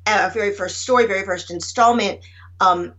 uh, 0.07 0.31
very 0.33 0.53
first 0.55 0.81
story, 0.81 1.07
very 1.07 1.25
first 1.25 1.51
installment, 1.51 2.21
um, 2.61 2.95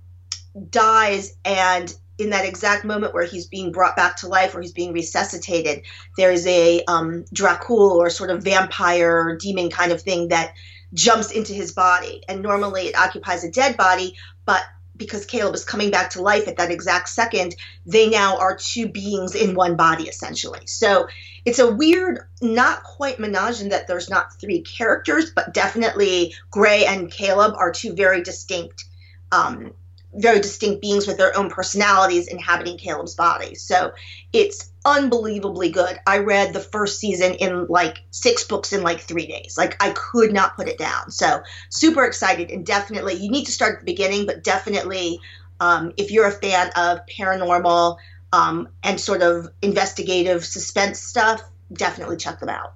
dies, 0.70 1.36
and 1.46 1.94
in 2.18 2.32
that 2.32 2.46
exact 2.46 2.84
moment 2.84 3.14
where 3.14 3.26
he's 3.26 3.48
being 3.48 3.72
brought 3.72 3.96
back 3.96 4.18
to 4.18 4.28
life, 4.28 4.54
where 4.54 4.62
he's 4.62 4.74
being 4.74 4.92
resuscitated, 4.92 5.84
there 6.18 6.32
is 6.32 6.46
a 6.48 6.84
um, 6.86 7.24
drakul 7.34 7.92
or 7.92 8.10
sort 8.10 8.32
of 8.32 8.44
vampire 8.44 9.38
demon 9.40 9.70
kind 9.70 9.92
of 9.92 10.02
thing 10.02 10.30
that 10.30 10.54
jumps 10.94 11.32
into 11.32 11.54
his 11.54 11.74
body, 11.74 12.24
and 12.28 12.42
normally 12.42 12.88
it 12.88 12.98
occupies 12.98 13.44
a 13.44 13.52
dead 13.52 13.78
body, 13.78 14.16
but 14.46 14.64
because 14.96 15.26
Caleb 15.26 15.54
is 15.54 15.64
coming 15.64 15.92
back 15.92 16.10
to 16.12 16.22
life 16.22 16.48
at 16.48 16.58
that 16.58 16.72
exact 16.72 17.10
second, 17.10 17.56
they 17.86 18.10
now 18.10 18.38
are 18.38 18.58
two 18.58 18.88
beings 18.88 19.36
in 19.36 19.54
one 19.54 19.76
body 19.76 20.06
essentially. 20.06 20.66
So 20.66 21.08
it's 21.48 21.60
a 21.60 21.74
weird, 21.74 22.20
not 22.42 22.84
quite 22.84 23.20
menage 23.20 23.62
in 23.62 23.70
that 23.70 23.88
there's 23.88 24.10
not 24.10 24.38
three 24.38 24.60
characters, 24.60 25.32
but 25.32 25.54
definitely 25.54 26.36
Gray 26.52 26.86
and 26.86 27.10
Caleb 27.10 27.56
are 27.56 27.72
two 27.72 27.94
very 27.94 28.22
distinct, 28.22 28.84
um, 29.32 29.74
very 30.14 30.42
distinct 30.42 30.82
beings 30.82 31.08
with 31.08 31.18
their 31.18 31.38
own 31.38 31.50
personalities 31.50 32.28
inhabiting 32.28 32.78
Caleb's 32.78 33.16
body. 33.16 33.56
So 33.56 33.94
it's 34.34 34.74
unbelievably 34.84 35.70
good. 35.70 35.98
I 36.06 36.18
read 36.18 36.52
the 36.52 36.60
first 36.60 37.00
season 37.00 37.36
in 37.36 37.68
like 37.68 38.00
six 38.12 38.44
books 38.44 38.74
in 38.74 38.84
like 38.84 39.00
three 39.00 39.26
days. 39.26 39.56
Like 39.58 39.82
I 39.82 39.92
could 39.92 40.34
not 40.34 40.58
put 40.58 40.68
it 40.68 40.78
down. 40.78 41.12
So 41.12 41.44
super 41.70 42.04
excited 42.04 42.52
and 42.52 42.66
definitely 42.66 43.14
you 43.14 43.32
need 43.32 43.46
to 43.46 43.54
start 43.54 43.76
at 43.76 43.80
the 43.80 43.94
beginning, 43.94 44.26
but 44.26 44.44
definitely 44.44 45.22
um, 45.62 45.94
if 45.96 46.12
you're 46.12 46.28
a 46.28 46.32
fan 46.32 46.72
of 46.76 47.00
paranormal 47.06 48.00
um, 48.34 48.70
and 48.84 49.00
sort 49.00 49.22
of 49.22 49.50
investigative 49.62 50.46
suspense 50.46 51.00
stuff, 51.00 51.42
definitely 51.72 52.18
check 52.18 52.40
them 52.40 52.50
out. 52.50 52.74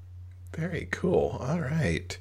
Very 0.55 0.87
cool. 0.91 1.37
All 1.41 1.61
right. 1.61 2.17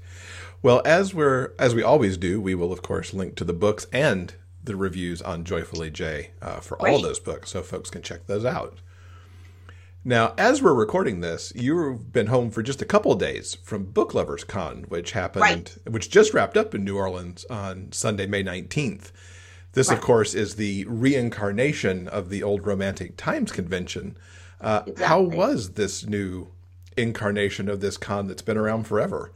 Well, 0.63 0.83
as 0.85 1.15
we're 1.15 1.53
as 1.59 1.75
we 1.75 1.83
always 1.83 2.17
do, 2.17 2.41
we 2.41 2.55
will 2.55 2.73
of 2.73 2.83
course 2.83 3.15
link 3.15 3.35
to 3.37 3.45
the 3.45 3.53
books 3.53 3.87
and 3.93 4.35
the 4.63 4.77
reviews 4.77 5.23
on 5.23 5.45
Joyfully 5.45 5.91
Jay 5.91 6.31
uh, 6.43 6.61
for 6.61 6.77
Great. 6.77 6.93
all 6.93 7.03
those 7.03 7.19
books, 7.19 7.51
so 7.51 7.63
folks 7.63 7.91
can 7.91 8.03
check 8.03 8.27
those 8.27 8.45
out. 8.45 8.81
Now, 10.05 10.33
as 10.39 10.63
we're 10.63 10.75
recording 10.75 11.21
this, 11.21 11.53
you've 11.55 12.11
been 12.11 12.29
home 12.29 12.51
for 12.51 12.63
just 12.63 12.81
a 12.81 12.87
couple 12.87 13.13
of 13.13 13.19
days 13.19 13.57
from 13.57 13.85
Book 13.85 14.15
Lovers 14.15 14.45
Con, 14.45 14.85
which 14.89 15.13
happened, 15.13 15.43
right. 15.43 15.77
which 15.87 16.09
just 16.09 16.33
wrapped 16.33 16.57
up 16.57 16.75
in 16.75 16.85
New 16.85 16.97
Orleans 16.97 17.45
on 17.51 17.93
Sunday, 17.93 18.27
May 18.27 18.43
19th. 18.43 19.13
This, 19.73 19.89
right. 19.89 19.99
of 19.99 20.03
course, 20.03 20.35
is 20.35 20.57
the 20.57 20.85
reincarnation 20.87 22.09
of 22.09 22.29
the 22.29 22.43
old 22.43 22.67
Romantic 22.67 23.17
Times 23.17 23.53
convention. 23.53 24.17
Uh, 24.61 24.83
exactly. 24.87 25.07
How 25.07 25.21
was 25.23 25.71
this 25.71 26.05
new 26.05 26.49
incarnation 26.97 27.69
of 27.69 27.81
this 27.81 27.97
con 27.97 28.27
that's 28.27 28.43
been 28.43 28.57
around 28.57 28.87
forever? 28.87 29.33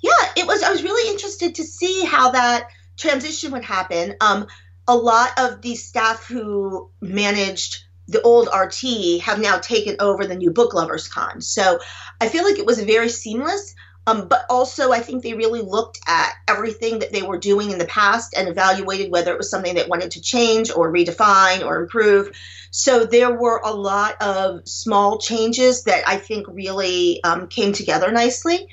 Yeah, 0.00 0.10
it 0.36 0.46
was. 0.46 0.62
I 0.62 0.70
was 0.70 0.82
really 0.82 1.10
interested 1.10 1.54
to 1.56 1.64
see 1.64 2.04
how 2.04 2.30
that 2.30 2.68
transition 2.96 3.52
would 3.52 3.64
happen. 3.64 4.14
Um, 4.20 4.46
a 4.86 4.96
lot 4.96 5.30
of 5.38 5.62
the 5.62 5.74
staff 5.74 6.26
who 6.26 6.90
managed 7.00 7.84
the 8.06 8.22
old 8.22 8.48
RT 8.54 9.20
have 9.22 9.38
now 9.38 9.58
taken 9.58 9.96
over 10.00 10.26
the 10.26 10.34
new 10.34 10.50
Book 10.50 10.72
Lovers 10.72 11.08
Con. 11.08 11.40
So 11.42 11.78
I 12.20 12.28
feel 12.28 12.44
like 12.44 12.58
it 12.58 12.66
was 12.66 12.82
very 12.82 13.10
seamless. 13.10 13.74
Um, 14.08 14.26
but 14.26 14.46
also, 14.48 14.90
I 14.90 15.00
think 15.00 15.22
they 15.22 15.34
really 15.34 15.60
looked 15.60 16.00
at 16.08 16.32
everything 16.48 17.00
that 17.00 17.12
they 17.12 17.20
were 17.20 17.38
doing 17.38 17.72
in 17.72 17.78
the 17.78 17.84
past 17.84 18.34
and 18.34 18.48
evaluated 18.48 19.12
whether 19.12 19.32
it 19.32 19.36
was 19.36 19.50
something 19.50 19.74
they 19.74 19.84
wanted 19.84 20.12
to 20.12 20.22
change 20.22 20.70
or 20.70 20.90
redefine 20.90 21.62
or 21.62 21.82
improve. 21.82 22.30
So 22.70 23.04
there 23.04 23.34
were 23.38 23.60
a 23.62 23.70
lot 23.70 24.20
of 24.22 24.66
small 24.66 25.18
changes 25.18 25.84
that 25.84 26.08
I 26.08 26.16
think 26.16 26.46
really 26.48 27.22
um, 27.22 27.48
came 27.48 27.74
together 27.74 28.10
nicely. 28.10 28.68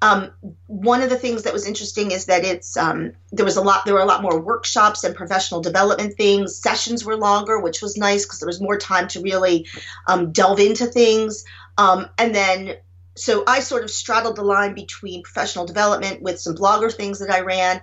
Um, 0.00 0.32
one 0.66 1.02
of 1.02 1.10
the 1.10 1.18
things 1.18 1.44
that 1.44 1.52
was 1.52 1.64
interesting 1.64 2.10
is 2.10 2.24
that 2.24 2.44
it's 2.44 2.76
um, 2.76 3.12
there 3.30 3.44
was 3.44 3.56
a 3.56 3.62
lot 3.62 3.84
there 3.84 3.94
were 3.94 4.00
a 4.00 4.04
lot 4.04 4.20
more 4.20 4.40
workshops 4.40 5.04
and 5.04 5.14
professional 5.14 5.60
development 5.60 6.16
things. 6.16 6.60
Sessions 6.60 7.04
were 7.04 7.16
longer, 7.16 7.60
which 7.60 7.82
was 7.82 7.96
nice 7.96 8.24
because 8.24 8.40
there 8.40 8.48
was 8.48 8.60
more 8.60 8.78
time 8.78 9.06
to 9.08 9.20
really 9.20 9.68
um, 10.08 10.32
delve 10.32 10.58
into 10.58 10.86
things. 10.86 11.44
Um, 11.78 12.08
and 12.18 12.34
then 12.34 12.78
so 13.14 13.44
I 13.46 13.60
sort 13.60 13.84
of 13.84 13.90
straddled 13.90 14.36
the 14.36 14.42
line 14.42 14.74
between 14.74 15.22
professional 15.22 15.66
development 15.66 16.22
with 16.22 16.40
some 16.40 16.54
blogger 16.54 16.92
things 16.92 17.18
that 17.18 17.30
I 17.30 17.40
ran, 17.40 17.80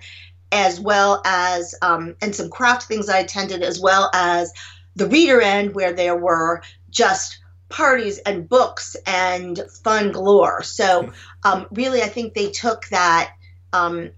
as 0.51 0.79
well 0.79 1.21
as 1.25 1.75
um, 1.81 2.15
and 2.21 2.35
some 2.35 2.49
craft 2.49 2.83
things 2.83 3.09
I 3.09 3.19
attended, 3.19 3.61
as 3.61 3.79
well 3.79 4.09
as 4.13 4.51
the 4.95 5.07
reader 5.07 5.41
end 5.41 5.75
where 5.75 5.93
there 5.93 6.17
were 6.17 6.61
just 6.89 7.39
parties 7.69 8.17
and 8.19 8.49
books 8.49 8.95
and 9.05 9.59
fun 9.83 10.11
galore. 10.11 10.63
So, 10.63 11.11
um, 11.43 11.67
really, 11.71 12.01
I 12.01 12.07
think 12.07 12.33
they 12.33 12.49
took 12.49 12.87
that 12.87 13.31
um, 13.71 14.09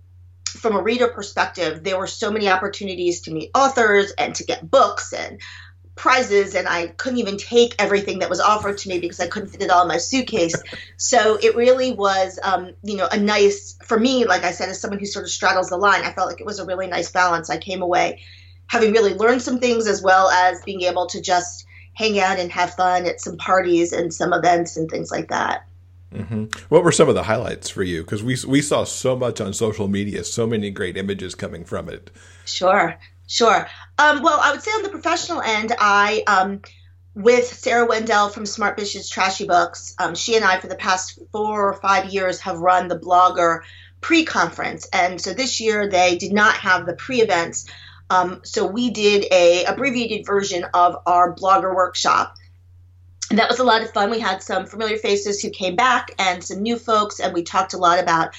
from 0.47 0.76
a 0.76 0.82
reader 0.82 1.09
perspective. 1.09 1.84
There 1.84 1.97
were 1.97 2.07
so 2.07 2.32
many 2.32 2.49
opportunities 2.49 3.22
to 3.22 3.32
meet 3.32 3.51
authors 3.53 4.12
and 4.18 4.34
to 4.36 4.45
get 4.45 4.70
books 4.70 5.14
and 5.14 5.41
prizes, 5.96 6.56
and 6.56 6.68
I 6.68 6.88
couldn't 6.88 7.20
even 7.20 7.38
take 7.38 7.76
everything 7.80 8.20
that 8.20 8.30
was 8.30 8.39
offered 8.39 8.78
to 8.80 8.89
me 8.89 9.00
because 9.00 9.20
I 9.20 9.28
couldn't 9.28 9.50
fit 9.50 9.62
it 9.62 9.70
all 9.70 9.82
in 9.82 9.88
my 9.88 9.98
suitcase. 9.98 10.56
so, 10.98 11.38
it 11.42 11.56
really 11.56 11.92
was, 11.92 12.39
um, 12.44 12.72
you 12.84 12.98
know, 12.98 13.08
a 13.12 13.18
nice, 13.18 13.78
for 13.84 14.00
me, 14.00 14.26
like 14.26 14.44
I 14.44 14.52
said, 14.52 14.70
as 14.70 14.80
someone 14.80 15.00
who 15.00 15.06
sort 15.06 15.26
of 15.26 15.32
straddles 15.32 15.70
the 15.70 15.78
line, 15.78 16.04
I 16.04 16.14
felt 16.14 16.30
like 16.30 16.39
it 16.39 16.46
was 16.46 16.60
a 16.60 16.66
really 16.66 16.88
nice 16.88 17.12
balance. 17.12 17.50
I 17.50 17.58
came 17.58 17.82
away 17.82 18.22
having 18.72 18.94
really 18.94 19.14
learned 19.14 19.42
some 19.42 19.60
things 19.60 19.86
as 19.86 20.02
well 20.02 20.30
as 20.30 20.64
being 20.64 20.84
able 20.84 21.06
to 21.06 21.22
just 21.22 21.66
hang 21.94 22.18
out 22.22 22.39
and 22.39 22.50
have 22.50 22.74
fun 22.76 23.06
at 23.06 23.20
some 23.20 23.36
parties 23.36 23.92
and 23.92 24.14
some 24.14 24.32
events 24.32 24.78
and 24.78 24.89
things 24.89 25.12
like 25.12 25.28
that. 25.28 25.68
Mm-hmm. 26.16 26.46
What 26.70 26.86
were 26.86 26.92
some 26.94 27.10
of 27.10 27.16
the 27.16 27.24
highlights 27.24 27.70
for 27.70 27.84
you? 27.84 28.02
Because 28.02 28.24
we 28.24 28.38
we 28.48 28.62
saw 28.62 28.86
so 28.86 29.18
much 29.18 29.42
on 29.42 29.54
social 29.54 29.89
media, 29.89 30.24
so 30.24 30.48
many 30.48 30.72
great 30.72 30.96
images 30.96 31.36
coming 31.36 31.66
from 31.66 31.89
it. 31.89 32.12
Sure, 32.46 32.98
sure. 33.32 33.67
Um, 33.97 34.21
well, 34.21 34.39
I 34.41 34.51
would 34.51 34.61
say 34.61 34.71
on 34.71 34.84
the 34.84 34.89
professional 34.89 35.41
end, 35.41 35.73
I 35.79 36.23
um, 36.27 36.61
with 37.15 37.45
Sarah 37.45 37.88
Wendell 37.88 38.29
from 38.29 38.45
Smart 38.45 38.77
Bitches 38.77 39.09
Trashy 39.09 39.45
Books, 39.45 39.95
um, 39.99 40.15
she 40.15 40.36
and 40.36 40.43
I 40.43 40.59
for 40.59 40.67
the 40.67 40.75
past 40.75 41.17
four 41.32 41.69
or 41.69 41.73
five 41.73 42.09
years 42.09 42.41
have 42.41 42.59
run 42.59 42.88
the 42.88 42.99
blogger 42.99 43.61
pre-conference, 44.01 44.88
and 44.91 45.21
so 45.21 45.34
this 45.34 45.61
year 45.61 45.89
they 45.89 46.17
did 46.17 46.34
not 46.34 46.55
have 46.55 46.86
the 46.86 46.93
pre-events. 46.93 47.67
Um, 48.09 48.41
so 48.43 48.65
we 48.65 48.89
did 48.89 49.25
a 49.32 49.63
abbreviated 49.63 50.25
version 50.25 50.65
of 50.73 50.97
our 51.05 51.34
blogger 51.34 51.73
workshop. 51.73 52.36
And 53.29 53.39
that 53.39 53.49
was 53.49 53.59
a 53.59 53.63
lot 53.63 53.82
of 53.82 53.91
fun. 53.91 54.11
We 54.11 54.19
had 54.19 54.43
some 54.43 54.65
familiar 54.65 54.97
faces 54.97 55.41
who 55.41 55.49
came 55.51 55.77
back 55.77 56.11
and 56.19 56.43
some 56.43 56.61
new 56.61 56.77
folks, 56.77 57.21
and 57.21 57.34
we 57.34 57.43
talked 57.43 57.73
a 57.73 57.77
lot 57.77 57.99
about 57.99 58.36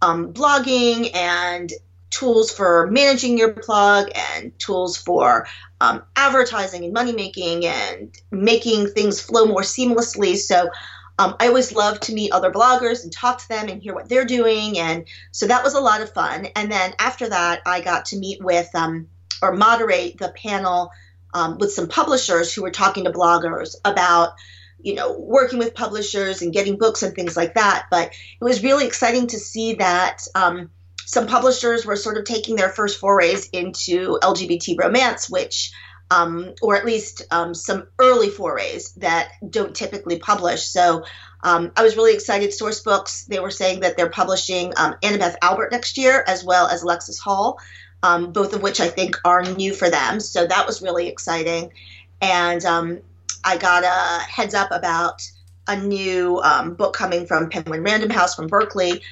um, 0.00 0.32
blogging 0.32 1.10
and 1.16 1.72
tools 2.10 2.50
for 2.50 2.88
managing 2.90 3.36
your 3.36 3.52
blog 3.52 4.08
and 4.14 4.56
tools 4.58 4.96
for 4.96 5.46
um, 5.80 6.02
advertising 6.16 6.84
and 6.84 6.92
money 6.92 7.12
making 7.12 7.66
and 7.66 8.16
making 8.30 8.88
things 8.88 9.20
flow 9.20 9.46
more 9.46 9.62
seamlessly. 9.62 10.36
So 10.36 10.70
um, 11.18 11.34
I 11.40 11.48
always 11.48 11.72
love 11.72 12.00
to 12.00 12.14
meet 12.14 12.32
other 12.32 12.50
bloggers 12.50 13.02
and 13.02 13.12
talk 13.12 13.38
to 13.38 13.48
them 13.48 13.68
and 13.68 13.82
hear 13.82 13.94
what 13.94 14.08
they're 14.08 14.24
doing. 14.24 14.78
And 14.78 15.06
so 15.32 15.46
that 15.46 15.64
was 15.64 15.74
a 15.74 15.80
lot 15.80 16.00
of 16.00 16.12
fun. 16.12 16.46
And 16.56 16.70
then 16.70 16.94
after 16.98 17.28
that, 17.28 17.62
I 17.66 17.80
got 17.80 18.06
to 18.06 18.18
meet 18.18 18.42
with 18.42 18.68
um, 18.74 19.08
or 19.42 19.54
moderate 19.54 20.18
the 20.18 20.28
panel 20.30 20.90
um, 21.34 21.58
with 21.58 21.72
some 21.72 21.88
publishers 21.88 22.52
who 22.52 22.62
were 22.62 22.70
talking 22.70 23.04
to 23.04 23.10
bloggers 23.10 23.74
about 23.84 24.30
you 24.78 24.94
know 24.94 25.18
working 25.18 25.58
with 25.58 25.74
publishers 25.74 26.42
and 26.42 26.52
getting 26.52 26.76
books 26.76 27.02
and 27.02 27.14
things 27.14 27.36
like 27.36 27.54
that 27.54 27.86
but 27.90 28.08
it 28.08 28.44
was 28.44 28.62
really 28.62 28.86
exciting 28.86 29.26
to 29.26 29.38
see 29.38 29.74
that 29.74 30.18
um, 30.34 30.70
some 31.06 31.26
publishers 31.26 31.86
were 31.86 31.96
sort 31.96 32.18
of 32.18 32.24
taking 32.24 32.56
their 32.56 32.68
first 32.68 33.00
forays 33.00 33.48
into 33.50 34.18
lgbt 34.22 34.78
romance 34.78 35.30
which 35.30 35.72
um, 36.08 36.54
or 36.62 36.76
at 36.76 36.86
least 36.86 37.22
um, 37.32 37.52
some 37.52 37.88
early 37.98 38.28
forays 38.30 38.92
that 38.92 39.30
don't 39.48 39.74
typically 39.74 40.18
publish 40.18 40.68
so 40.68 41.04
um, 41.42 41.70
I 41.76 41.84
was 41.84 41.96
really 41.96 42.14
excited. 42.14 42.50
Sourcebooks, 42.50 43.26
they 43.26 43.38
were 43.38 43.52
saying 43.52 43.80
that 43.80 43.96
they're 43.96 44.10
publishing 44.10 44.72
um, 44.76 44.96
Annabeth 45.02 45.36
Albert 45.42 45.70
next 45.70 45.96
year, 45.96 46.24
as 46.26 46.42
well 46.42 46.66
as 46.66 46.82
Alexis 46.82 47.20
Hall 47.20 47.60
um, 48.02 48.32
both 48.32 48.54
of 48.54 48.62
which 48.62 48.80
I 48.80 48.88
think 48.88 49.16
are 49.24 49.42
new 49.42 49.74
for 49.74 49.90
them. 49.90 50.20
So 50.20 50.46
that 50.46 50.66
was 50.66 50.82
really 50.82 51.08
exciting. 51.08 51.72
And 52.20 52.64
um, 52.64 53.00
I 53.44 53.56
got 53.56 53.84
a 53.84 54.22
heads 54.24 54.54
up 54.54 54.70
about 54.70 55.22
a 55.66 55.76
new 55.76 56.40
book 56.76 56.94
coming 56.94 57.26
from 57.26 57.50
Penguin 57.50 57.82
Random 57.82 58.10
House 58.10 58.34
from 58.34 58.46
Berkley 58.46 59.02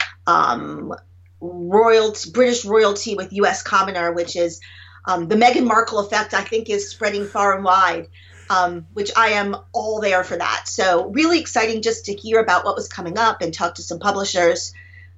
royalty, 1.52 2.30
British 2.30 2.64
royalty 2.64 3.14
with 3.14 3.32
U.S. 3.32 3.62
commoner, 3.62 4.12
which 4.12 4.36
is 4.36 4.60
um, 5.04 5.28
the 5.28 5.36
Meghan 5.36 5.66
Markle 5.66 6.00
effect. 6.00 6.34
I 6.34 6.42
think 6.42 6.70
is 6.70 6.88
spreading 6.88 7.26
far 7.26 7.54
and 7.54 7.64
wide. 7.64 8.08
Um, 8.50 8.86
which 8.92 9.10
I 9.16 9.28
am 9.28 9.56
all 9.72 10.02
there 10.02 10.22
for 10.22 10.36
that. 10.36 10.64
So, 10.68 11.08
really 11.08 11.40
exciting 11.40 11.80
just 11.80 12.04
to 12.04 12.14
hear 12.14 12.40
about 12.40 12.66
what 12.66 12.76
was 12.76 12.88
coming 12.88 13.16
up 13.16 13.40
and 13.40 13.54
talk 13.54 13.76
to 13.76 13.82
some 13.82 13.98
publishers. 13.98 14.74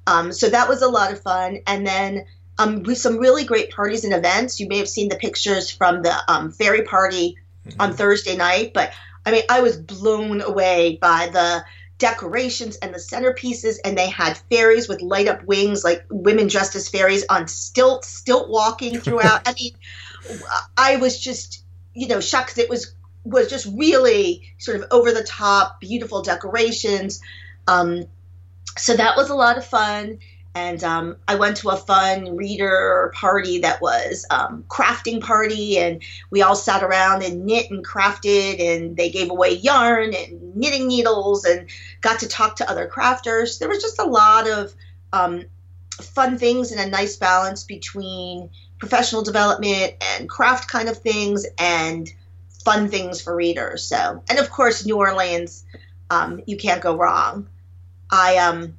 Um, 0.06 0.32
so, 0.32 0.48
that 0.48 0.68
was 0.68 0.80
a 0.80 0.88
lot 0.88 1.10
of 1.10 1.20
fun. 1.22 1.58
And 1.66 1.84
then 1.84 2.24
um, 2.58 2.82
with 2.82 2.98
some 2.98 3.18
really 3.18 3.44
great 3.44 3.70
parties 3.70 4.04
and 4.04 4.14
events. 4.14 4.60
You 4.60 4.68
may 4.68 4.78
have 4.78 4.88
seen 4.88 5.08
the 5.08 5.16
pictures 5.16 5.70
from 5.70 6.02
the 6.02 6.14
um, 6.28 6.52
fairy 6.52 6.82
party 6.82 7.36
mm-hmm. 7.66 7.80
on 7.80 7.92
Thursday 7.92 8.36
night, 8.36 8.72
but 8.72 8.92
I 9.24 9.32
mean, 9.32 9.42
I 9.50 9.60
was 9.60 9.76
blown 9.76 10.40
away 10.40 10.98
by 11.00 11.28
the 11.32 11.64
decorations 11.98 12.76
and 12.76 12.94
the 12.94 12.98
centerpieces, 12.98 13.76
and 13.84 13.96
they 13.96 14.08
had 14.08 14.38
fairies 14.50 14.88
with 14.88 15.02
light 15.02 15.28
up 15.28 15.44
wings, 15.44 15.84
like 15.84 16.04
women 16.10 16.46
dressed 16.46 16.74
as 16.74 16.88
fairies 16.88 17.24
on 17.28 17.48
stilt, 17.48 18.04
stilt 18.04 18.48
walking 18.48 19.00
throughout. 19.00 19.42
I 19.46 19.54
mean, 19.54 19.72
I 20.76 20.96
was 20.96 21.18
just, 21.18 21.64
you 21.94 22.08
know, 22.08 22.20
shocked. 22.20 22.58
It 22.58 22.68
was 22.68 22.94
was 23.24 23.48
just 23.48 23.66
really 23.76 24.52
sort 24.58 24.76
of 24.76 24.86
over 24.90 25.12
the 25.12 25.24
top, 25.24 25.80
beautiful 25.80 26.22
decorations. 26.22 27.20
Um, 27.66 28.04
so 28.78 28.94
that 28.96 29.16
was 29.16 29.30
a 29.30 29.34
lot 29.34 29.58
of 29.58 29.66
fun 29.66 30.18
and 30.56 30.82
um, 30.84 31.16
I 31.28 31.34
went 31.34 31.58
to 31.58 31.68
a 31.68 31.76
fun 31.76 32.34
reader 32.34 33.12
party 33.14 33.58
that 33.58 33.82
was 33.82 34.24
um, 34.30 34.64
crafting 34.68 35.20
party, 35.20 35.78
and 35.78 36.02
we 36.30 36.40
all 36.40 36.56
sat 36.56 36.82
around 36.82 37.22
and 37.22 37.44
knit 37.44 37.70
and 37.70 37.86
crafted, 37.86 38.58
and 38.58 38.96
they 38.96 39.10
gave 39.10 39.30
away 39.30 39.50
yarn 39.50 40.14
and 40.14 40.56
knitting 40.56 40.88
needles, 40.88 41.44
and 41.44 41.68
got 42.00 42.20
to 42.20 42.28
talk 42.28 42.56
to 42.56 42.70
other 42.70 42.88
crafters. 42.88 43.58
There 43.58 43.68
was 43.68 43.82
just 43.82 43.98
a 43.98 44.04
lot 44.04 44.48
of 44.48 44.74
um, 45.12 45.44
fun 46.00 46.38
things 46.38 46.72
and 46.72 46.80
a 46.80 46.88
nice 46.88 47.16
balance 47.16 47.64
between 47.64 48.48
professional 48.78 49.22
development 49.22 49.92
and 50.00 50.26
craft 50.26 50.70
kind 50.70 50.88
of 50.88 50.96
things 50.96 51.44
and 51.58 52.10
fun 52.64 52.88
things 52.88 53.20
for 53.20 53.36
readers. 53.36 53.82
So, 53.82 54.22
and 54.30 54.38
of 54.38 54.50
course, 54.50 54.86
New 54.86 54.96
Orleans, 54.96 55.66
um, 56.08 56.40
you 56.46 56.56
can't 56.56 56.80
go 56.80 56.96
wrong. 56.96 57.46
I 58.10 58.38
um 58.38 58.78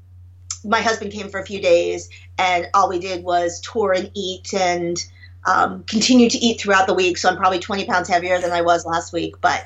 my 0.67 0.81
husband 0.81 1.13
came 1.13 1.29
for 1.29 1.39
a 1.39 1.45
few 1.45 1.61
days, 1.61 2.09
and 2.37 2.67
all 2.73 2.89
we 2.89 2.99
did 2.99 3.23
was 3.23 3.61
tour 3.61 3.93
and 3.93 4.11
eat 4.13 4.53
and 4.53 5.03
um, 5.45 5.83
continue 5.85 6.29
to 6.29 6.37
eat 6.37 6.59
throughout 6.59 6.87
the 6.87 6.93
week. 6.93 7.17
So 7.17 7.29
I'm 7.29 7.37
probably 7.37 7.59
20 7.59 7.85
pounds 7.85 8.09
heavier 8.09 8.39
than 8.39 8.51
I 8.51 8.61
was 8.61 8.85
last 8.85 9.13
week. 9.13 9.39
But 9.39 9.61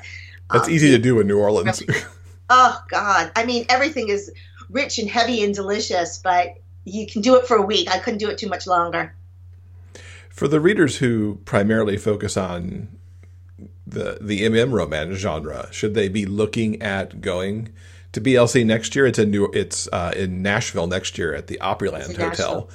um, 0.48 0.58
that's 0.58 0.68
easy 0.68 0.90
to 0.92 0.98
do 0.98 1.18
in 1.20 1.26
New 1.26 1.38
Orleans. 1.38 1.82
oh 2.50 2.82
God! 2.88 3.32
I 3.34 3.44
mean, 3.44 3.66
everything 3.68 4.08
is 4.08 4.32
rich 4.70 4.98
and 4.98 5.10
heavy 5.10 5.42
and 5.42 5.54
delicious, 5.54 6.18
but 6.18 6.54
you 6.84 7.06
can 7.06 7.20
do 7.20 7.36
it 7.36 7.46
for 7.46 7.56
a 7.56 7.62
week. 7.62 7.90
I 7.90 7.98
couldn't 7.98 8.18
do 8.18 8.30
it 8.30 8.38
too 8.38 8.48
much 8.48 8.66
longer. 8.66 9.14
For 10.30 10.48
the 10.48 10.60
readers 10.60 10.98
who 10.98 11.40
primarily 11.44 11.96
focus 11.98 12.36
on 12.36 12.88
the 13.86 14.18
the 14.20 14.42
MM 14.42 14.72
romance 14.72 15.18
genre, 15.18 15.68
should 15.72 15.94
they 15.94 16.08
be 16.08 16.26
looking 16.26 16.80
at 16.80 17.20
going 17.20 17.70
to 18.12 18.20
BLC 18.20 18.64
next 18.64 18.94
year. 18.94 19.06
It's 19.06 19.18
in 19.18 19.30
New. 19.30 19.50
It's 19.52 19.88
uh, 19.92 20.12
in 20.14 20.42
Nashville 20.42 20.86
next 20.86 21.18
year 21.18 21.34
at 21.34 21.46
the 21.46 21.58
Opryland 21.60 22.16
Hotel. 22.16 22.68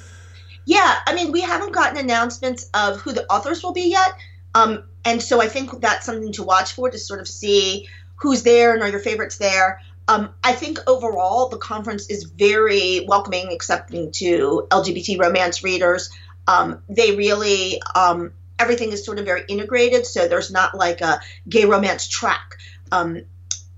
Yeah, 0.64 0.96
I 1.06 1.14
mean, 1.14 1.32
we 1.32 1.40
haven't 1.40 1.72
gotten 1.72 1.96
announcements 1.96 2.68
of 2.74 3.00
who 3.00 3.12
the 3.12 3.24
authors 3.32 3.62
will 3.62 3.72
be 3.72 3.90
yet, 3.90 4.12
um, 4.54 4.84
and 5.04 5.22
so 5.22 5.40
I 5.40 5.48
think 5.48 5.80
that's 5.80 6.04
something 6.04 6.32
to 6.32 6.42
watch 6.42 6.72
for 6.72 6.90
to 6.90 6.98
sort 6.98 7.20
of 7.20 7.28
see 7.28 7.88
who's 8.16 8.42
there 8.42 8.74
and 8.74 8.82
are 8.82 8.88
your 8.88 9.00
favorites 9.00 9.38
there. 9.38 9.80
um, 10.08 10.30
I 10.42 10.52
think 10.52 10.78
overall 10.86 11.48
the 11.48 11.58
conference 11.58 12.08
is 12.08 12.24
very 12.24 13.04
welcoming, 13.06 13.52
accepting 13.52 14.10
to 14.12 14.66
LGBT 14.70 15.18
romance 15.18 15.62
readers. 15.62 16.10
Um, 16.46 16.82
they 16.88 17.14
really 17.14 17.80
um, 17.94 18.32
everything 18.58 18.92
is 18.92 19.04
sort 19.04 19.18
of 19.18 19.24
very 19.24 19.44
integrated, 19.48 20.06
so 20.06 20.28
there's 20.28 20.50
not 20.50 20.74
like 20.74 21.00
a 21.00 21.20
gay 21.48 21.64
romance 21.64 22.08
track. 22.08 22.58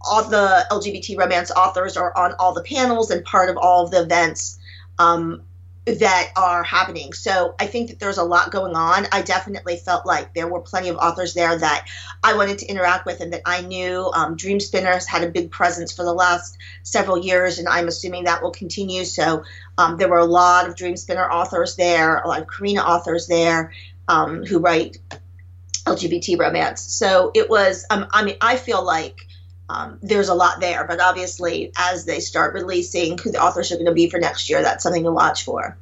All 0.02 0.24
the 0.24 0.66
LGBT 0.70 1.18
romance 1.18 1.50
authors 1.50 1.96
are 1.96 2.16
on 2.16 2.34
all 2.38 2.54
the 2.54 2.62
panels 2.62 3.10
and 3.10 3.24
part 3.24 3.50
of 3.50 3.56
all 3.56 3.84
of 3.84 3.90
the 3.90 4.02
events. 4.02 4.58
Um, 4.98 5.42
that 5.86 6.30
are 6.36 6.62
happening. 6.62 7.12
So 7.12 7.54
I 7.58 7.66
think 7.66 7.88
that 7.88 7.98
there's 7.98 8.18
a 8.18 8.24
lot 8.24 8.50
going 8.50 8.74
on. 8.74 9.06
I 9.12 9.22
definitely 9.22 9.76
felt 9.76 10.06
like 10.06 10.34
there 10.34 10.46
were 10.46 10.60
plenty 10.60 10.88
of 10.88 10.96
authors 10.96 11.34
there 11.34 11.56
that 11.56 11.88
I 12.22 12.34
wanted 12.34 12.58
to 12.58 12.66
interact 12.66 13.06
with 13.06 13.20
and 13.20 13.32
that 13.32 13.42
I 13.46 13.62
knew. 13.62 14.10
Um, 14.14 14.36
Dream 14.36 14.60
Spinners 14.60 15.06
had 15.06 15.24
a 15.24 15.30
big 15.30 15.50
presence 15.50 15.92
for 15.92 16.04
the 16.04 16.12
last 16.12 16.58
several 16.82 17.18
years, 17.18 17.58
and 17.58 17.68
I'm 17.68 17.88
assuming 17.88 18.24
that 18.24 18.42
will 18.42 18.50
continue. 18.50 19.04
So 19.04 19.44
um, 19.78 19.96
there 19.96 20.08
were 20.08 20.18
a 20.18 20.24
lot 20.24 20.68
of 20.68 20.76
Dream 20.76 20.96
Spinner 20.96 21.28
authors 21.30 21.76
there, 21.76 22.18
a 22.18 22.28
lot 22.28 22.42
of 22.42 22.46
Carina 22.46 22.82
authors 22.82 23.26
there 23.26 23.72
um, 24.06 24.44
who 24.44 24.58
write 24.58 24.98
LGBT 25.86 26.38
romance. 26.38 26.82
So 26.82 27.30
it 27.34 27.48
was, 27.48 27.86
um, 27.90 28.06
I 28.10 28.24
mean, 28.24 28.36
I 28.40 28.56
feel 28.56 28.84
like. 28.84 29.26
Um, 29.70 29.98
there's 30.02 30.28
a 30.28 30.34
lot 30.34 30.58
there, 30.58 30.84
but 30.84 31.00
obviously, 31.00 31.70
as 31.78 32.04
they 32.04 32.18
start 32.18 32.54
releasing 32.54 33.16
who 33.18 33.30
the 33.30 33.40
authors 33.40 33.70
are 33.70 33.76
going 33.76 33.86
to 33.86 33.92
be 33.92 34.10
for 34.10 34.18
next 34.18 34.50
year, 34.50 34.62
that's 34.62 34.82
something 34.82 35.04
to 35.04 35.12
watch 35.12 35.44
for. 35.44 35.76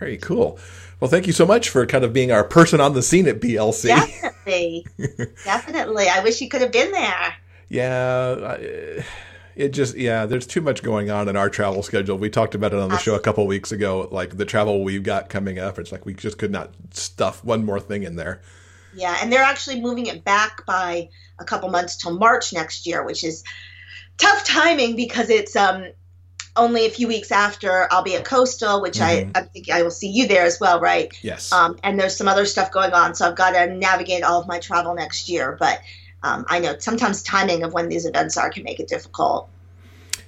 Very 0.00 0.16
cool. 0.16 0.58
Well, 0.98 1.08
thank 1.08 1.28
you 1.28 1.32
so 1.32 1.46
much 1.46 1.68
for 1.68 1.86
kind 1.86 2.04
of 2.04 2.12
being 2.12 2.32
our 2.32 2.42
person 2.42 2.80
on 2.80 2.94
the 2.94 3.02
scene 3.02 3.28
at 3.28 3.40
BLC. 3.40 3.84
Definitely, 3.84 4.86
definitely. 5.44 6.08
I 6.08 6.24
wish 6.24 6.40
you 6.40 6.48
could 6.48 6.60
have 6.60 6.72
been 6.72 6.90
there. 6.90 7.36
Yeah, 7.68 8.56
it 9.54 9.68
just 9.68 9.96
yeah. 9.96 10.26
There's 10.26 10.46
too 10.46 10.60
much 10.60 10.82
going 10.82 11.08
on 11.08 11.28
in 11.28 11.36
our 11.36 11.48
travel 11.48 11.84
schedule. 11.84 12.18
We 12.18 12.30
talked 12.30 12.56
about 12.56 12.72
it 12.72 12.80
on 12.80 12.88
the 12.88 12.98
show 12.98 13.14
a 13.14 13.20
couple 13.20 13.46
weeks 13.46 13.70
ago. 13.70 14.08
Like 14.10 14.38
the 14.38 14.44
travel 14.44 14.82
we've 14.82 15.04
got 15.04 15.28
coming 15.28 15.58
up, 15.60 15.78
it's 15.78 15.92
like 15.92 16.04
we 16.04 16.14
just 16.14 16.38
could 16.38 16.50
not 16.50 16.74
stuff 16.90 17.44
one 17.44 17.64
more 17.64 17.78
thing 17.78 18.02
in 18.02 18.16
there. 18.16 18.40
Yeah, 18.94 19.18
and 19.20 19.30
they're 19.30 19.42
actually 19.42 19.80
moving 19.80 20.06
it 20.06 20.24
back 20.24 20.66
by 20.66 21.10
a 21.38 21.44
couple 21.44 21.68
months 21.68 21.96
till 21.96 22.16
March 22.16 22.52
next 22.52 22.86
year, 22.86 23.04
which 23.04 23.24
is 23.24 23.44
tough 24.18 24.44
timing 24.44 24.96
because 24.96 25.30
it's 25.30 25.56
um, 25.56 25.86
only 26.56 26.86
a 26.86 26.90
few 26.90 27.08
weeks 27.08 27.30
after 27.30 27.86
I'll 27.90 28.02
be 28.02 28.16
at 28.16 28.24
Coastal, 28.24 28.80
which 28.80 28.98
mm-hmm. 28.98 29.30
I, 29.34 29.40
I 29.40 29.42
think 29.42 29.70
I 29.70 29.82
will 29.82 29.90
see 29.90 30.08
you 30.08 30.26
there 30.26 30.44
as 30.44 30.58
well, 30.58 30.80
right? 30.80 31.12
Yes. 31.22 31.52
Um, 31.52 31.78
and 31.82 31.98
there's 31.98 32.16
some 32.16 32.28
other 32.28 32.46
stuff 32.46 32.72
going 32.72 32.92
on, 32.92 33.14
so 33.14 33.28
I've 33.28 33.36
got 33.36 33.50
to 33.50 33.74
navigate 33.74 34.22
all 34.22 34.40
of 34.40 34.46
my 34.46 34.58
travel 34.58 34.94
next 34.94 35.28
year. 35.28 35.56
But 35.58 35.80
um, 36.22 36.44
I 36.48 36.58
know 36.60 36.76
sometimes 36.78 37.22
timing 37.22 37.62
of 37.62 37.72
when 37.72 37.88
these 37.88 38.06
events 38.06 38.36
are 38.36 38.50
can 38.50 38.64
make 38.64 38.80
it 38.80 38.88
difficult. 38.88 39.48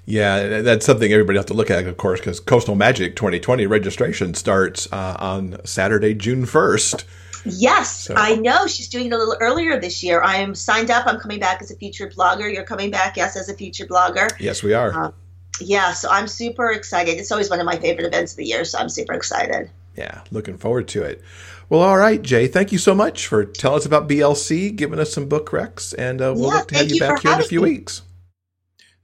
Yeah, 0.05 0.63
that's 0.63 0.87
something 0.87 1.13
everybody 1.13 1.37
has 1.37 1.45
to 1.47 1.55
look 1.55 1.71
at, 1.71 1.87
of 1.87 1.97
course, 1.99 2.19
because 2.19 2.41
Coastal 2.41 2.75
Magic 2.75 3.15
2020 3.15 3.67
registration 3.67 4.33
starts 4.33 4.91
uh, 4.91 5.17
on 5.19 5.59
Saturday, 5.65 6.15
June 6.15 6.47
1st. 6.47 7.05
Yes, 7.45 8.05
so. 8.05 8.14
I 8.16 8.36
know. 8.36 8.66
She's 8.66 8.89
doing 8.89 9.07
it 9.07 9.12
a 9.12 9.18
little 9.18 9.36
earlier 9.41 9.80
this 9.80 10.03
year. 10.03 10.22
I 10.22 10.36
am 10.36 10.55
signed 10.55 10.91
up. 10.91 11.07
I'm 11.07 11.18
coming 11.18 11.41
back 11.41 11.62
as 11.62 11.70
a 11.70 11.76
featured 11.76 12.14
blogger. 12.14 12.53
You're 12.53 12.64
coming 12.64 12.91
back, 12.91 13.16
yes, 13.16 13.36
as 13.36 13.49
a 13.49 13.55
featured 13.55 13.89
blogger. 13.89 14.30
Yes, 14.39 14.62
we 14.62 14.74
are. 14.74 15.07
Um, 15.07 15.14
yeah, 15.61 15.93
so 15.93 16.09
I'm 16.11 16.28
super 16.28 16.70
excited. 16.70 17.18
It's 17.18 17.32
always 17.32 17.51
one 17.51 17.61
of 17.61 17.66
my 17.66 17.76
favorite 17.76 18.07
events 18.07 18.32
of 18.32 18.39
the 18.39 18.47
year, 18.47 18.64
so 18.64 18.78
I'm 18.78 18.89
super 18.89 19.14
excited. 19.14 19.70
Yeah, 19.97 20.22
looking 20.30 20.59
forward 20.59 20.89
to 20.89 21.03
it. 21.03 21.22
Well, 21.68 21.80
all 21.80 21.99
right, 21.99 22.22
Jay. 22.22 22.47
Thank 22.47 22.72
you 22.72 22.78
so 22.78 22.95
much 22.95 23.26
for 23.26 23.45
telling 23.45 23.78
us 23.78 23.86
about 23.86 24.09
BLC, 24.09 24.74
giving 24.74 24.99
us 24.99 25.12
some 25.12 25.28
book 25.28 25.51
recs, 25.51 25.95
and 25.99 26.20
uh, 26.20 26.32
we'll 26.34 26.51
yeah, 26.51 26.59
look 26.59 26.68
to 26.68 26.76
have 26.76 26.89
you, 26.89 26.95
you 26.95 27.01
back 27.01 27.22
here 27.22 27.32
in 27.32 27.41
a 27.41 27.45
few 27.45 27.61
me. 27.61 27.70
weeks. 27.70 28.03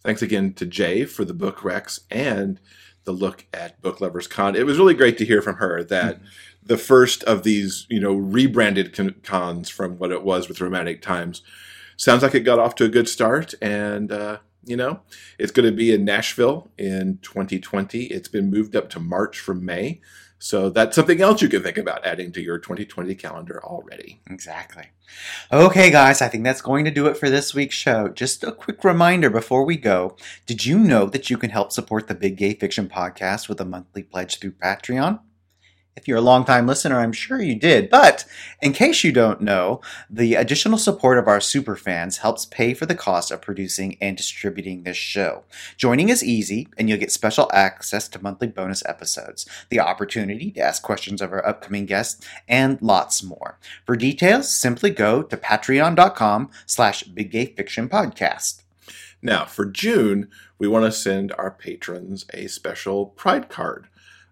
Thanks 0.03 0.23
again 0.23 0.53
to 0.55 0.67
Jay 0.67 1.05
for 1.05 1.25
the 1.25 1.35
book 1.35 1.59
recs 1.59 2.01
and 2.11 2.61
the 3.05 3.13
look 3.13 3.47
at 3.53 3.81
Book 3.83 4.01
Lovers 4.01 4.27
Con. 4.27 4.57
It 4.57 4.67
was 4.67 4.79
really 4.79 4.95
great 4.95 5.19
to 5.19 5.25
hear 5.25 5.43
from 5.43 5.57
her 5.57 5.85
that 5.85 6.17
mm-hmm. 6.17 6.27
the 6.65 6.79
first 6.79 7.23
of 7.25 7.43
these, 7.43 7.87
you 7.89 8.01
know, 8.01 8.15
rebranded 8.15 9.23
cons 9.23 9.69
from 9.69 9.99
what 9.99 10.13
it 10.13 10.25
was 10.25 10.49
with 10.49 10.61
Romantic 10.61 11.03
Times 11.03 11.43
sounds 11.97 12.23
like 12.23 12.35
it 12.35 12.41
got 12.41 12.59
off 12.59 12.75
to 12.77 12.85
a 12.85 12.89
good 12.89 13.09
start, 13.09 13.55
and 13.61 14.11
uh, 14.11 14.39
you 14.65 14.77
know, 14.77 15.01
it's 15.39 15.53
going 15.53 15.69
to 15.69 15.77
be 15.77 15.93
in 15.93 16.05
Nashville 16.05 16.71
in 16.79 17.19
2020. 17.23 18.05
It's 18.05 18.29
been 18.29 18.51
moved 18.51 18.75
up 18.75 18.91
to 18.91 19.01
March 19.01 19.39
from 19.39 19.65
May. 19.65 20.01
So 20.45 20.69
that's 20.69 20.95
something 20.95 21.23
else 21.23 21.41
you 21.41 21.49
can 21.49 21.63
think 21.63 21.79
about 21.79 22.05
adding 22.05 22.31
to 22.33 22.43
your 22.43 22.59
2020 22.59 23.15
calendar 23.15 23.65
already. 23.65 24.21
Exactly. 24.29 24.91
Okay, 25.51 25.91
guys, 25.91 26.21
I 26.21 26.29
think 26.29 26.45
that's 26.45 26.61
going 26.61 26.85
to 26.85 26.91
do 26.91 27.07
it 27.07 27.17
for 27.17 27.31
this 27.31 27.55
week's 27.55 27.77
show. 27.77 28.09
Just 28.09 28.45
a 28.45 28.53
quick 28.53 28.85
reminder 28.85 29.31
before 29.31 29.65
we 29.65 29.79
go 29.79 30.19
Did 30.45 30.67
you 30.67 30.79
know 30.79 31.07
that 31.07 31.31
you 31.31 31.39
can 31.39 31.49
help 31.49 31.73
support 31.73 32.09
the 32.09 32.15
Big 32.15 32.37
Gay 32.37 32.53
Fiction 32.53 32.91
podcast 32.91 33.49
with 33.49 33.59
a 33.59 33.65
monthly 33.65 34.03
pledge 34.03 34.39
through 34.39 34.53
Patreon? 34.53 35.21
If 35.97 36.09
you're 36.09 36.19
a 36.19 36.23
longtime 36.23 36.67
listener, 36.67 36.99
I'm 36.99 37.13
sure 37.13 37.41
you 37.41 37.55
did. 37.55 37.89
But 37.89 38.25
in 38.61 38.73
case 38.73 39.05
you 39.05 39.13
don't 39.13 39.41
know, 39.41 39.81
the 40.11 40.35
additional 40.35 40.77
support 40.77 41.19
of 41.19 41.29
our 41.29 41.41
super 41.41 41.77
fans 41.77 42.19
helps 42.19 42.47
pay 42.47 42.75
for 42.75 42.85
the 42.85 42.97
cost 42.97 43.31
of 43.31 43.41
producing 43.41 43.97
and 44.01 44.17
distributing 44.17 44.83
this 44.83 44.97
show. 44.97 45.45
Joining 45.77 46.09
is 46.09 46.25
easy, 46.25 46.67
and 46.77 46.89
you'll 46.89 46.99
get 46.99 47.13
special 47.13 47.49
access 47.55 48.09
to 48.09 48.23
monthly 48.23 48.49
bonus 48.49 48.85
episodes, 48.87 49.47
the 49.69 49.79
opportunity 49.79 50.51
to 50.51 50.61
ask 50.61 50.83
questions 50.83 51.23
of 51.23 51.33
our 51.33 51.47
upcoming 51.47 51.87
guests, 51.87 52.27
and 52.49 52.83
lots 52.83 53.23
more. 53.23 53.61
For 53.87 53.95
details, 53.95 54.53
simply 54.53 54.91
go 54.91 55.23
to 55.23 55.37
patreon.com 55.37 56.51
slash 56.67 57.05
biggayfictionpodcast. 57.05 58.63
Now, 59.23 59.45
for 59.45 59.65
June, 59.65 60.29
we 60.59 60.67
want 60.67 60.87
to 60.87 60.93
send 60.93 61.33
our 61.39 61.53
patrons 61.53 62.27
a 62.35 62.49
special 62.49 63.07
Pride 63.07 63.49
card 63.49 63.87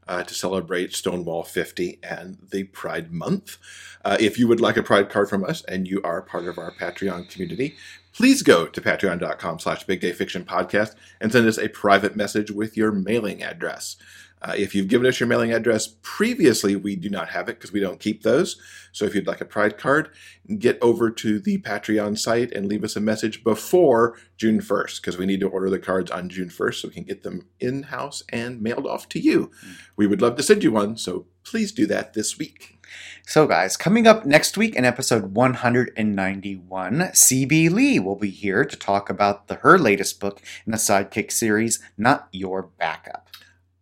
uh, 0.09 0.23
to 0.25 0.35
celebrate 0.35 0.93
Stonewall 0.95 1.43
50 1.43 1.99
and 2.03 2.39
the 2.51 2.65
Pride 2.65 3.13
Month. 3.13 3.59
Uh, 4.05 4.17
if 4.19 4.39
you 4.39 4.49
would 4.49 4.61
like 4.61 4.77
a 4.77 4.83
Pride 4.83 5.09
card 5.09 5.29
from 5.29 5.45
us 5.45 5.63
and 5.65 5.87
you 5.87 6.01
are 6.03 6.23
part 6.23 6.47
of 6.47 6.59
our 6.59 6.73
Patreon 6.73 7.29
community, 7.29 7.77
please 8.13 8.43
go 8.43 8.67
to 8.67 8.81
patreon.com 8.81 9.59
slash 9.59 9.85
big 9.85 10.01
gay 10.01 10.13
fiction 10.13 10.45
podcast 10.45 10.95
and 11.21 11.33
send 11.33 11.47
us 11.47 11.59
a 11.59 11.69
private 11.69 12.17
message 12.17 12.51
with 12.51 12.77
your 12.77 12.93
mailing 12.93 13.43
address. 13.43 13.97
Uh, 14.43 14.55
if 14.57 14.75
you've 14.75 14.89
given 14.89 15.07
us 15.07 15.21
your 15.21 15.29
mailing 15.29 15.53
address 15.53 15.95
previously, 16.03 16.75
we 16.75 16.97
do 16.97 17.09
not 17.09 17.29
have 17.29 17.49
it 17.49 17.59
because 17.59 17.73
we 17.73 17.79
don't 17.79 18.01
keep 18.01 18.23
those. 18.23 18.61
So 18.91 19.05
if 19.05 19.15
you'd 19.15 19.27
like 19.27 19.41
a 19.41 19.45
Pride 19.45 19.79
card, 19.79 20.11
get 20.59 20.79
over 20.83 21.11
to 21.11 21.39
the 21.39 21.59
Patreon 21.59 22.19
site 22.19 22.51
and 22.51 22.67
leave 22.67 22.83
us 22.83 22.97
a 22.97 23.01
message 23.01 23.45
before 23.45 24.19
June 24.37 24.61
1st 24.61 25.01
because 25.01 25.17
we 25.17 25.27
need 25.27 25.41
to 25.41 25.49
order 25.49 25.71
the 25.71 25.79
cards 25.79 26.11
on 26.11 26.29
June 26.29 26.49
1st 26.49 26.75
so 26.75 26.89
we 26.89 26.95
can 26.95 27.05
get 27.05 27.23
them 27.23 27.47
in 27.61 27.85
house 27.85 28.25
and 28.31 28.61
mailed 28.61 28.87
off 28.87 29.09
to 29.11 29.21
you. 29.21 29.51
We 29.97 30.09
would 30.09 30.21
love 30.21 30.37
to 30.37 30.43
send 30.43 30.65
you 30.65 30.73
one, 30.73 30.97
so 30.97 31.27
please 31.45 31.71
do 31.71 31.87
that 31.87 32.15
this 32.15 32.37
week. 32.37 32.79
So, 33.25 33.47
guys, 33.47 33.77
coming 33.77 34.07
up 34.07 34.27
next 34.27 34.59
week 34.59 34.75
in 34.75 34.85
episode 34.85 35.35
191, 35.35 36.99
CB 36.99 37.71
Lee 37.71 37.99
will 37.99 38.17
be 38.17 38.31
here 38.31 38.65
to 38.65 38.77
talk 38.77 39.09
about 39.09 39.47
the, 39.47 39.55
her 39.57 39.79
latest 39.79 40.21
book 40.21 40.43
in 40.67 40.73
the 40.73 40.79
Sidekick 40.79 41.31
series, 41.31 41.81
Not 41.97 42.29
Your 42.33 42.63
Backup. 42.63 43.29